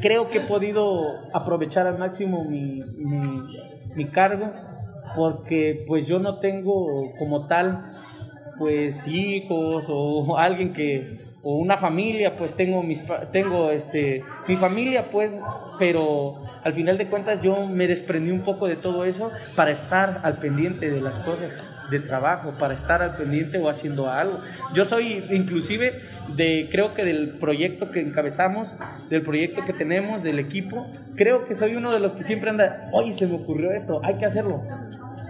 creo 0.00 0.28
que 0.28 0.38
he 0.38 0.42
podido 0.42 1.04
aprovechar 1.32 1.86
al 1.86 1.98
máximo 1.98 2.44
mi, 2.50 2.82
mi, 2.96 3.42
mi 3.94 4.06
cargo 4.06 4.52
porque 5.14 5.84
pues 5.86 6.08
yo 6.08 6.18
no 6.18 6.40
tengo 6.40 7.12
como 7.16 7.46
tal 7.46 7.92
pues 8.58 9.06
hijos 9.06 9.86
o 9.88 10.36
alguien 10.38 10.72
que 10.72 11.32
o 11.42 11.56
una 11.56 11.76
familia, 11.76 12.36
pues 12.36 12.54
tengo 12.54 12.82
mis 12.82 13.02
tengo 13.32 13.72
este 13.72 14.22
mi 14.46 14.54
familia 14.56 15.06
pues, 15.10 15.32
pero 15.78 16.36
al 16.62 16.72
final 16.72 16.98
de 16.98 17.08
cuentas 17.08 17.42
yo 17.42 17.66
me 17.66 17.88
desprendí 17.88 18.30
un 18.30 18.42
poco 18.42 18.68
de 18.68 18.76
todo 18.76 19.04
eso 19.04 19.30
para 19.56 19.72
estar 19.72 20.20
al 20.22 20.38
pendiente 20.38 20.88
de 20.88 21.00
las 21.00 21.18
cosas 21.18 21.60
de 21.90 21.98
trabajo, 21.98 22.54
para 22.58 22.74
estar 22.74 23.02
al 23.02 23.16
pendiente 23.16 23.58
o 23.58 23.68
haciendo 23.68 24.08
algo. 24.08 24.38
Yo 24.72 24.84
soy 24.84 25.24
inclusive 25.30 26.00
de 26.36 26.68
creo 26.70 26.94
que 26.94 27.04
del 27.04 27.38
proyecto 27.38 27.90
que 27.90 28.00
encabezamos, 28.00 28.76
del 29.10 29.22
proyecto 29.22 29.64
que 29.64 29.72
tenemos, 29.72 30.22
del 30.22 30.38
equipo, 30.38 30.86
creo 31.16 31.44
que 31.46 31.56
soy 31.56 31.74
uno 31.74 31.92
de 31.92 31.98
los 31.98 32.14
que 32.14 32.22
siempre 32.22 32.50
anda, 32.50 32.88
"Oye, 32.92 33.12
se 33.12 33.26
me 33.26 33.34
ocurrió 33.34 33.72
esto, 33.72 34.00
hay 34.04 34.14
que 34.14 34.26
hacerlo." 34.26 34.62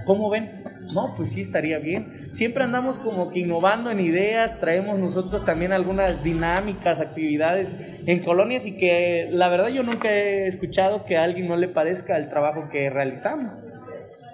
¿Cómo 0.05 0.29
ven? 0.29 0.62
No, 0.93 1.15
pues 1.17 1.33
sí, 1.33 1.41
estaría 1.41 1.79
bien. 1.79 2.29
Siempre 2.33 2.65
andamos 2.65 2.99
como 2.99 3.31
que 3.31 3.41
innovando 3.41 3.91
en 3.91 4.01
ideas, 4.01 4.59
traemos 4.59 4.99
nosotros 4.99 5.45
también 5.45 5.73
algunas 5.73 6.23
dinámicas, 6.25 7.01
actividades 7.01 7.75
en 8.07 8.23
colonias 8.23 8.67
y 8.67 8.77
que 8.77 9.29
la 9.31 9.49
verdad 9.49 9.69
yo 9.69 9.83
nunca 9.83 10.13
he 10.13 10.47
escuchado 10.47 11.05
que 11.05 11.17
a 11.17 11.25
alguien 11.25 11.49
no 11.49 11.57
le 11.57 11.69
parezca 11.69 12.17
el 12.17 12.29
trabajo 12.29 12.69
que 12.71 12.91
realizamos. 12.91 13.53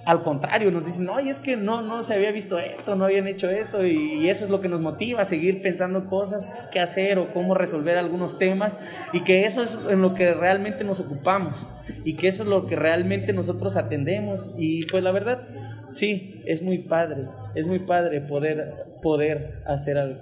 Al 0.05 0.23
contrario, 0.23 0.71
nos 0.71 0.87
dicen, 0.87 1.07
oye, 1.11 1.29
es 1.29 1.39
que 1.39 1.59
no, 1.59 1.83
no 1.83 2.03
se 2.03 2.15
había 2.15 2.33
visto 2.33 2.59
esto, 2.59 2.97
no 2.97 3.05
habían 3.05 3.29
hecho 3.29 3.51
esto, 3.51 3.85
y, 3.85 4.15
y 4.15 4.31
eso 4.31 4.47
es 4.47 4.51
lo 4.51 4.63
que 4.63 4.69
nos 4.71 4.81
motiva 4.81 5.21
a 5.21 5.27
seguir 5.27 5.61
pensando 5.61 6.07
cosas, 6.07 6.49
qué 6.73 6.81
hacer 6.81 7.19
o 7.19 7.35
cómo 7.35 7.53
resolver 7.53 7.99
algunos 7.99 8.39
temas, 8.39 8.79
y 9.13 9.23
que 9.23 9.45
eso 9.45 9.63
es 9.63 9.79
en 9.91 10.01
lo 10.01 10.15
que 10.15 10.33
realmente 10.33 10.83
nos 10.83 10.99
ocupamos, 11.01 11.67
y 12.05 12.17
que 12.17 12.29
eso 12.29 12.45
es 12.45 12.49
lo 12.49 12.67
que 12.67 12.75
realmente 12.75 13.35
nosotros 13.35 13.77
atendemos, 13.77 14.55
y 14.57 14.87
pues 14.87 15.05
la 15.05 15.13
verdad, 15.13 15.43
sí, 15.91 16.43
es 16.47 16.63
muy 16.63 16.79
padre, 16.79 17.29
es 17.55 17.67
muy 17.67 17.79
padre 17.79 18.21
poder, 18.21 18.75
poder 19.03 19.63
hacer 19.67 19.99
algo. 19.99 20.21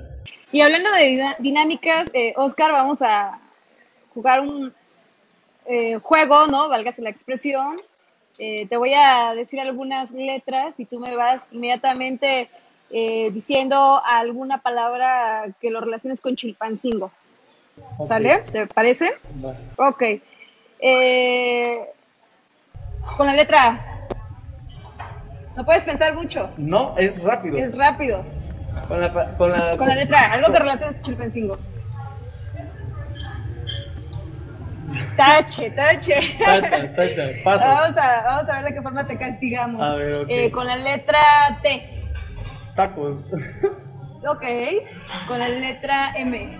Y 0.52 0.60
hablando 0.60 0.90
de 0.92 1.24
dinámicas, 1.38 2.08
eh, 2.12 2.32
Oscar, 2.36 2.72
vamos 2.72 3.02
a 3.02 3.40
jugar 4.14 4.40
un 4.40 4.72
eh, 5.66 5.96
juego, 5.96 6.46
¿no? 6.46 6.68
Válgase 6.68 7.02
la 7.02 7.10
expresión. 7.10 7.80
Eh, 8.38 8.66
te 8.68 8.76
voy 8.76 8.92
a 8.94 9.34
decir 9.34 9.60
algunas 9.60 10.10
letras 10.10 10.74
y 10.78 10.84
tú 10.84 11.00
me 11.00 11.14
vas 11.16 11.46
inmediatamente 11.52 12.48
eh, 12.90 13.30
diciendo 13.32 14.00
alguna 14.04 14.58
palabra 14.58 15.46
que 15.60 15.70
lo 15.70 15.80
relaciones 15.80 16.20
con 16.20 16.36
Chilpancingo. 16.36 17.10
Okay. 17.94 18.06
¿Sale? 18.06 18.38
¿Te 18.52 18.66
parece? 18.66 19.12
Vale. 19.34 19.58
Ok. 19.76 20.02
Eh, 20.78 21.80
con 23.16 23.26
la 23.26 23.34
letra 23.34 23.68
A. 23.68 23.95
No 25.56 25.64
puedes 25.64 25.84
pensar 25.84 26.14
mucho. 26.14 26.50
No, 26.58 26.94
es 26.98 27.22
rápido. 27.22 27.56
Es 27.56 27.76
rápido. 27.76 28.24
Con 28.88 29.00
la, 29.00 29.12
con 29.12 29.50
la, 29.50 29.76
con 29.76 29.88
la 29.88 29.94
letra. 29.94 30.32
Algo 30.32 30.52
que 30.52 30.58
relaciones 30.58 31.00
Chilpancingo. 31.02 31.58
Tache, 35.16 35.70
tache. 35.70 36.36
Tacha, 36.38 36.94
tacha, 36.94 37.22
paso. 37.42 37.66
Vamos 37.66 37.96
a, 37.96 38.22
vamos 38.22 38.50
a 38.50 38.56
ver 38.56 38.64
de 38.66 38.74
qué 38.74 38.82
forma 38.82 39.06
te 39.06 39.16
castigamos. 39.16 39.82
A 39.82 39.94
ver, 39.94 40.14
ok. 40.14 40.26
Eh, 40.28 40.50
con 40.50 40.66
la 40.66 40.76
letra 40.76 41.18
T. 41.62 42.04
Tacos. 42.74 43.22
Ok. 44.28 44.44
Con 45.26 45.38
la 45.38 45.48
letra 45.48 46.12
M. 46.16 46.58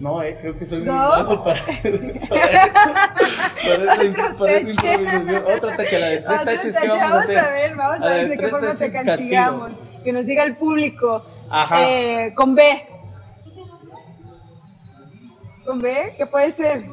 No, 0.00 0.22
eh, 0.22 0.36
creo 0.40 0.58
que 0.58 0.64
soy 0.64 0.78
muy 0.78 0.86
¿No? 0.88 0.94
malo 0.94 1.44
para, 1.44 1.60
para, 2.28 2.64
eso, 2.64 4.36
para, 4.38 4.58
improvisación. 4.60 5.44
Otra 5.54 5.76
tacha, 5.76 5.98
la 5.98 6.06
de 6.06 6.18
tres 6.20 6.44
taches, 6.44 6.74
tache, 6.74 6.86
¿qué 6.88 6.88
vamos 6.88 7.12
a 7.12 7.18
hacer? 7.18 7.36
Vamos 7.36 7.46
a 7.46 7.50
ver, 7.52 7.76
vamos 7.76 8.00
a 8.02 8.08
ver 8.08 8.28
de 8.30 8.36
qué 8.38 8.48
forma 8.48 8.74
te 8.74 8.90
castigo. 8.90 9.04
castigamos. 9.04 9.70
Que 10.02 10.12
nos 10.14 10.24
diga 10.26 10.44
el 10.44 10.56
público. 10.56 11.22
Ajá. 11.50 11.82
Eh, 11.86 12.32
con 12.34 12.54
B. 12.54 12.64
¿Con 15.66 15.78
B? 15.80 16.14
¿Qué 16.16 16.26
puede 16.26 16.50
ser? 16.52 16.84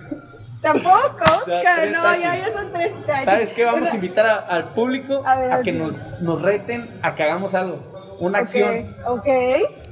Tampoco, 0.62 0.96
Oscar. 1.36 1.88
No, 1.92 2.02
taches. 2.02 2.22
ya, 2.22 2.36
ya 2.38 2.52
son 2.54 2.72
tres 2.72 2.92
taches. 3.06 3.24
¿Sabes 3.26 3.52
qué? 3.52 3.64
Vamos 3.66 3.82
Una- 3.82 3.90
a 3.90 3.94
invitar 3.94 4.26
a- 4.26 4.36
al 4.38 4.72
público 4.72 5.22
A 5.26 5.38
ver, 5.38 5.52
a 5.52 5.60
que 5.60 5.72
nos, 5.72 6.22
nos 6.22 6.40
reten 6.40 6.88
a 7.02 7.14
que 7.14 7.22
hagamos 7.22 7.54
algo. 7.54 7.78
Una 8.18 8.38
acción. 8.38 8.96
Ok. 9.06 9.26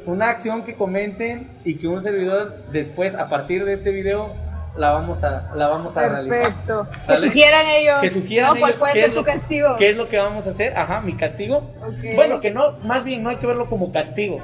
Una 0.07 0.31
acción 0.31 0.65
que 0.65 0.75
comenten 0.75 1.49
y 1.65 1.77
que 1.77 1.89
un 1.89 2.03
servidor 2.03 2.57
después, 2.73 3.15
a 3.15 3.29
partir 3.29 3.65
de 3.65 3.73
este 3.73 3.91
video, 3.91 4.35
la 4.77 4.91
vamos 4.91 5.23
a, 5.25 5.51
la 5.55 5.69
vamos 5.69 5.97
a 5.97 6.09
realizar. 6.09 6.43
Perfecto. 6.43 6.89
Que 6.93 7.17
sugieran 7.19 7.67
ellos. 7.69 8.01
Que 8.01 8.11
sugieran 8.11 8.55
¿no? 8.55 8.61
¿Cuál 8.61 8.71
ellos 8.71 8.81
puede 8.81 8.93
qué 8.93 9.01
ser 9.01 9.09
es 9.09 9.15
tu 9.15 9.21
lo 9.21 9.27
castigo? 9.27 9.77
¿Qué 9.77 9.91
es 9.91 9.97
lo 9.97 10.09
que 10.09 10.19
vamos 10.19 10.47
a 10.47 10.51
hacer? 10.51 10.77
Ajá, 10.77 11.01
mi 11.01 11.15
castigo. 11.15 11.59
Ok. 11.87 12.15
Bueno, 12.17 12.41
que 12.41 12.51
no, 12.51 12.73
más 12.81 13.05
bien 13.05 13.23
no 13.23 13.31
hay 13.31 13.37
que 13.37 13.47
verlo 13.47 13.69
como 13.69 13.93
castigo. 13.93 14.41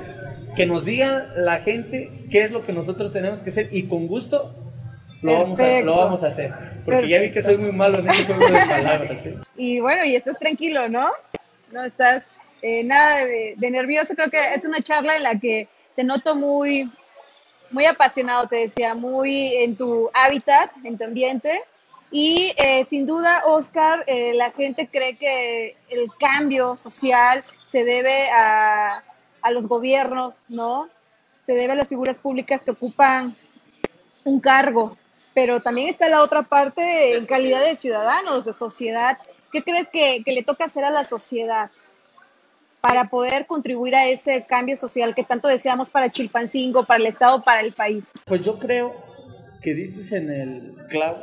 Que 0.57 0.67
nos 0.67 0.85
digan 0.85 1.29
la 1.37 1.59
gente 1.59 2.27
qué 2.31 2.43
es 2.43 2.51
lo 2.51 2.65
que 2.65 2.73
nosotros 2.73 3.13
tenemos 3.13 3.41
que 3.43 3.51
hacer 3.51 3.69
y 3.71 3.85
con 3.85 4.07
gusto 4.07 4.55
lo, 5.23 5.33
vamos 5.33 5.61
a, 5.61 5.63
Perfecto. 5.63 5.87
lo 5.87 5.97
vamos 5.97 6.25
a 6.25 6.29
hacer. 6.29 6.53
Porque 6.85 7.09
ya 7.09 7.21
vi 7.21 7.31
que 7.31 7.43
soy 7.43 7.59
muy 7.59 7.73
malo 7.73 7.99
en 7.99 8.09
este 8.09 8.25
juego 8.25 8.47
de 8.47 8.67
palabras. 8.67 9.27
¿eh? 9.27 9.37
Y 9.57 9.81
bueno, 9.81 10.05
y 10.05 10.17
estás 10.17 10.39
tranquilo, 10.39 10.89
¿no? 10.89 11.11
No 11.73 11.85
estás 11.85 12.27
eh, 12.63 12.85
nada 12.85 13.25
de, 13.25 13.55
de 13.57 13.71
nervioso. 13.71 14.15
Creo 14.15 14.31
que 14.31 14.55
es 14.55 14.65
una 14.65 14.81
charla 14.81 15.17
en 15.17 15.23
la 15.23 15.39
que 15.39 15.69
te 15.97 16.05
noto 16.05 16.35
muy, 16.35 16.91
muy 17.71 17.85
apasionado, 17.87 18.47
te 18.49 18.57
decía, 18.57 18.95
muy 18.95 19.55
en 19.57 19.77
tu 19.77 20.11
hábitat, 20.13 20.71
en 20.85 20.99
tu 20.99 21.05
ambiente. 21.05 21.63
Y 22.11 22.53
eh, 22.57 22.87
sin 22.91 23.07
duda, 23.07 23.45
Oscar, 23.47 24.03
eh, 24.07 24.35
la 24.35 24.51
gente 24.51 24.89
cree 24.89 25.17
que 25.17 25.77
el 25.89 26.11
cambio 26.19 26.77
social 26.77 27.45
se 27.67 27.85
debe 27.85 28.29
a, 28.31 29.05
a 29.43 29.51
los 29.53 29.69
gobiernos, 29.69 30.37
¿no? 30.49 30.89
Se 31.47 31.53
debe 31.53 31.73
a 31.73 31.77
las 31.77 31.89
figuras 31.89 32.19
públicas 32.19 32.63
que 32.63 32.73
ocupan 32.73 33.37
un 34.25 34.41
cargo, 34.41 34.97
pero 35.35 35.61
también 35.61 35.89
está 35.89 36.09
la 36.09 36.23
otra 36.23 36.43
parte 36.43 37.17
en 37.17 37.27
calidad 37.27 37.63
de 37.63 37.77
ciudadanos, 37.77 38.45
de 38.45 38.53
sociedad. 38.53 39.19
¿Qué 39.53 39.63
crees 39.63 39.89
que, 39.89 40.23
que 40.25 40.33
le 40.33 40.43
toca 40.43 40.65
hacer 40.65 40.85
a 40.85 40.91
la 40.91 41.05
sociedad 41.05 41.71
para 42.81 43.09
poder 43.09 43.47
contribuir 43.47 43.95
a 43.95 44.09
ese 44.09 44.45
cambio 44.47 44.77
social 44.77 45.15
que 45.15 45.25
tanto 45.25 45.49
deseamos 45.49 45.91
para 45.91 46.11
Chilpancingo, 46.11 46.85
para 46.85 47.01
el 47.01 47.07
Estado, 47.07 47.43
para 47.43 47.61
el 47.61 47.73
país? 47.73 48.11
Pues 48.25 48.45
yo 48.45 48.59
creo 48.59 48.95
que 49.61 49.75
diste 49.75 50.17
en 50.17 50.31
el 50.31 50.75
clavo. 50.89 51.19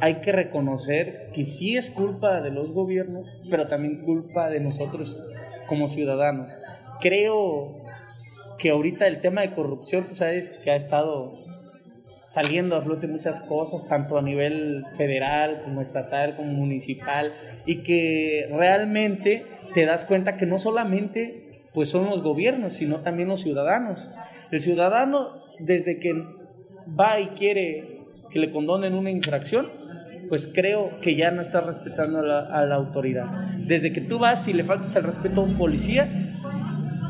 Hay 0.00 0.20
que 0.20 0.32
reconocer 0.32 1.30
que 1.34 1.44
sí 1.44 1.76
es 1.76 1.90
culpa 1.90 2.40
de 2.40 2.50
los 2.50 2.72
gobiernos, 2.72 3.28
pero 3.50 3.68
también 3.68 4.02
culpa 4.02 4.48
de 4.48 4.60
nosotros 4.60 5.22
como 5.68 5.88
ciudadanos. 5.88 6.52
Creo 7.00 7.82
que 8.58 8.70
ahorita 8.70 9.06
el 9.06 9.20
tema 9.20 9.42
de 9.42 9.52
corrupción, 9.52 10.04
tú 10.04 10.14
sabes 10.14 10.52
que 10.64 10.70
ha 10.70 10.76
estado 10.76 11.38
saliendo 12.26 12.76
a 12.76 12.82
flote 12.82 13.08
muchas 13.08 13.40
cosas, 13.40 13.88
tanto 13.88 14.16
a 14.16 14.22
nivel 14.22 14.84
federal 14.96 15.62
como 15.64 15.80
estatal 15.80 16.36
como 16.36 16.52
municipal, 16.52 17.34
y 17.66 17.82
que 17.82 18.48
realmente 18.52 19.44
te 19.74 19.86
das 19.86 20.04
cuenta 20.04 20.36
que 20.36 20.46
no 20.46 20.58
solamente 20.58 21.64
pues 21.72 21.88
son 21.88 22.06
los 22.10 22.22
gobiernos, 22.22 22.72
sino 22.72 22.96
también 23.00 23.28
los 23.28 23.40
ciudadanos. 23.40 24.10
El 24.50 24.60
ciudadano, 24.60 25.42
desde 25.58 25.98
que 25.98 26.12
va 26.98 27.20
y 27.20 27.28
quiere 27.28 28.00
que 28.30 28.38
le 28.38 28.50
condonen 28.50 28.94
una 28.94 29.10
infracción, 29.10 29.68
pues 30.28 30.48
creo 30.52 31.00
que 31.00 31.16
ya 31.16 31.30
no 31.30 31.42
está 31.42 31.60
respetando 31.60 32.20
a 32.20 32.64
la, 32.64 32.74
autoridad. 32.74 33.26
Desde 33.58 33.92
que 33.92 34.00
tú 34.00 34.18
vas 34.18 34.46
y 34.48 34.52
le 34.52 34.64
faltas 34.64 34.94
el 34.96 35.04
respeto 35.04 35.40
a 35.40 35.44
un 35.44 35.56
policía, 35.56 36.08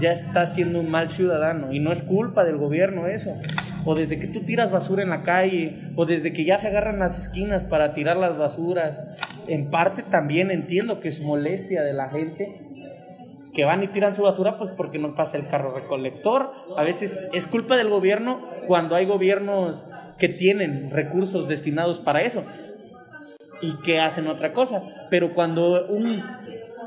ya 0.00 0.12
estás 0.12 0.54
siendo 0.54 0.80
un 0.80 0.90
mal 0.90 1.08
ciudadano 1.08 1.72
y 1.72 1.78
no 1.78 1.92
es 1.92 2.02
culpa 2.02 2.44
del 2.44 2.56
gobierno 2.56 3.06
eso. 3.06 3.36
O 3.84 3.94
desde 3.94 4.18
que 4.18 4.26
tú 4.26 4.40
tiras 4.40 4.70
basura 4.70 5.02
en 5.02 5.10
la 5.10 5.22
calle, 5.22 5.92
o 5.96 6.06
desde 6.06 6.32
que 6.32 6.44
ya 6.44 6.58
se 6.58 6.68
agarran 6.68 6.98
las 6.98 7.18
esquinas 7.18 7.64
para 7.64 7.94
tirar 7.94 8.16
las 8.16 8.36
basuras. 8.36 9.02
En 9.46 9.70
parte 9.70 10.02
también 10.02 10.50
entiendo 10.50 11.00
que 11.00 11.08
es 11.08 11.20
molestia 11.22 11.82
de 11.82 11.92
la 11.92 12.08
gente 12.10 12.70
que 13.54 13.64
van 13.64 13.82
y 13.82 13.88
tiran 13.88 14.14
su 14.14 14.22
basura 14.22 14.58
pues 14.58 14.70
porque 14.70 14.98
no 14.98 15.14
pasa 15.14 15.36
el 15.36 15.48
carro 15.48 15.74
recolector. 15.74 16.52
A 16.76 16.82
veces 16.82 17.28
es 17.32 17.46
culpa 17.46 17.76
del 17.76 17.88
gobierno 17.88 18.40
cuando 18.66 18.94
hay 18.94 19.06
gobiernos 19.06 19.86
que 20.18 20.28
tienen 20.28 20.90
recursos 20.90 21.48
destinados 21.48 21.98
para 21.98 22.22
eso 22.22 22.44
y 23.60 23.76
que 23.82 24.00
hacen 24.00 24.26
otra 24.28 24.52
cosa. 24.52 24.82
Pero 25.10 25.34
cuando 25.34 25.86
un, 25.86 26.22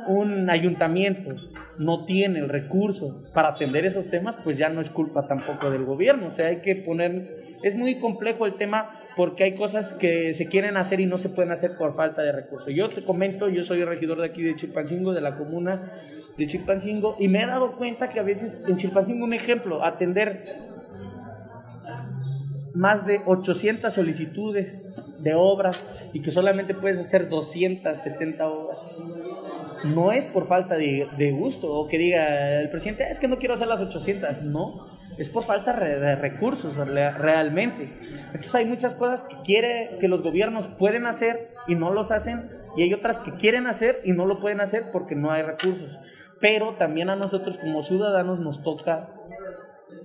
un 0.07 0.49
ayuntamiento 0.49 1.35
no 1.77 2.05
tiene 2.05 2.39
el 2.39 2.49
recurso 2.49 3.23
para 3.33 3.49
atender 3.49 3.85
esos 3.85 4.09
temas, 4.09 4.37
pues 4.37 4.57
ya 4.57 4.69
no 4.69 4.81
es 4.81 4.89
culpa 4.89 5.27
tampoco 5.27 5.69
del 5.71 5.85
gobierno. 5.85 6.27
O 6.27 6.31
sea, 6.31 6.47
hay 6.47 6.61
que 6.61 6.75
poner... 6.75 7.43
Es 7.63 7.77
muy 7.77 7.97
complejo 7.97 8.45
el 8.45 8.55
tema 8.55 8.99
porque 9.15 9.43
hay 9.43 9.55
cosas 9.55 9.93
que 9.93 10.33
se 10.33 10.47
quieren 10.47 10.75
hacer 10.75 10.99
y 10.99 11.05
no 11.05 11.17
se 11.17 11.29
pueden 11.29 11.51
hacer 11.51 11.77
por 11.77 11.95
falta 11.95 12.21
de 12.21 12.31
recursos. 12.31 12.73
Yo 12.73 12.89
te 12.89 13.03
comento, 13.03 13.47
yo 13.47 13.63
soy 13.63 13.83
regidor 13.83 14.19
de 14.19 14.25
aquí 14.25 14.41
de 14.41 14.55
Chilpancingo, 14.55 15.13
de 15.13 15.21
la 15.21 15.35
comuna 15.37 15.93
de 16.37 16.47
Chilpancingo, 16.47 17.15
y 17.19 17.27
me 17.27 17.41
he 17.41 17.45
dado 17.45 17.77
cuenta 17.77 18.09
que 18.09 18.19
a 18.19 18.23
veces 18.23 18.63
en 18.67 18.77
Chilpancingo, 18.77 19.23
un 19.23 19.33
ejemplo, 19.33 19.83
atender 19.83 20.73
más 22.73 23.05
de 23.05 23.21
800 23.25 23.93
solicitudes 23.93 25.03
de 25.19 25.35
obras 25.35 25.85
y 26.11 26.21
que 26.21 26.31
solamente 26.31 26.73
puedes 26.73 26.99
hacer 26.99 27.29
270 27.29 28.47
obras. 28.47 28.79
No 29.83 30.11
es 30.11 30.27
por 30.27 30.47
falta 30.47 30.77
de, 30.77 31.35
gusto 31.37 31.71
o 31.71 31.87
que 31.87 31.97
diga 31.97 32.59
el 32.59 32.69
presidente, 32.69 33.07
es 33.09 33.19
que 33.19 33.27
no 33.27 33.37
quiero 33.37 33.53
hacer 33.53 33.67
las 33.67 33.81
800, 33.81 34.43
no 34.43 34.93
es 35.17 35.29
por 35.29 35.43
falta 35.43 35.73
de 35.73 36.15
recursos 36.15 36.75
realmente. 36.87 37.99
Entonces 38.27 38.55
hay 38.55 38.65
muchas 38.65 38.95
cosas 38.95 39.23
que 39.23 39.35
quiere 39.43 39.97
que 39.99 40.07
los 40.07 40.23
gobiernos 40.23 40.67
pueden 40.67 41.05
hacer 41.05 41.53
y 41.67 41.75
no 41.75 41.91
los 41.91 42.11
hacen 42.11 42.49
y 42.75 42.83
hay 42.83 42.93
otras 42.93 43.19
que 43.19 43.33
quieren 43.33 43.67
hacer 43.67 44.01
y 44.03 44.13
no 44.13 44.25
lo 44.25 44.39
pueden 44.39 44.61
hacer 44.61 44.91
porque 44.91 45.15
no 45.15 45.31
hay 45.31 45.43
recursos. 45.43 45.99
Pero 46.39 46.75
también 46.75 47.09
a 47.09 47.15
nosotros 47.15 47.57
como 47.57 47.83
ciudadanos 47.83 48.39
nos 48.39 48.63
toca 48.63 49.09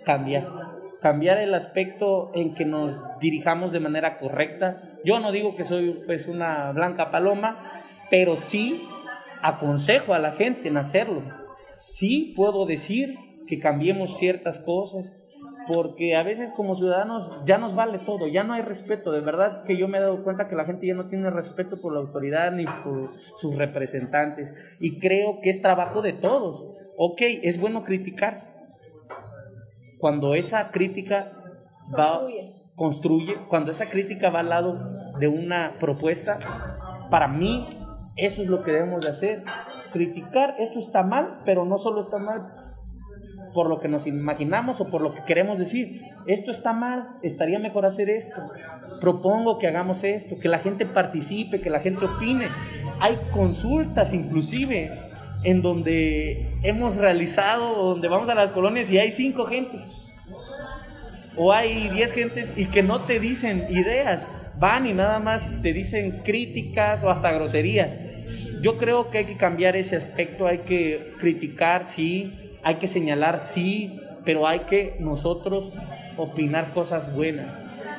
cambiar, 0.05 0.47
cambiar 1.01 1.39
el 1.39 1.55
aspecto 1.55 2.31
en 2.35 2.55
que 2.55 2.65
nos 2.65 3.01
dirijamos 3.19 3.73
de 3.73 3.81
manera 3.81 4.19
correcta. 4.19 4.83
Yo 5.05 5.19
no 5.21 5.33
digo 5.33 5.57
que 5.57 5.65
soy 5.65 5.97
pues 6.07 6.29
una 6.29 6.73
blanca 6.73 7.11
paloma, 7.11 7.83
pero 8.11 8.37
sí 8.37 8.87
aconsejo 9.43 10.15
a 10.15 10.19
la 10.19 10.33
gente 10.33 10.69
en 10.69 10.77
hacerlo. 10.77 11.23
Sí 11.73 12.33
puedo 12.37 12.67
decir 12.67 13.17
que 13.49 13.59
cambiemos 13.59 14.19
ciertas 14.19 14.59
cosas, 14.59 15.25
porque 15.67 16.17
a 16.17 16.23
veces 16.23 16.51
como 16.51 16.75
ciudadanos 16.75 17.45
ya 17.45 17.59
nos 17.59 17.75
vale 17.75 17.99
todo, 17.99 18.27
ya 18.27 18.43
no 18.43 18.55
hay 18.55 18.63
respeto. 18.63 19.13
De 19.13 19.21
verdad 19.21 19.65
que 19.67 19.77
yo 19.77 19.87
me 19.87 19.99
he 19.99 20.01
dado 20.01 20.25
cuenta 20.25 20.49
que 20.49 20.57
la 20.57 20.65
gente 20.65 20.87
ya 20.87 20.95
no 20.95 21.09
tiene 21.09 21.31
respeto 21.31 21.77
por 21.81 21.93
la 21.93 22.01
autoridad 22.01 22.53
ni 22.53 22.65
por 22.65 23.11
sus 23.37 23.55
representantes. 23.57 24.55
Y 24.81 24.99
creo 24.99 25.41
que 25.43 25.51
es 25.51 25.61
trabajo 25.61 26.01
de 26.01 26.15
todos. 26.15 26.67
Ok, 26.97 27.21
es 27.43 27.61
bueno 27.61 27.85
criticar. 27.85 28.55
Cuando 29.99 30.35
esa 30.35 30.71
crítica 30.71 31.33
va, 31.97 32.21
construye. 32.21 32.55
construye, 32.75 33.37
cuando 33.49 33.71
esa 33.71 33.87
crítica 33.87 34.31
va 34.31 34.41
al 34.41 34.49
lado 34.49 34.79
de 35.19 35.29
una 35.29 35.75
propuesta, 35.79 36.39
para 37.11 37.29
mí 37.29 37.78
eso 38.17 38.43
es 38.43 38.49
lo 38.49 38.63
que 38.63 38.73
debemos 38.73 39.05
de 39.05 39.11
hacer. 39.11 39.45
Criticar, 39.93 40.55
esto 40.59 40.79
está 40.79 41.03
mal, 41.03 41.41
pero 41.45 41.65
no 41.65 41.79
solo 41.79 42.01
está 42.01 42.19
mal 42.19 42.43
por 43.55 43.69
lo 43.69 43.81
que 43.81 43.89
nos 43.89 44.07
imaginamos 44.07 44.81
o 44.81 44.89
por 44.89 45.01
lo 45.01 45.13
que 45.15 45.25
queremos 45.25 45.59
decir. 45.59 46.03
Esto 46.27 46.51
está 46.51 46.73
mal, 46.73 47.17
estaría 47.23 47.59
mejor 47.59 47.87
hacer 47.87 48.11
esto. 48.11 48.41
Propongo 49.01 49.59
que 49.59 49.67
hagamos 49.67 50.05
esto, 50.05 50.39
que 50.39 50.49
la 50.49 50.59
gente 50.59 50.87
participe, 50.87 51.61
que 51.61 51.71
la 51.71 51.81
gente 51.81 52.05
opine. 52.05 52.49
Hay 53.01 53.19
consultas 53.33 54.13
inclusive 54.13 54.93
en 55.45 55.63
donde 55.63 56.59
hemos 56.63 56.97
realizado, 56.97 57.75
donde 57.75 58.09
vamos 58.09 58.29
a 58.29 58.35
las 58.35 58.51
colonias 58.51 58.91
y 58.91 58.99
hay 58.99 59.11
cinco 59.11 59.45
gentes. 59.45 60.05
O 61.37 61.53
hay 61.53 61.89
diez 61.89 62.13
gentes 62.13 62.53
y 62.57 62.67
que 62.67 62.83
no 62.83 63.03
te 63.03 63.21
dicen 63.21 63.67
ideas, 63.71 64.35
van 64.59 64.87
y 64.87 64.93
nada 64.93 65.19
más 65.19 65.63
te 65.63 65.73
dicen 65.73 66.23
críticas 66.25 67.05
o 67.05 67.11
hasta 67.11 67.33
groserías. 67.33 67.99
Yo 68.61 68.77
creo 68.77 69.11
que 69.11 69.19
hay 69.19 69.25
que 69.25 69.37
cambiar 69.37 69.77
ese 69.77 69.97
aspecto, 69.97 70.47
hay 70.47 70.59
que 70.59 71.15
criticar, 71.19 71.85
sí, 71.85 72.57
hay 72.63 72.77
que 72.77 72.89
señalar 72.89 73.39
sí, 73.39 74.01
pero 74.25 74.47
hay 74.47 74.61
que 74.61 74.97
nosotros 74.99 75.73
opinar 76.17 76.73
cosas 76.73 77.15
buenas. 77.15 77.47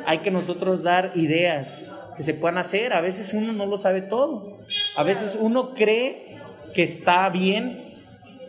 Hay 0.05 0.19
que 0.19 0.31
nosotros 0.31 0.83
dar 0.83 1.13
ideas 1.15 1.85
que 2.17 2.23
se 2.23 2.33
puedan 2.33 2.57
hacer. 2.57 2.93
A 2.93 3.01
veces 3.01 3.33
uno 3.33 3.53
no 3.53 3.65
lo 3.65 3.77
sabe 3.77 4.01
todo. 4.01 4.59
A 4.95 5.03
veces 5.03 5.37
uno 5.39 5.73
cree 5.73 6.37
que 6.73 6.83
está 6.83 7.29
bien 7.29 7.79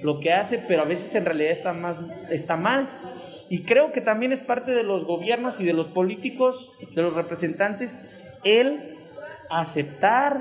lo 0.02 0.20
que 0.20 0.32
hace, 0.32 0.58
pero 0.66 0.82
a 0.82 0.84
veces 0.84 1.14
en 1.14 1.24
realidad 1.24 1.50
está, 1.50 1.72
más, 1.72 2.00
está 2.30 2.56
mal. 2.56 2.88
Y 3.48 3.62
creo 3.62 3.92
que 3.92 4.00
también 4.00 4.32
es 4.32 4.40
parte 4.40 4.72
de 4.72 4.82
los 4.82 5.04
gobiernos 5.04 5.60
y 5.60 5.64
de 5.64 5.72
los 5.72 5.88
políticos, 5.88 6.72
de 6.94 7.02
los 7.02 7.14
representantes, 7.14 7.98
el 8.44 8.96
aceptar 9.50 10.38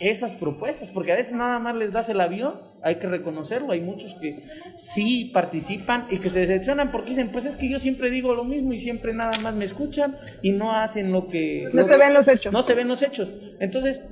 esas 0.00 0.36
propuestas, 0.36 0.90
porque 0.90 1.12
a 1.12 1.16
veces 1.16 1.34
nada 1.34 1.58
más 1.58 1.74
les 1.74 1.92
das 1.92 2.08
el 2.08 2.20
avión, 2.20 2.54
hay 2.82 2.96
que 2.96 3.06
reconocerlo, 3.06 3.72
hay 3.72 3.80
muchos 3.80 4.14
que 4.16 4.44
sí 4.76 5.30
participan 5.32 6.06
y 6.10 6.18
que 6.18 6.28
se 6.28 6.40
decepcionan 6.40 6.90
porque 6.90 7.10
dicen, 7.10 7.30
pues 7.30 7.46
es 7.46 7.56
que 7.56 7.68
yo 7.68 7.78
siempre 7.78 8.10
digo 8.10 8.34
lo 8.34 8.44
mismo 8.44 8.72
y 8.72 8.78
siempre 8.78 9.14
nada 9.14 9.32
más 9.40 9.54
me 9.54 9.64
escuchan 9.64 10.14
y 10.42 10.52
no 10.52 10.76
hacen 10.76 11.12
lo 11.12 11.28
que... 11.28 11.68
No 11.72 11.84
se 11.84 11.96
ven 11.96 12.12
los 12.12 12.28
hechos. 12.28 12.52
No 12.52 12.62
se 12.62 12.74
ven 12.74 12.88
los 12.88 13.02
hechos. 13.02 13.32
Entonces, 13.60 14.02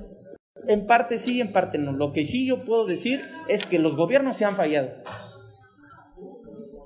en 0.67 0.85
parte 0.85 1.17
sí, 1.17 1.41
en 1.41 1.51
parte 1.51 1.77
no. 1.77 1.91
Lo 1.91 2.13
que 2.13 2.25
sí 2.25 2.45
yo 2.45 2.63
puedo 2.63 2.85
decir 2.85 3.21
es 3.47 3.65
que 3.65 3.79
los 3.79 3.95
gobiernos 3.95 4.37
se 4.37 4.45
han 4.45 4.55
fallado. 4.55 4.89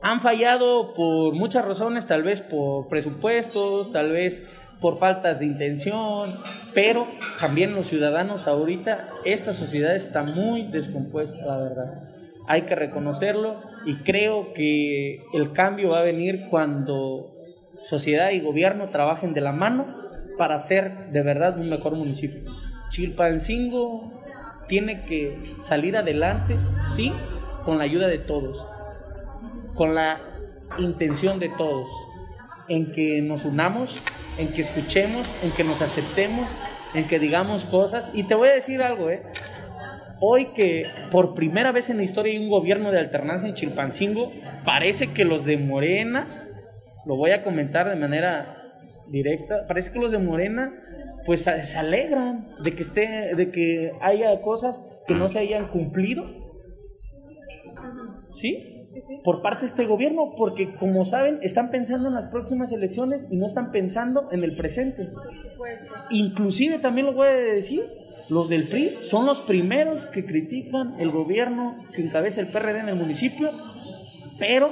Han 0.01 0.19
fallado 0.21 0.93
por 0.93 1.33
muchas 1.33 1.65
razones, 1.65 2.07
tal 2.07 2.23
vez 2.23 2.41
por 2.41 2.87
presupuestos, 2.87 3.91
tal 3.91 4.11
vez 4.11 4.47
por 4.79 4.97
faltas 4.97 5.39
de 5.39 5.45
intención, 5.47 6.29
pero 6.73 7.07
también 7.39 7.73
los 7.73 7.87
ciudadanos 7.87 8.47
ahorita, 8.47 9.09
esta 9.25 9.53
sociedad 9.53 9.95
está 9.95 10.23
muy 10.23 10.67
descompuesta, 10.67 11.45
la 11.45 11.57
verdad. 11.57 12.03
Hay 12.47 12.61
que 12.63 12.75
reconocerlo 12.75 13.55
y 13.85 13.97
creo 14.03 14.53
que 14.53 15.23
el 15.33 15.51
cambio 15.51 15.89
va 15.89 15.99
a 15.99 16.03
venir 16.03 16.47
cuando 16.49 17.33
sociedad 17.83 18.31
y 18.31 18.39
gobierno 18.39 18.89
trabajen 18.89 19.33
de 19.33 19.41
la 19.41 19.51
mano 19.51 19.87
para 20.37 20.55
hacer 20.55 21.09
de 21.09 21.23
verdad 21.23 21.57
un 21.59 21.69
mejor 21.69 21.95
municipio. 21.95 22.43
Chilpancingo 22.89 24.23
tiene 24.67 25.05
que 25.05 25.55
salir 25.59 25.97
adelante, 25.97 26.57
sí, 26.83 27.13
con 27.65 27.77
la 27.77 27.83
ayuda 27.83 28.07
de 28.07 28.19
todos, 28.19 28.65
con 29.75 29.95
la 29.95 30.19
intención 30.77 31.39
de 31.39 31.49
todos, 31.49 31.89
en 32.67 32.91
que 32.91 33.21
nos 33.21 33.45
unamos 33.45 34.01
en 34.37 34.49
que 34.49 34.61
escuchemos, 34.61 35.25
en 35.43 35.51
que 35.51 35.63
nos 35.63 35.81
aceptemos, 35.81 36.47
en 36.93 37.07
que 37.07 37.19
digamos 37.19 37.65
cosas. 37.65 38.11
Y 38.13 38.23
te 38.23 38.35
voy 38.35 38.49
a 38.49 38.53
decir 38.53 38.81
algo, 38.81 39.09
¿eh? 39.09 39.23
Hoy 40.19 40.45
que 40.55 40.85
por 41.11 41.35
primera 41.35 41.71
vez 41.71 41.89
en 41.89 41.97
la 41.97 42.03
historia 42.03 42.33
hay 42.33 42.39
un 42.39 42.49
gobierno 42.49 42.91
de 42.91 42.99
alternancia 42.99 43.47
en 43.47 43.55
Chilpancingo, 43.55 44.31
parece 44.65 45.13
que 45.13 45.25
los 45.25 45.45
de 45.45 45.57
Morena, 45.57 46.27
lo 47.05 47.15
voy 47.15 47.31
a 47.31 47.43
comentar 47.43 47.87
de 47.87 47.95
manera 47.95 48.63
directa, 49.09 49.67
parece 49.67 49.91
que 49.91 49.99
los 49.99 50.11
de 50.11 50.17
Morena 50.17 50.73
pues 51.27 51.41
se 51.43 51.77
alegran 51.77 52.55
de 52.63 52.73
que 52.73 52.81
esté 52.81 53.35
de 53.35 53.51
que 53.51 53.91
haya 54.01 54.41
cosas 54.41 54.81
que 55.07 55.13
no 55.13 55.29
se 55.29 55.37
hayan 55.37 55.67
cumplido. 55.67 56.25
¿Sí? 58.33 58.73
por 59.23 59.41
parte 59.41 59.61
de 59.61 59.67
este 59.67 59.85
gobierno, 59.85 60.33
porque 60.35 60.73
como 60.75 61.05
saben, 61.05 61.39
están 61.41 61.69
pensando 61.69 62.07
en 62.07 62.15
las 62.15 62.27
próximas 62.27 62.71
elecciones 62.71 63.27
y 63.29 63.37
no 63.37 63.45
están 63.45 63.71
pensando 63.71 64.29
en 64.31 64.43
el 64.43 64.55
presente. 64.55 65.09
Inclusive 66.09 66.79
también 66.79 67.07
lo 67.07 67.13
voy 67.13 67.27
a 67.27 67.31
decir, 67.31 67.83
los 68.29 68.49
del 68.49 68.63
PRI 68.63 68.89
son 68.89 69.25
los 69.25 69.39
primeros 69.39 70.05
que 70.05 70.25
critican 70.25 70.99
el 70.99 71.11
gobierno 71.11 71.75
que 71.93 72.01
encabeza 72.01 72.41
el 72.41 72.47
PRD 72.47 72.79
en 72.79 72.89
el 72.89 72.95
municipio, 72.95 73.51
pero 74.39 74.71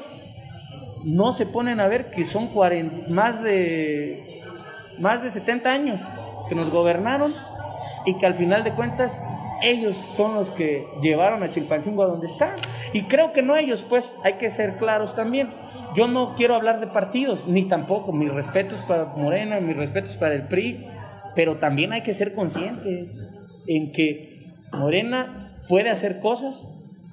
no 1.03 1.31
se 1.31 1.45
ponen 1.45 1.79
a 1.79 1.87
ver 1.87 2.09
que 2.09 2.23
son 2.23 2.49
más 3.09 3.43
de 3.43 4.41
más 4.97 5.21
de 5.21 5.29
70 5.29 5.69
años 5.69 6.01
que 6.47 6.55
nos 6.55 6.69
gobernaron 6.69 7.31
y 8.05 8.15
que 8.15 8.25
al 8.25 8.35
final 8.35 8.63
de 8.63 8.73
cuentas 8.73 9.23
ellos 9.61 9.97
son 9.97 10.35
los 10.35 10.51
que 10.51 10.87
llevaron 11.01 11.43
a 11.43 11.49
Chilpancingo 11.49 12.03
a 12.03 12.07
donde 12.07 12.27
está. 12.27 12.55
Y 12.93 13.03
creo 13.03 13.33
que 13.33 13.41
no 13.41 13.55
ellos, 13.55 13.85
pues 13.87 14.15
hay 14.23 14.33
que 14.33 14.49
ser 14.49 14.77
claros 14.77 15.15
también. 15.15 15.49
Yo 15.95 16.07
no 16.07 16.35
quiero 16.35 16.55
hablar 16.55 16.79
de 16.79 16.87
partidos, 16.87 17.47
ni 17.47 17.67
tampoco. 17.67 18.11
Mis 18.11 18.31
respetos 18.31 18.79
para 18.81 19.05
Morena, 19.05 19.59
mis 19.61 19.77
respetos 19.77 20.17
para 20.17 20.35
el 20.35 20.47
PRI, 20.47 20.87
pero 21.35 21.57
también 21.57 21.93
hay 21.93 22.03
que 22.03 22.13
ser 22.13 22.33
conscientes 22.33 23.15
en 23.67 23.91
que 23.91 24.43
Morena 24.73 25.55
puede 25.69 25.89
hacer 25.89 26.19
cosas 26.19 26.67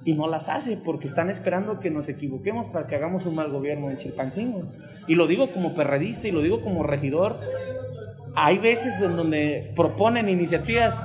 y 0.04 0.14
no 0.14 0.28
las 0.28 0.48
hace 0.48 0.76
porque 0.76 1.06
están 1.06 1.30
esperando 1.30 1.80
que 1.80 1.90
nos 1.90 2.08
equivoquemos 2.08 2.66
para 2.66 2.86
que 2.86 2.96
hagamos 2.96 3.26
un 3.26 3.36
mal 3.36 3.50
gobierno 3.50 3.90
en 3.90 3.96
Chilpancingo. 3.96 4.62
Y 5.06 5.14
lo 5.14 5.26
digo 5.26 5.50
como 5.50 5.74
perradista 5.74 6.28
y 6.28 6.32
lo 6.32 6.40
digo 6.40 6.60
como 6.62 6.82
regidor. 6.82 7.38
Hay 8.34 8.58
veces 8.58 9.00
en 9.00 9.16
donde 9.16 9.72
proponen 9.76 10.28
iniciativas 10.28 11.02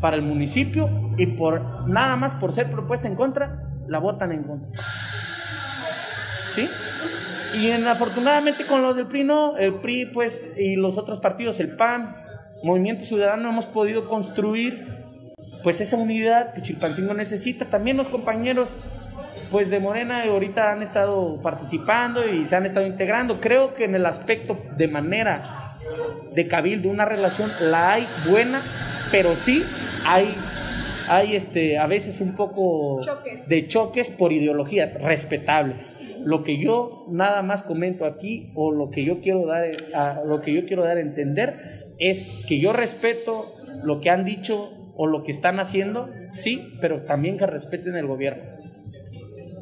para 0.00 0.16
el 0.16 0.22
municipio 0.22 0.88
y 1.16 1.26
por 1.26 1.88
nada 1.88 2.16
más 2.16 2.34
por 2.34 2.52
ser 2.52 2.70
propuesta 2.70 3.08
en 3.08 3.16
contra, 3.16 3.68
la 3.88 3.98
votan 3.98 4.32
en 4.32 4.44
contra. 4.44 4.68
¿Sí? 6.50 6.68
Y 7.54 7.70
en, 7.70 7.86
afortunadamente 7.86 8.66
con 8.66 8.82
lo 8.82 8.94
del 8.94 9.06
PRI 9.06 9.24
no, 9.24 9.56
el 9.56 9.74
PRI 9.74 10.06
pues 10.06 10.52
y 10.56 10.76
los 10.76 10.98
otros 10.98 11.18
partidos, 11.18 11.60
el 11.60 11.76
PAN, 11.76 12.16
Movimiento 12.62 13.04
Ciudadano, 13.04 13.48
hemos 13.48 13.66
podido 13.66 14.08
construir 14.08 14.97
pues 15.62 15.80
esa 15.80 15.96
unidad 15.96 16.54
que 16.54 16.62
Chilpancingo 16.62 17.14
necesita. 17.14 17.64
También 17.64 17.96
los 17.96 18.08
compañeros 18.08 18.74
pues 19.50 19.70
de 19.70 19.80
Morena 19.80 20.24
ahorita 20.24 20.72
han 20.72 20.82
estado 20.82 21.40
participando 21.42 22.26
y 22.26 22.44
se 22.44 22.56
han 22.56 22.66
estado 22.66 22.86
integrando. 22.86 23.40
Creo 23.40 23.74
que 23.74 23.84
en 23.84 23.94
el 23.94 24.06
aspecto 24.06 24.58
de 24.76 24.88
manera 24.88 25.78
de 26.34 26.46
cabildo, 26.46 26.88
una 26.90 27.04
relación 27.04 27.50
la 27.60 27.92
hay 27.92 28.06
buena, 28.28 28.62
pero 29.10 29.34
sí 29.36 29.64
hay, 30.04 30.34
hay 31.08 31.34
este, 31.34 31.78
a 31.78 31.86
veces 31.86 32.20
un 32.20 32.36
poco 32.36 33.00
de 33.48 33.66
choques 33.66 34.10
por 34.10 34.32
ideologías 34.32 35.00
respetables. 35.00 35.88
Lo 36.24 36.44
que 36.44 36.58
yo 36.58 37.06
nada 37.08 37.42
más 37.42 37.62
comento 37.62 38.04
aquí 38.04 38.52
o 38.54 38.72
lo 38.72 38.90
que 38.90 39.04
yo 39.04 39.20
quiero 39.20 39.46
dar 39.46 39.64
a, 39.94 40.22
lo 40.24 40.42
que 40.42 40.52
yo 40.52 40.66
quiero 40.66 40.84
dar 40.84 40.96
a 40.96 41.00
entender 41.00 41.94
es 41.98 42.44
que 42.46 42.60
yo 42.60 42.72
respeto 42.72 43.44
lo 43.82 44.00
que 44.00 44.10
han 44.10 44.24
dicho 44.24 44.77
o 44.98 45.06
lo 45.06 45.22
que 45.22 45.30
están 45.30 45.60
haciendo, 45.60 46.10
sí, 46.32 46.74
pero 46.80 47.02
también 47.02 47.38
que 47.38 47.46
respeten 47.46 47.96
el 47.96 48.06
gobierno 48.06 48.42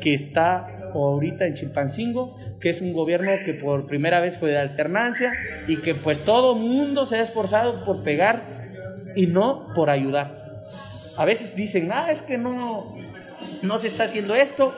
que 0.01 0.15
está 0.15 0.91
ahorita 0.95 1.47
en 1.47 1.55
Chilpancingo, 1.55 2.37
que 2.61 2.71
es 2.71 2.81
un 2.81 2.93
gobierno 2.93 3.33
que 3.45 3.55
por 3.55 3.87
primera 3.87 4.21
vez 4.21 4.39
fue 4.39 4.51
de 4.51 4.59
alternancia 4.59 5.33
y 5.69 5.77
que 5.79 5.95
pues 5.95 6.21
todo 6.21 6.55
mundo 6.55 7.07
se 7.07 7.17
ha 7.17 7.23
esforzado 7.23 7.85
por 7.85 8.03
pegar 8.03 8.43
y 9.15 9.27
no 9.27 9.73
por 9.75 9.91
ayudar. 9.91 10.65
A 11.19 11.25
veces 11.25 11.55
dicen, 11.55 11.91
ah, 11.93 12.11
es 12.11 12.23
que 12.23 12.39
no, 12.39 12.97
no 13.63 13.79
se 13.79 13.89
está 13.89 14.05
haciendo 14.05 14.35
esto 14.35 14.75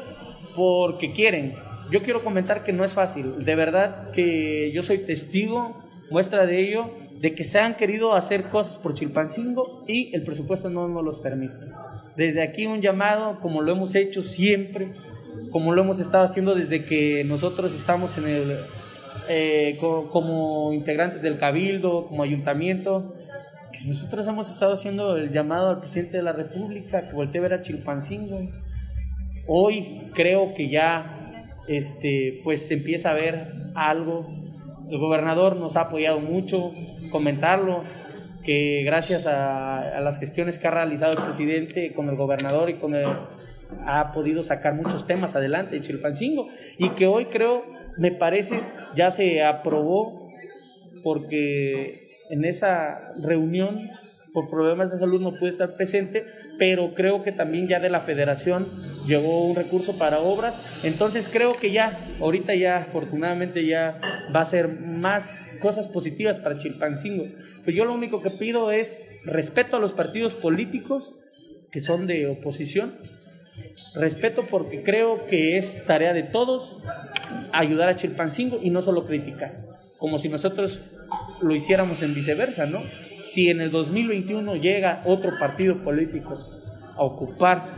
porque 0.56 1.12
quieren. 1.12 1.54
Yo 1.90 2.02
quiero 2.02 2.22
comentar 2.22 2.64
que 2.64 2.72
no 2.72 2.84
es 2.84 2.94
fácil. 2.94 3.44
De 3.44 3.54
verdad 3.54 4.11
que 4.12 4.72
yo 4.72 4.82
soy 4.82 4.98
testigo, 4.98 5.82
muestra 6.11 6.46
de 6.46 6.59
ello, 6.61 6.90
de 7.21 7.35
que 7.35 7.45
se 7.45 7.59
han 7.59 7.77
querido 7.77 8.14
hacer 8.14 8.45
cosas 8.45 8.77
por 8.77 8.95
Chilpancingo 8.95 9.85
y 9.87 10.14
el 10.14 10.23
presupuesto 10.23 10.71
no 10.71 10.89
nos 10.89 11.05
los 11.05 11.19
permite. 11.19 11.66
Desde 12.16 12.43
aquí 12.43 12.66
un 12.66 12.81
llamado, 12.81 13.39
como 13.41 13.62
lo 13.62 13.73
hemos 13.73 13.95
hecho 13.95 14.23
siempre, 14.23 14.93
como 15.51 15.75
lo 15.75 15.83
hemos 15.83 15.99
estado 15.99 16.25
haciendo 16.25 16.55
desde 16.55 16.85
que 16.85 17.25
nosotros 17.25 17.75
estamos 17.75 18.16
en 18.19 18.29
el, 18.29 18.59
eh, 19.29 19.79
como 19.81 20.73
integrantes 20.73 21.23
del 21.23 21.39
Cabildo, 21.39 22.07
como 22.07 22.23
ayuntamiento, 22.23 23.14
que 23.73 23.79
nosotros 23.87 24.27
hemos 24.27 24.51
estado 24.51 24.73
haciendo 24.73 25.16
el 25.16 25.31
llamado 25.31 25.71
al 25.71 25.81
presidente 25.81 26.16
de 26.16 26.23
la 26.23 26.33
República 26.33 27.09
que 27.09 27.14
voltee 27.14 27.41
a 27.41 27.43
ver 27.43 27.55
a 27.55 27.62
Chilpancingo. 27.62 28.49
Hoy 29.47 30.11
creo 30.14 30.55
que 30.55 30.71
ya 30.71 31.33
este, 31.69 32.41
pues 32.43 32.66
se 32.66 32.75
empieza 32.75 33.11
a 33.11 33.14
ver 33.14 33.49
algo. 33.75 34.27
El 34.91 34.99
gobernador 34.99 35.57
nos 35.57 35.77
ha 35.77 35.83
apoyado 35.83 36.21
mucho, 36.21 36.73
comentarlo, 37.11 37.84
que 38.44 38.82
gracias 38.84 39.26
a, 39.26 40.00
las 40.00 40.18
gestiones 40.18 40.59
que 40.59 40.68
ha 40.68 40.70
realizado 40.70 41.12
el 41.12 41.22
presidente 41.22 41.92
con 41.92 42.09
el 42.09 42.16
gobernador 42.16 42.70
y 42.70 42.74
con 42.74 42.94
el, 42.94 43.06
ha 43.86 44.12
podido 44.12 44.42
sacar 44.42 44.74
muchos 44.74 45.06
temas 45.06 45.36
adelante 45.36 45.76
en 45.76 45.82
Chilpancingo 45.82 46.48
y 46.78 46.90
que 46.90 47.06
hoy 47.06 47.26
creo, 47.26 47.64
me 47.96 48.12
parece, 48.12 48.61
ya 48.94 49.11
se 49.11 49.42
aprobó 49.42 50.32
porque 51.02 52.09
en 52.30 52.44
esa 52.44 53.12
reunión 53.22 53.90
por 54.39 54.51
problemas 54.51 54.93
de 54.93 55.01
salud 55.01 55.20
no 55.20 55.34
pude 55.34 55.51
estar 55.51 55.74
presente, 55.74 56.24
pero 56.61 56.95
creo 56.95 57.24
que 57.24 57.32
también 57.32 57.66
ya 57.66 57.80
de 57.80 57.91
la 57.91 57.99
federación 57.99 58.68
llegó 59.05 59.45
un 59.45 59.57
recurso 59.57 59.99
para 59.99 60.20
obras, 60.20 60.80
entonces 60.84 61.28
creo 61.28 61.57
que 61.57 61.72
ya, 61.72 61.99
ahorita 62.20 62.55
ya, 62.55 62.76
afortunadamente 62.76 63.66
ya 63.66 63.99
va 64.34 64.43
a 64.43 64.45
ser 64.45 64.68
más 64.68 65.57
cosas 65.59 65.89
positivas 65.89 66.36
para 66.36 66.57
Chilpancingo. 66.57 67.24
Pues 67.64 67.74
yo 67.74 67.84
lo 67.84 67.93
único 67.93 68.22
que 68.22 68.30
pido 68.30 68.70
es 68.70 69.03
respeto 69.24 69.76
a 69.76 69.80
los 69.80 69.93
partidos 69.93 70.34
políticos 70.34 71.16
que 71.72 71.80
son 71.80 72.07
de 72.07 72.28
oposición, 72.28 72.95
respeto 73.97 74.45
porque 74.49 74.84
creo 74.84 75.26
que 75.26 75.57
es 75.57 75.84
tarea 75.84 76.12
de 76.12 76.22
todos 76.22 76.78
ayudar 77.53 77.89
a 77.89 77.97
Chilpancingo 77.97 78.61
y 78.62 78.70
no 78.70 78.82
solo 78.82 79.05
criticar, 79.05 79.64
como 79.99 80.16
si 80.16 80.28
nosotros 80.28 80.80
lo 81.43 81.57
hiciéramos 81.57 82.03
en 82.03 82.14
viceversa, 82.14 82.66
¿no? 82.66 82.84
Si 83.39 83.51
en 83.51 83.61
el 83.61 83.70
2021 83.70 84.57
llega 84.57 85.01
otro 85.05 85.39
partido 85.39 85.76
político 85.76 86.41
a 86.97 87.05
ocupar 87.05 87.68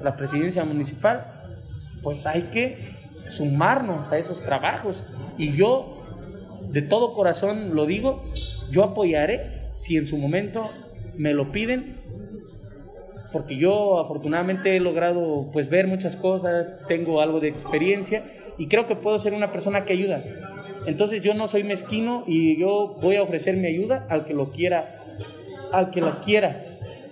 la 0.00 0.14
presidencia 0.14 0.64
municipal, 0.64 1.26
pues 2.00 2.26
hay 2.28 2.42
que 2.42 2.94
sumarnos 3.28 4.12
a 4.12 4.18
esos 4.18 4.40
trabajos. 4.40 5.02
Y 5.36 5.52
yo, 5.56 6.00
de 6.70 6.80
todo 6.80 7.12
corazón 7.12 7.74
lo 7.74 7.86
digo, 7.86 8.22
yo 8.70 8.84
apoyaré 8.84 9.68
si 9.72 9.96
en 9.96 10.06
su 10.06 10.16
momento 10.16 10.70
me 11.16 11.34
lo 11.34 11.50
piden, 11.50 11.96
porque 13.32 13.56
yo 13.56 13.98
afortunadamente 13.98 14.76
he 14.76 14.78
logrado 14.78 15.50
pues 15.52 15.70
ver 15.70 15.88
muchas 15.88 16.16
cosas, 16.16 16.78
tengo 16.86 17.20
algo 17.20 17.40
de 17.40 17.48
experiencia 17.48 18.22
y 18.58 18.68
creo 18.68 18.86
que 18.86 18.94
puedo 18.94 19.18
ser 19.18 19.34
una 19.34 19.48
persona 19.50 19.84
que 19.84 19.94
ayuda. 19.94 20.22
Entonces 20.86 21.20
yo 21.20 21.34
no 21.34 21.48
soy 21.48 21.64
mezquino 21.64 22.24
y 22.26 22.56
yo 22.58 22.96
voy 23.00 23.16
a 23.16 23.22
ofrecer 23.22 23.56
mi 23.56 23.68
ayuda 23.68 24.06
al 24.08 24.24
que 24.24 24.34
lo 24.34 24.50
quiera, 24.50 25.00
al 25.72 25.90
que 25.90 26.00
lo 26.00 26.20
quiera, 26.20 26.62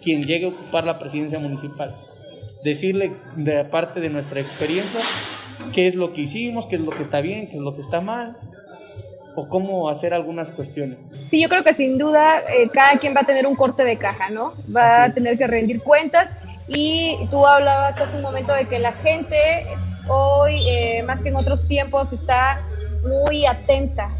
quien 0.03 0.25
llegue 0.25 0.47
a 0.47 0.49
ocupar 0.49 0.85
la 0.85 0.99
presidencia 0.99 1.39
municipal. 1.39 1.95
Decirle 2.65 3.13
de 3.37 3.65
parte 3.65 4.01
de 4.01 4.11
nuestra 4.11 4.41
experiencia 4.41 5.01
qué 5.73 5.87
es 5.87 5.95
lo 5.95 6.13
que 6.13 6.23
hicimos, 6.23 6.67
qué 6.67 6.77
es 6.77 6.83
lo 6.83 6.91
que 6.91 7.03
está 7.03 7.21
bien, 7.21 7.49
qué 7.49 7.57
es 7.57 7.63
lo 7.63 7.75
que 7.75 7.81
está 7.81 8.01
mal, 8.01 8.37
o 9.35 9.49
cómo 9.49 9.89
hacer 9.89 10.13
algunas 10.15 10.51
cuestiones. 10.51 10.99
Sí, 11.29 11.41
yo 11.41 11.49
creo 11.49 11.63
que 11.63 11.75
sin 11.75 11.97
duda 11.99 12.41
eh, 12.41 12.69
cada 12.73 12.99
quien 12.99 13.15
va 13.15 13.21
a 13.21 13.25
tener 13.25 13.47
un 13.47 13.55
corte 13.55 13.85
de 13.85 13.97
caja, 13.97 14.31
¿no? 14.31 14.53
Va 14.75 15.05
a 15.05 15.15
tener 15.15 15.39
que 15.39 15.47
rendir 15.47 15.81
cuentas 15.81 16.31
y 16.67 17.17
tú 17.31 17.47
hablabas 17.47 18.01
hace 18.01 18.17
un 18.17 18.23
momento 18.23 18.53
de 18.53 18.67
que 18.67 18.79
la 18.79 18.93
gente 18.93 19.37
hoy, 20.09 20.69
eh, 20.69 21.03
más 21.05 21.23
que 21.23 21.29
en 21.29 21.37
otros 21.37 21.67
tiempos, 21.69 22.13
está 22.13 22.59
muy 23.03 23.47
atenta 23.47 24.11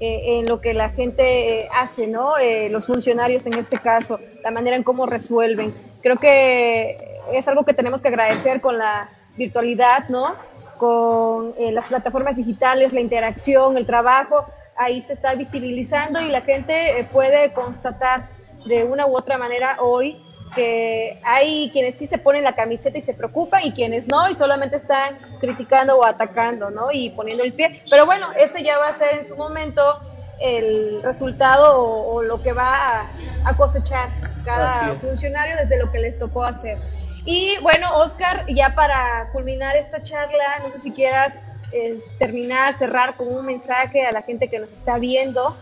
eh, 0.00 0.38
en 0.38 0.46
lo 0.46 0.60
que 0.60 0.74
la 0.74 0.90
gente 0.90 1.62
eh, 1.62 1.68
hace, 1.74 2.06
¿no? 2.06 2.38
Eh, 2.38 2.68
los 2.68 2.86
funcionarios 2.86 3.46
en 3.46 3.54
este 3.54 3.78
caso, 3.78 4.20
la 4.44 4.50
manera 4.50 4.76
en 4.76 4.84
cómo 4.84 5.06
resuelven. 5.06 5.74
Creo 6.02 6.16
que 6.16 7.18
es 7.32 7.48
algo 7.48 7.64
que 7.64 7.74
tenemos 7.74 8.00
que 8.00 8.08
agradecer 8.08 8.60
con 8.60 8.78
la 8.78 9.10
virtualidad, 9.36 10.08
¿no? 10.08 10.34
Con 10.78 11.54
las 11.58 11.86
plataformas 11.86 12.36
digitales, 12.36 12.92
la 12.92 13.00
interacción, 13.00 13.76
el 13.76 13.86
trabajo, 13.86 14.46
ahí 14.76 15.00
se 15.00 15.12
está 15.12 15.34
visibilizando 15.34 16.20
y 16.20 16.28
la 16.28 16.42
gente 16.42 17.04
puede 17.12 17.52
constatar 17.52 18.28
de 18.64 18.84
una 18.84 19.04
u 19.06 19.16
otra 19.16 19.36
manera 19.38 19.78
hoy 19.80 20.22
que 20.54 21.20
hay 21.24 21.70
quienes 21.72 21.96
sí 21.96 22.06
se 22.06 22.18
ponen 22.18 22.44
la 22.44 22.54
camiseta 22.54 22.98
y 22.98 23.00
se 23.00 23.14
preocupan 23.14 23.66
y 23.66 23.72
quienes 23.72 24.08
no 24.08 24.28
y 24.28 24.34
solamente 24.34 24.76
están 24.76 25.18
criticando 25.40 25.96
o 25.98 26.04
atacando, 26.04 26.70
¿no? 26.70 26.88
Y 26.92 27.10
poniendo 27.10 27.44
el 27.44 27.52
pie. 27.52 27.82
Pero 27.90 28.06
bueno, 28.06 28.28
ese 28.32 28.62
ya 28.62 28.78
va 28.78 28.88
a 28.88 28.98
ser 28.98 29.14
en 29.16 29.26
su 29.26 29.36
momento 29.36 30.00
el 30.40 31.02
resultado 31.02 31.80
o, 31.80 32.22
lo 32.22 32.42
que 32.42 32.52
va 32.52 33.06
a, 33.44 33.56
cosechar 33.56 34.08
cada 34.44 34.94
funcionario 35.00 35.56
desde 35.56 35.78
lo 35.78 35.90
que 35.90 35.98
les 35.98 36.18
tocó 36.18 36.44
hacer. 36.44 36.78
Y 37.24 37.56
bueno, 37.60 37.96
Oscar, 37.96 38.46
ya 38.46 38.74
para 38.74 39.30
culminar 39.32 39.76
esta 39.76 40.02
charla, 40.02 40.60
no 40.62 40.70
sé 40.70 40.78
si 40.78 40.92
quieras 40.92 41.34
eh, 41.72 41.98
terminar, 42.18 42.76
cerrar 42.78 43.16
con 43.16 43.28
un 43.28 43.44
mensaje 43.44 44.06
a 44.06 44.12
la 44.12 44.22
gente 44.22 44.48
que 44.48 44.58
nos 44.58 44.70
está 44.70 44.98
viendo, 44.98 45.56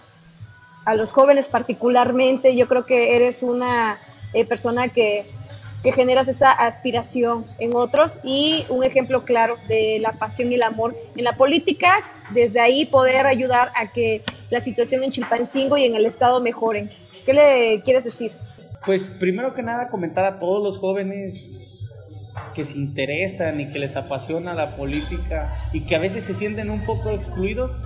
a 0.85 0.95
los 0.95 1.13
jóvenes 1.13 1.47
particularmente. 1.47 2.55
Yo 2.55 2.69
creo 2.69 2.87
que 2.87 3.17
eres 3.17 3.43
una 3.43 3.99
eh, 4.33 4.45
persona 4.45 4.89
que, 4.89 5.25
que 5.83 5.93
generas 5.93 6.29
esa 6.29 6.51
aspiración 6.51 7.45
en 7.59 7.75
otros 7.75 8.19
y 8.25 8.65
un 8.69 8.85
ejemplo 8.85 9.25
claro 9.25 9.57
de 9.69 9.99
la 10.01 10.13
pasión 10.13 10.51
y 10.51 10.57
el 10.57 10.63
amor 10.63 10.97
en 11.17 11.25
la 11.25 11.37
política, 11.37 11.93
desde 12.31 12.61
ahí 12.61 12.87
poder 12.87 13.27
ayudar 13.27 13.71
a 13.77 13.87
que 13.87 14.23
la 14.51 14.61
situación 14.61 15.05
en 15.05 15.11
Chilpancingo 15.11 15.77
y 15.77 15.85
en 15.85 15.95
el 15.95 16.07
estado 16.07 16.41
mejoren. 16.41 16.91
¿Qué 17.25 17.33
le 17.33 17.81
quieres 17.85 18.05
decir? 18.05 18.33
Pues 18.85 19.07
primero 19.07 19.55
que 19.55 19.63
nada 19.63 19.89
comentar 19.89 20.25
a 20.25 20.39
todos 20.39 20.63
los 20.63 20.79
jóvenes 20.79 21.57
que 22.55 22.65
se 22.65 22.79
interesan 22.79 23.61
y 23.61 23.67
que 23.73 23.79
les 23.79 23.97
apasiona 23.97 24.55
la 24.55 24.77
política 24.77 25.53
y 25.73 25.81
que 25.81 25.97
a 25.97 25.99
veces 25.99 26.25
se 26.25 26.35
sienten 26.35 26.71
un 26.71 26.85
poco 26.85 27.11
excluidos, 27.11 27.77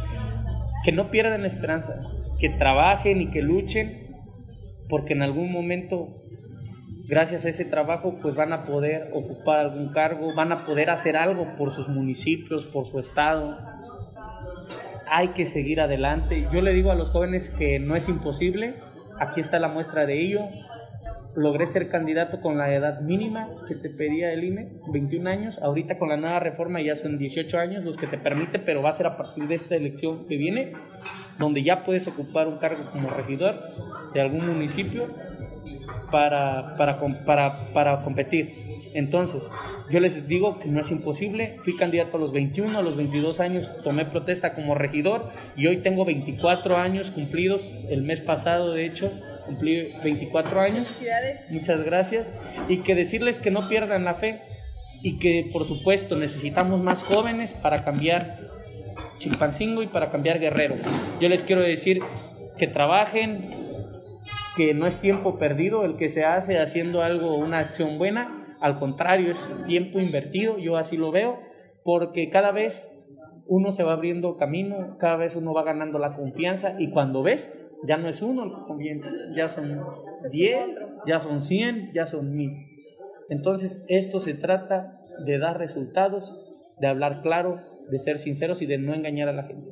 que 0.85 0.93
no 0.93 1.11
pierdan 1.11 1.43
la 1.43 1.49
esperanza, 1.49 1.95
que 2.39 2.49
trabajen 2.49 3.21
y 3.21 3.31
que 3.31 3.43
luchen, 3.43 4.10
porque 4.91 5.15
en 5.15 5.23
algún 5.23 5.51
momento 5.51 6.21
gracias 7.11 7.45
a 7.45 7.49
ese 7.49 7.65
trabajo 7.65 8.19
pues 8.23 8.37
van 8.37 8.53
a 8.53 8.65
poder 8.65 9.11
ocupar 9.13 9.59
algún 9.59 9.89
cargo, 9.89 10.35
van 10.35 10.53
a 10.53 10.65
poder 10.65 10.91
hacer 10.91 11.17
algo 11.17 11.57
por 11.57 11.73
sus 11.73 11.89
municipios, 11.89 12.67
por 12.67 12.87
su 12.87 13.01
estado. 13.01 13.59
Hay 15.11 15.29
que 15.29 15.45
seguir 15.45 15.81
adelante. 15.81 16.47
Yo 16.53 16.63
le 16.63 16.73
digo 16.73 16.93
a 16.93 16.95
los 16.95 17.11
jóvenes 17.11 17.49
que 17.49 17.81
no 17.81 17.97
es 17.97 18.09
imposible, 18.09 18.77
aquí 19.19 19.41
está 19.41 19.59
la 19.59 19.67
muestra 19.67 20.07
de 20.07 20.21
ello. 20.21 20.41
Logré 21.37 21.67
ser 21.67 21.89
candidato 21.89 22.41
con 22.41 22.59
la 22.59 22.73
edad 22.73 23.01
mínima 23.01 23.47
que 23.67 23.75
te 23.75 23.91
pedía 23.91 24.33
el 24.33 24.45
INE, 24.45 24.69
21 24.93 25.31
años. 25.31 25.59
Ahorita 25.63 25.99
con 25.99 26.09
la 26.11 26.17
nueva 26.17 26.39
reforma 26.39 26.81
ya 26.81 26.95
son 26.95 27.19
18 27.19 27.59
años 27.59 27.85
los 27.85 27.97
que 27.97 28.07
te 28.07 28.19
permite, 28.19 28.61
pero 28.61 28.83
va 28.83 28.91
a 28.91 28.93
ser 28.93 29.07
a 29.07 29.17
partir 29.17 29.49
de 29.49 29.55
esta 29.57 29.75
elección 29.75 30.27
que 30.29 30.37
viene, 30.37 30.73
donde 31.41 31.65
ya 31.65 31.85
puedes 31.85 32.07
ocupar 32.07 32.47
un 32.47 32.59
cargo 32.59 32.85
como 32.93 33.11
regidor 33.11 33.57
de 34.15 34.21
algún 34.21 34.47
municipio 34.47 35.09
para, 36.13 36.77
para, 36.77 37.01
para, 37.25 37.73
para 37.73 38.03
competir. 38.03 38.55
Entonces, 38.95 39.49
yo 39.91 40.01
les 40.01 40.29
digo 40.29 40.59
que 40.61 40.69
no 40.69 40.81
es 40.81 40.91
imposible. 40.91 41.57
Fui 41.65 41.77
candidato 41.77 42.17
a 42.17 42.21
los 42.21 42.33
21, 42.33 42.79
a 42.79 42.83
los 42.83 42.97
22 42.97 43.41
años 43.41 43.71
tomé 43.83 44.05
protesta 44.05 44.55
como 44.55 44.75
regidor 44.75 45.31
y 45.57 45.67
hoy 45.67 45.79
tengo 45.79 46.05
24 46.05 46.77
años 46.77 47.11
cumplidos. 47.11 47.73
El 47.89 48.03
mes 48.03 48.21
pasado, 48.21 48.73
de 48.73 48.87
hecho, 48.87 49.13
cumplí 49.47 49.93
24 50.05 50.61
años. 50.61 50.93
Muchas 51.51 51.83
gracias. 51.83 52.35
Y 52.69 52.79
que 52.79 52.95
decirles 52.95 53.41
que 53.41 53.51
no 53.51 53.69
pierdan 53.69 54.05
la 54.05 54.15
fe 54.15 54.41
y 55.03 55.19
que, 55.19 55.49
por 55.53 55.67
supuesto, 55.67 56.17
necesitamos 56.17 56.83
más 56.83 57.03
jóvenes 57.03 57.53
para 57.53 57.85
cambiar 57.85 58.50
Chilpancingo 59.21 59.83
y 59.83 59.87
para 59.87 60.11
cambiar 60.11 60.41
Guerrero. 60.41 60.77
Yo 61.21 61.29
les 61.29 61.45
quiero 61.45 61.61
decir 61.61 62.01
que 62.59 62.67
trabajen, 62.67 63.45
que 64.57 64.75
no 64.75 64.87
es 64.87 64.97
tiempo 64.97 65.39
perdido 65.39 65.85
el 65.85 65.97
que 65.97 66.09
se 66.09 66.25
hace 66.25 66.59
haciendo 66.59 67.03
algo, 67.03 67.37
una 67.37 67.59
acción 67.59 67.99
buena, 67.99 68.57
al 68.61 68.79
contrario, 68.79 69.31
es 69.31 69.55
tiempo 69.67 70.01
invertido, 70.01 70.59
yo 70.59 70.77
así 70.77 70.97
lo 70.97 71.13
veo, 71.13 71.39
porque 71.85 72.29
cada 72.31 72.51
vez 72.51 72.91
uno 73.47 73.73
se 73.73 73.83
va 73.83 73.93
abriendo 73.93 74.37
camino, 74.37 74.97
cada 74.99 75.17
vez 75.17 75.37
uno 75.37 75.53
va 75.53 75.65
ganando 75.65 75.99
la 75.99 76.17
confianza 76.17 76.77
y 76.79 76.91
cuando 76.91 77.23
ves, 77.23 77.71
ya 77.87 77.97
no 77.97 78.09
es 78.09 78.23
uno, 78.23 78.67
ya 79.37 79.49
son 79.49 79.83
10, 80.31 80.69
ya 81.07 81.21
son 81.21 81.41
100, 81.41 81.93
ya 81.95 82.07
son 82.07 82.33
1000. 82.33 82.67
Entonces, 83.29 83.85
esto 83.89 84.21
se 84.21 84.35
trata 84.35 85.01
de 85.25 85.39
dar 85.39 85.59
resultados, 85.59 86.35
de 86.79 86.87
hablar 86.87 87.23
claro, 87.23 87.61
de 87.91 87.99
ser 87.99 88.19
sinceros 88.19 88.63
y 88.63 88.67
de 88.67 88.79
no 88.79 88.95
engañar 88.95 89.29
a 89.29 89.33
la 89.33 89.45
gente. 89.45 89.71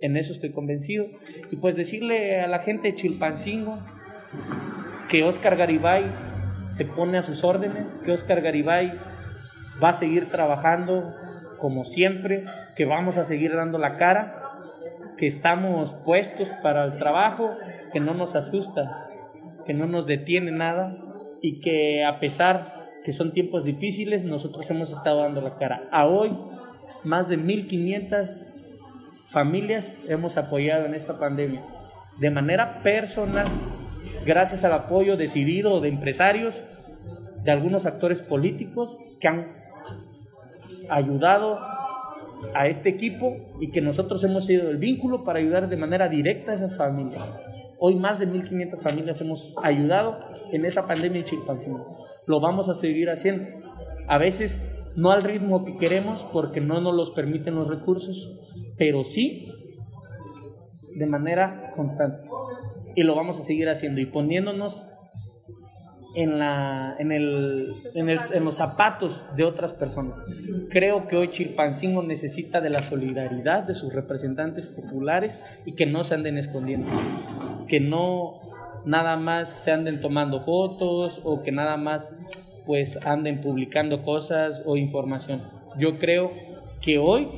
En 0.00 0.16
eso 0.16 0.32
estoy 0.32 0.52
convencido. 0.52 1.06
Y 1.50 1.56
pues 1.56 1.76
decirle 1.76 2.40
a 2.40 2.46
la 2.46 2.60
gente 2.60 2.94
Chilpancingo 2.94 3.78
que 5.08 5.24
Oscar 5.24 5.56
Garibay 5.56 6.04
se 6.70 6.84
pone 6.84 7.18
a 7.18 7.22
sus 7.22 7.44
órdenes, 7.44 7.98
que 8.04 8.12
Oscar 8.12 8.42
Garibay 8.42 8.92
va 9.82 9.90
a 9.90 9.94
seguir 9.94 10.28
trabajando 10.30 11.14
como 11.58 11.84
siempre, 11.84 12.44
que 12.74 12.84
vamos 12.84 13.16
a 13.16 13.24
seguir 13.24 13.54
dando 13.54 13.78
la 13.78 13.96
cara, 13.96 14.42
que 15.16 15.26
estamos 15.26 15.94
puestos 16.04 16.48
para 16.62 16.84
el 16.84 16.98
trabajo, 16.98 17.56
que 17.92 18.00
no 18.00 18.12
nos 18.12 18.36
asusta, 18.36 19.08
que 19.64 19.72
no 19.72 19.86
nos 19.86 20.06
detiene 20.06 20.50
nada 20.50 20.98
y 21.40 21.60
que 21.60 22.04
a 22.04 22.20
pesar 22.20 22.76
que 23.04 23.12
son 23.12 23.32
tiempos 23.32 23.64
difíciles, 23.64 24.24
nosotros 24.24 24.68
hemos 24.70 24.90
estado 24.90 25.22
dando 25.22 25.40
la 25.40 25.56
cara. 25.56 25.88
A 25.92 26.06
hoy, 26.06 26.36
más 27.06 27.28
de 27.28 27.38
1.500 27.38 28.46
familias 29.28 29.96
hemos 30.08 30.36
apoyado 30.36 30.86
en 30.86 30.94
esta 30.94 31.18
pandemia 31.18 31.64
de 32.18 32.30
manera 32.30 32.82
personal 32.82 33.46
gracias 34.24 34.64
al 34.64 34.72
apoyo 34.72 35.16
decidido 35.16 35.80
de 35.80 35.88
empresarios, 35.88 36.64
de 37.44 37.50
algunos 37.52 37.86
actores 37.86 38.22
políticos 38.22 38.98
que 39.20 39.28
han 39.28 39.52
ayudado 40.90 41.60
a 42.54 42.66
este 42.66 42.88
equipo 42.88 43.36
y 43.60 43.70
que 43.70 43.80
nosotros 43.80 44.22
hemos 44.24 44.44
sido 44.46 44.68
el 44.68 44.78
vínculo 44.78 45.24
para 45.24 45.38
ayudar 45.38 45.68
de 45.68 45.76
manera 45.76 46.08
directa 46.08 46.50
a 46.50 46.54
esas 46.54 46.76
familias. 46.76 47.22
Hoy 47.78 47.94
más 47.94 48.18
de 48.18 48.26
1.500 48.26 48.82
familias 48.82 49.20
hemos 49.20 49.54
ayudado 49.62 50.18
en 50.50 50.64
esa 50.64 50.86
pandemia 50.86 51.20
en 51.20 51.24
Chilpancingo. 51.24 52.06
Lo 52.26 52.40
vamos 52.40 52.68
a 52.68 52.74
seguir 52.74 53.10
haciendo. 53.10 53.46
A 54.08 54.18
veces 54.18 54.60
no 54.96 55.10
al 55.10 55.22
ritmo 55.22 55.64
que 55.64 55.76
queremos 55.76 56.24
porque 56.32 56.60
no 56.60 56.80
nos 56.80 56.94
los 56.94 57.10
permiten 57.10 57.54
los 57.54 57.68
recursos, 57.68 58.40
pero 58.76 59.04
sí 59.04 59.52
de 60.96 61.06
manera 61.06 61.72
constante. 61.76 62.28
Y 62.94 63.02
lo 63.02 63.14
vamos 63.14 63.38
a 63.38 63.42
seguir 63.42 63.68
haciendo. 63.68 64.00
Y 64.00 64.06
poniéndonos 64.06 64.86
en, 66.14 66.38
la, 66.38 66.96
en, 66.98 67.12
el, 67.12 67.74
en, 67.94 68.08
el, 68.08 68.18
en, 68.32 68.44
los 68.44 68.54
zapatos 68.54 69.22
de 69.36 69.44
otras 69.44 69.74
personas. 69.74 70.24
Creo 70.70 71.06
que 71.06 71.16
hoy 71.16 71.28
Chilpancingo 71.28 72.02
necesita 72.02 72.62
de 72.62 72.70
la 72.70 72.82
solidaridad 72.82 73.64
de 73.64 73.74
sus 73.74 73.92
representantes 73.92 74.70
populares 74.70 75.42
y 75.66 75.74
que 75.74 75.84
no 75.84 76.04
se 76.04 76.14
anden 76.14 76.38
escondiendo, 76.38 76.88
que 77.68 77.80
no 77.80 78.40
nada 78.86 79.16
más 79.16 79.62
se 79.62 79.72
anden 79.72 80.00
tomando 80.00 80.40
fotos 80.40 81.20
o 81.22 81.42
que 81.42 81.52
nada 81.52 81.76
más 81.76 82.14
pues 82.66 82.98
anden 83.06 83.40
publicando 83.40 84.02
cosas 84.02 84.62
o 84.66 84.76
información. 84.76 85.42
Yo 85.78 85.98
creo 85.98 86.32
que 86.80 86.98
hoy 86.98 87.28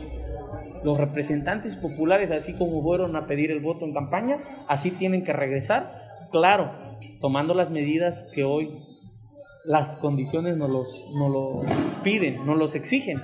los 0.84 0.98
representantes 0.98 1.76
populares, 1.76 2.30
así 2.30 2.54
como 2.54 2.82
fueron 2.82 3.16
a 3.16 3.26
pedir 3.26 3.50
el 3.50 3.60
voto 3.60 3.84
en 3.84 3.92
campaña, 3.92 4.38
así 4.68 4.90
tienen 4.90 5.24
que 5.24 5.32
regresar, 5.32 5.92
claro, 6.30 6.70
tomando 7.20 7.54
las 7.54 7.70
medidas 7.70 8.28
que 8.34 8.44
hoy 8.44 8.70
las 9.64 9.96
condiciones 9.96 10.56
nos 10.56 10.70
los, 10.70 11.06
no 11.14 11.28
lo 11.28 11.62
piden, 12.02 12.46
no 12.46 12.54
los 12.54 12.74
exigen, 12.74 13.20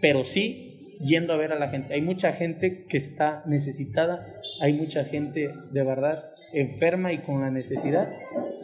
pero 0.00 0.24
sí 0.24 0.96
yendo 1.00 1.32
a 1.32 1.36
ver 1.36 1.52
a 1.52 1.58
la 1.58 1.68
gente. 1.68 1.94
Hay 1.94 2.02
mucha 2.02 2.32
gente 2.32 2.84
que 2.84 2.96
está 2.96 3.42
necesitada, 3.46 4.26
hay 4.60 4.72
mucha 4.74 5.04
gente 5.04 5.50
de 5.70 5.84
verdad 5.84 6.30
enferma 6.52 7.12
y 7.12 7.18
con 7.18 7.40
la 7.40 7.50
necesidad, 7.50 8.12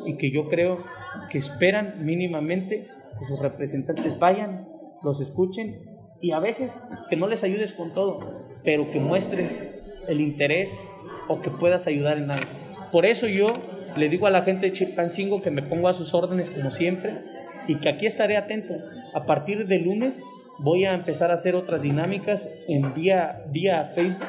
y 0.06 0.16
que 0.16 0.30
yo 0.30 0.48
creo 0.48 0.84
que 1.30 1.38
esperan 1.38 2.04
mínimamente 2.04 2.88
que 3.18 3.24
sus 3.24 3.38
representantes 3.38 4.18
vayan, 4.18 4.68
los 5.02 5.20
escuchen 5.20 5.90
y 6.20 6.32
a 6.32 6.38
veces 6.38 6.84
que 7.08 7.16
no 7.16 7.26
les 7.26 7.44
ayudes 7.44 7.72
con 7.72 7.92
todo, 7.92 8.20
pero 8.64 8.90
que 8.90 9.00
muestres 9.00 9.80
el 10.08 10.20
interés 10.20 10.82
o 11.28 11.40
que 11.40 11.50
puedas 11.50 11.86
ayudar 11.86 12.18
en 12.18 12.30
algo. 12.30 12.50
Por 12.92 13.06
eso 13.06 13.26
yo 13.26 13.48
le 13.96 14.08
digo 14.08 14.26
a 14.26 14.30
la 14.30 14.42
gente 14.42 14.66
de 14.66 14.72
Chilpancingo 14.72 15.42
que 15.42 15.50
me 15.50 15.62
pongo 15.62 15.88
a 15.88 15.94
sus 15.94 16.14
órdenes 16.14 16.50
como 16.50 16.70
siempre 16.70 17.18
y 17.66 17.76
que 17.76 17.88
aquí 17.88 18.06
estaré 18.06 18.36
atento. 18.36 18.74
A 19.14 19.26
partir 19.26 19.66
de 19.66 19.78
lunes 19.78 20.22
voy 20.58 20.84
a 20.84 20.94
empezar 20.94 21.30
a 21.30 21.34
hacer 21.34 21.54
otras 21.54 21.82
dinámicas 21.82 22.48
en 22.68 22.94
vía, 22.94 23.44
vía 23.50 23.92
Facebook 23.94 24.26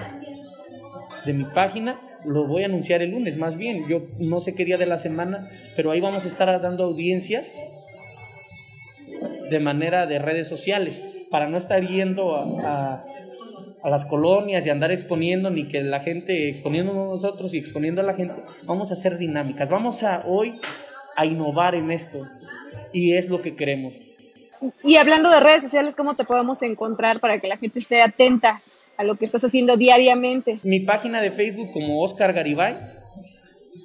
de 1.26 1.34
mi 1.34 1.46
página. 1.46 2.00
Lo 2.26 2.46
voy 2.46 2.64
a 2.64 2.66
anunciar 2.68 3.02
el 3.02 3.12
lunes, 3.12 3.38
más 3.38 3.58
bien. 3.58 3.88
Yo 3.88 4.04
no 4.20 4.42
sé 4.42 4.54
qué 4.54 4.66
día 4.66 4.78
de 4.78 4.86
la 4.86 4.98
semana, 4.98 5.50
pero 5.76 5.92
ahí 5.92 6.02
vamos 6.02 6.26
a 6.26 6.28
estar 6.28 6.62
dando 6.62 6.84
audiencias 6.84 7.56
de 9.50 9.60
manera 9.60 10.08
de 10.08 10.18
redes 10.18 10.48
sociales 10.48 11.06
para 11.30 11.48
no 11.48 11.58
estar 11.58 11.86
yendo 11.86 12.36
a, 12.36 13.04
las 13.84 14.06
colonias 14.06 14.66
y 14.66 14.70
andar 14.70 14.92
exponiendo, 14.92 15.50
ni 15.50 15.68
que 15.68 15.82
la 15.82 16.02
gente, 16.02 16.50
exponiendo 16.50 16.94
nosotros 16.94 17.54
y 17.54 17.58
exponiendo 17.58 18.02
a 18.02 18.04
la 18.04 18.14
gente, 18.14 18.36
vamos 18.64 18.92
a 18.92 18.94
hacer 18.94 19.18
dinámicas, 19.18 19.70
vamos 19.70 20.04
a 20.04 20.24
hoy 20.28 20.60
a 21.16 21.26
innovar 21.26 21.74
en 21.74 21.90
esto 21.90 22.28
y 22.94 23.14
es 23.16 23.28
lo 23.28 23.42
que 23.42 23.56
queremos. 23.56 23.94
Y 24.84 24.98
hablando 24.98 25.32
de 25.32 25.40
redes 25.40 25.64
sociales, 25.64 25.96
¿cómo 25.96 26.16
te 26.16 26.24
podemos 26.24 26.62
encontrar 26.62 27.20
para 27.20 27.40
que 27.40 27.48
la 27.48 27.58
gente 27.58 27.80
esté 27.80 28.02
atenta 28.02 28.62
lo 29.04 29.16
que 29.16 29.26
estás 29.26 29.44
haciendo 29.44 29.78
diariamente? 29.78 30.60
Mi 30.64 30.80
página 30.80 31.22
de 31.22 31.32
Facebook 31.32 31.72
como 31.72 32.02
Oscar 32.02 32.34
Garibay, 32.34 32.76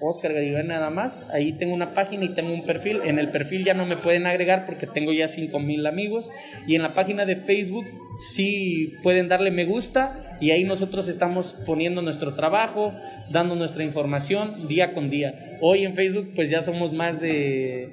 Oscar 0.00 0.32
Garibay 0.32 0.64
nada 0.64 0.90
más. 0.90 1.26
Ahí 1.32 1.52
tengo 1.52 1.74
una 1.74 1.94
página 1.94 2.24
y 2.24 2.34
tengo 2.34 2.52
un 2.52 2.64
perfil. 2.64 3.00
En 3.04 3.18
el 3.18 3.30
perfil 3.30 3.64
ya 3.64 3.74
no 3.74 3.86
me 3.86 3.96
pueden 3.96 4.26
agregar 4.26 4.66
porque 4.66 4.86
tengo 4.86 5.12
ya 5.12 5.28
5 5.28 5.58
mil 5.58 5.86
amigos. 5.86 6.30
Y 6.66 6.74
en 6.74 6.82
la 6.82 6.94
página 6.94 7.24
de 7.24 7.36
Facebook 7.36 7.86
sí 8.18 8.94
pueden 9.02 9.28
darle 9.28 9.50
me 9.50 9.64
gusta 9.64 10.38
y 10.40 10.50
ahí 10.50 10.64
nosotros 10.64 11.08
estamos 11.08 11.56
poniendo 11.66 12.02
nuestro 12.02 12.34
trabajo, 12.34 12.92
dando 13.30 13.56
nuestra 13.56 13.84
información 13.84 14.68
día 14.68 14.92
con 14.92 15.10
día. 15.10 15.58
Hoy 15.60 15.84
en 15.84 15.94
Facebook 15.94 16.32
pues 16.34 16.50
ya 16.50 16.60
somos 16.62 16.92
más 16.92 17.20
de 17.20 17.92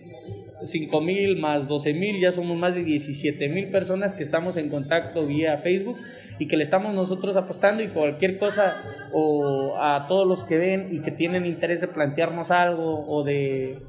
5 0.63 1.01
mil 1.01 1.37
más 1.37 1.67
12 1.67 1.93
mil, 1.93 2.19
ya 2.19 2.31
somos 2.31 2.57
más 2.57 2.75
de 2.75 2.83
17 2.83 3.49
mil 3.49 3.67
personas 3.67 4.13
que 4.13 4.23
estamos 4.23 4.57
en 4.57 4.69
contacto 4.69 5.25
vía 5.25 5.57
Facebook 5.57 5.97
y 6.39 6.47
que 6.47 6.57
le 6.57 6.63
estamos 6.63 6.93
nosotros 6.93 7.35
apostando 7.35 7.83
y 7.83 7.87
cualquier 7.87 8.37
cosa 8.37 8.81
o 9.11 9.75
a 9.77 10.07
todos 10.07 10.27
los 10.27 10.43
que 10.43 10.57
ven 10.57 10.89
y 10.91 10.99
que 10.99 11.11
tienen 11.11 11.45
interés 11.45 11.81
de 11.81 11.87
plantearnos 11.87 12.51
algo 12.51 13.05
o 13.07 13.23
de 13.23 13.79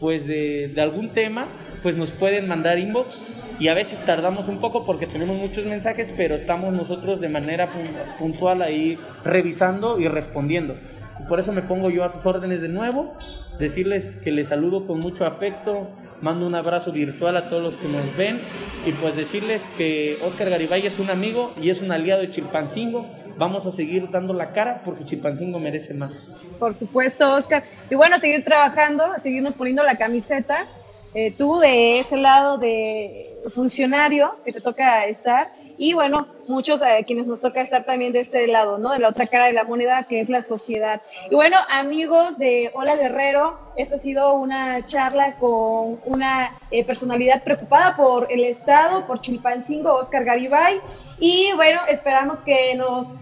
pues 0.00 0.26
de, 0.26 0.72
algún 0.78 1.10
tema, 1.10 1.48
pues 1.82 1.96
nos 1.96 2.12
pueden 2.12 2.46
mandar 2.46 2.78
inbox 2.78 3.24
y 3.58 3.68
a 3.68 3.74
veces 3.74 4.00
tardamos 4.04 4.48
un 4.48 4.58
poco 4.58 4.84
porque 4.84 5.06
tenemos 5.06 5.36
muchos 5.36 5.64
mensajes, 5.66 6.12
pero 6.16 6.36
estamos 6.36 6.72
nosotros 6.72 7.20
de 7.20 7.28
manera 7.28 7.68
puntual 8.18 8.62
ahí 8.62 8.98
revisando 9.24 9.98
y 9.98 10.06
respondiendo. 10.06 10.76
Por 11.26 11.40
eso 11.40 11.52
me 11.52 11.62
pongo 11.62 11.90
yo 11.90 12.04
a 12.04 12.08
sus 12.08 12.24
órdenes 12.26 12.60
de 12.60 12.68
nuevo, 12.68 13.14
decirles 13.58 14.16
que 14.16 14.30
les 14.30 14.48
saludo 14.48 14.86
con 14.86 15.00
mucho 15.00 15.26
afecto, 15.26 15.88
mando 16.20 16.46
un 16.46 16.54
abrazo 16.54 16.92
virtual 16.92 17.36
a 17.36 17.48
todos 17.48 17.62
los 17.62 17.76
que 17.76 17.88
nos 17.88 18.16
ven 18.16 18.40
y 18.86 18.92
pues 18.92 19.16
decirles 19.16 19.68
que 19.76 20.18
Oscar 20.24 20.50
Garibay 20.50 20.86
es 20.86 20.98
un 20.98 21.10
amigo 21.10 21.52
y 21.60 21.70
es 21.70 21.80
un 21.80 21.92
aliado 21.92 22.20
de 22.20 22.30
Chilpancingo. 22.30 23.06
Vamos 23.36 23.66
a 23.66 23.70
seguir 23.70 24.10
dando 24.10 24.34
la 24.34 24.52
cara 24.52 24.82
porque 24.84 25.04
Chilpancingo 25.04 25.60
merece 25.60 25.94
más. 25.94 26.28
Por 26.58 26.74
supuesto, 26.74 27.34
Oscar. 27.34 27.62
Y 27.88 27.94
bueno, 27.94 28.18
seguir 28.18 28.44
trabajando, 28.44 29.12
seguirnos 29.22 29.54
poniendo 29.54 29.84
la 29.84 29.96
camiseta. 29.96 30.66
Eh, 31.14 31.32
tú 31.36 31.58
de 31.58 32.00
ese 32.00 32.16
lado 32.16 32.58
de 32.58 33.40
funcionario 33.54 34.36
que 34.44 34.52
te 34.52 34.60
toca 34.60 35.06
estar 35.06 35.52
y 35.78 35.94
bueno, 35.94 36.26
muchos 36.48 36.82
a 36.82 36.98
eh, 36.98 37.04
quienes 37.04 37.26
nos 37.28 37.40
toca 37.40 37.62
estar 37.62 37.84
también 37.84 38.12
de 38.12 38.20
este 38.20 38.48
lado, 38.48 38.78
¿no? 38.78 38.90
De 38.90 38.98
la 38.98 39.08
otra 39.08 39.28
cara 39.28 39.46
de 39.46 39.52
la 39.52 39.62
moneda, 39.62 40.02
que 40.02 40.20
es 40.20 40.28
la 40.28 40.42
sociedad. 40.42 41.00
Y 41.30 41.36
bueno, 41.36 41.56
amigos 41.70 42.36
de 42.36 42.72
Hola 42.74 42.96
Guerrero, 42.96 43.56
esta 43.76 43.94
ha 43.94 43.98
sido 43.98 44.34
una 44.34 44.84
charla 44.84 45.36
con 45.36 46.00
una 46.04 46.58
eh, 46.72 46.84
personalidad 46.84 47.44
preocupada 47.44 47.96
por 47.96 48.26
el 48.30 48.44
Estado, 48.44 49.06
por 49.06 49.20
Chilpancingo, 49.20 49.94
Oscar 49.94 50.24
Garibay. 50.24 50.80
Y 51.20 51.52
bueno, 51.54 51.80
esperamos 51.88 52.40
que 52.40 52.74
nos 52.74 53.14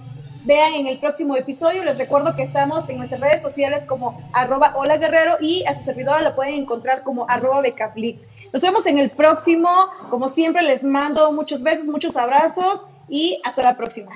vean 0.47 0.75
en 0.75 0.87
el 0.87 0.99
próximo 0.99 1.37
episodio. 1.37 1.85
Les 1.85 1.99
recuerdo 1.99 2.35
que 2.35 2.45
estamos 2.45 2.89
en 2.89 2.99
nuestras 2.99 3.21
redes 3.21 3.43
sociales 3.43 3.85
como 3.85 4.23
hola 4.75 4.97
guerrero 4.97 5.35
y 5.41 5.65
a 5.67 5.75
su 5.75 5.83
servidora 5.83 6.23
lo 6.23 6.35
pueden 6.35 6.55
encontrar 6.55 7.03
como 7.03 7.29
arroba 7.29 7.61
becaflix. 7.61 8.27
Nos 8.53 8.63
vemos 8.63 8.87
en 8.87 8.99
el 8.99 9.11
próximo. 9.11 9.69
Como 10.09 10.29
siempre 10.29 10.63
les 10.63 10.83
mando 10.85 11.33
muchos 11.33 11.63
besos, 11.63 11.87
muchos 11.87 12.17
abrazos 12.17 12.87
y 13.09 13.41
hasta 13.45 13.63
la 13.63 13.77
próxima. 13.77 14.13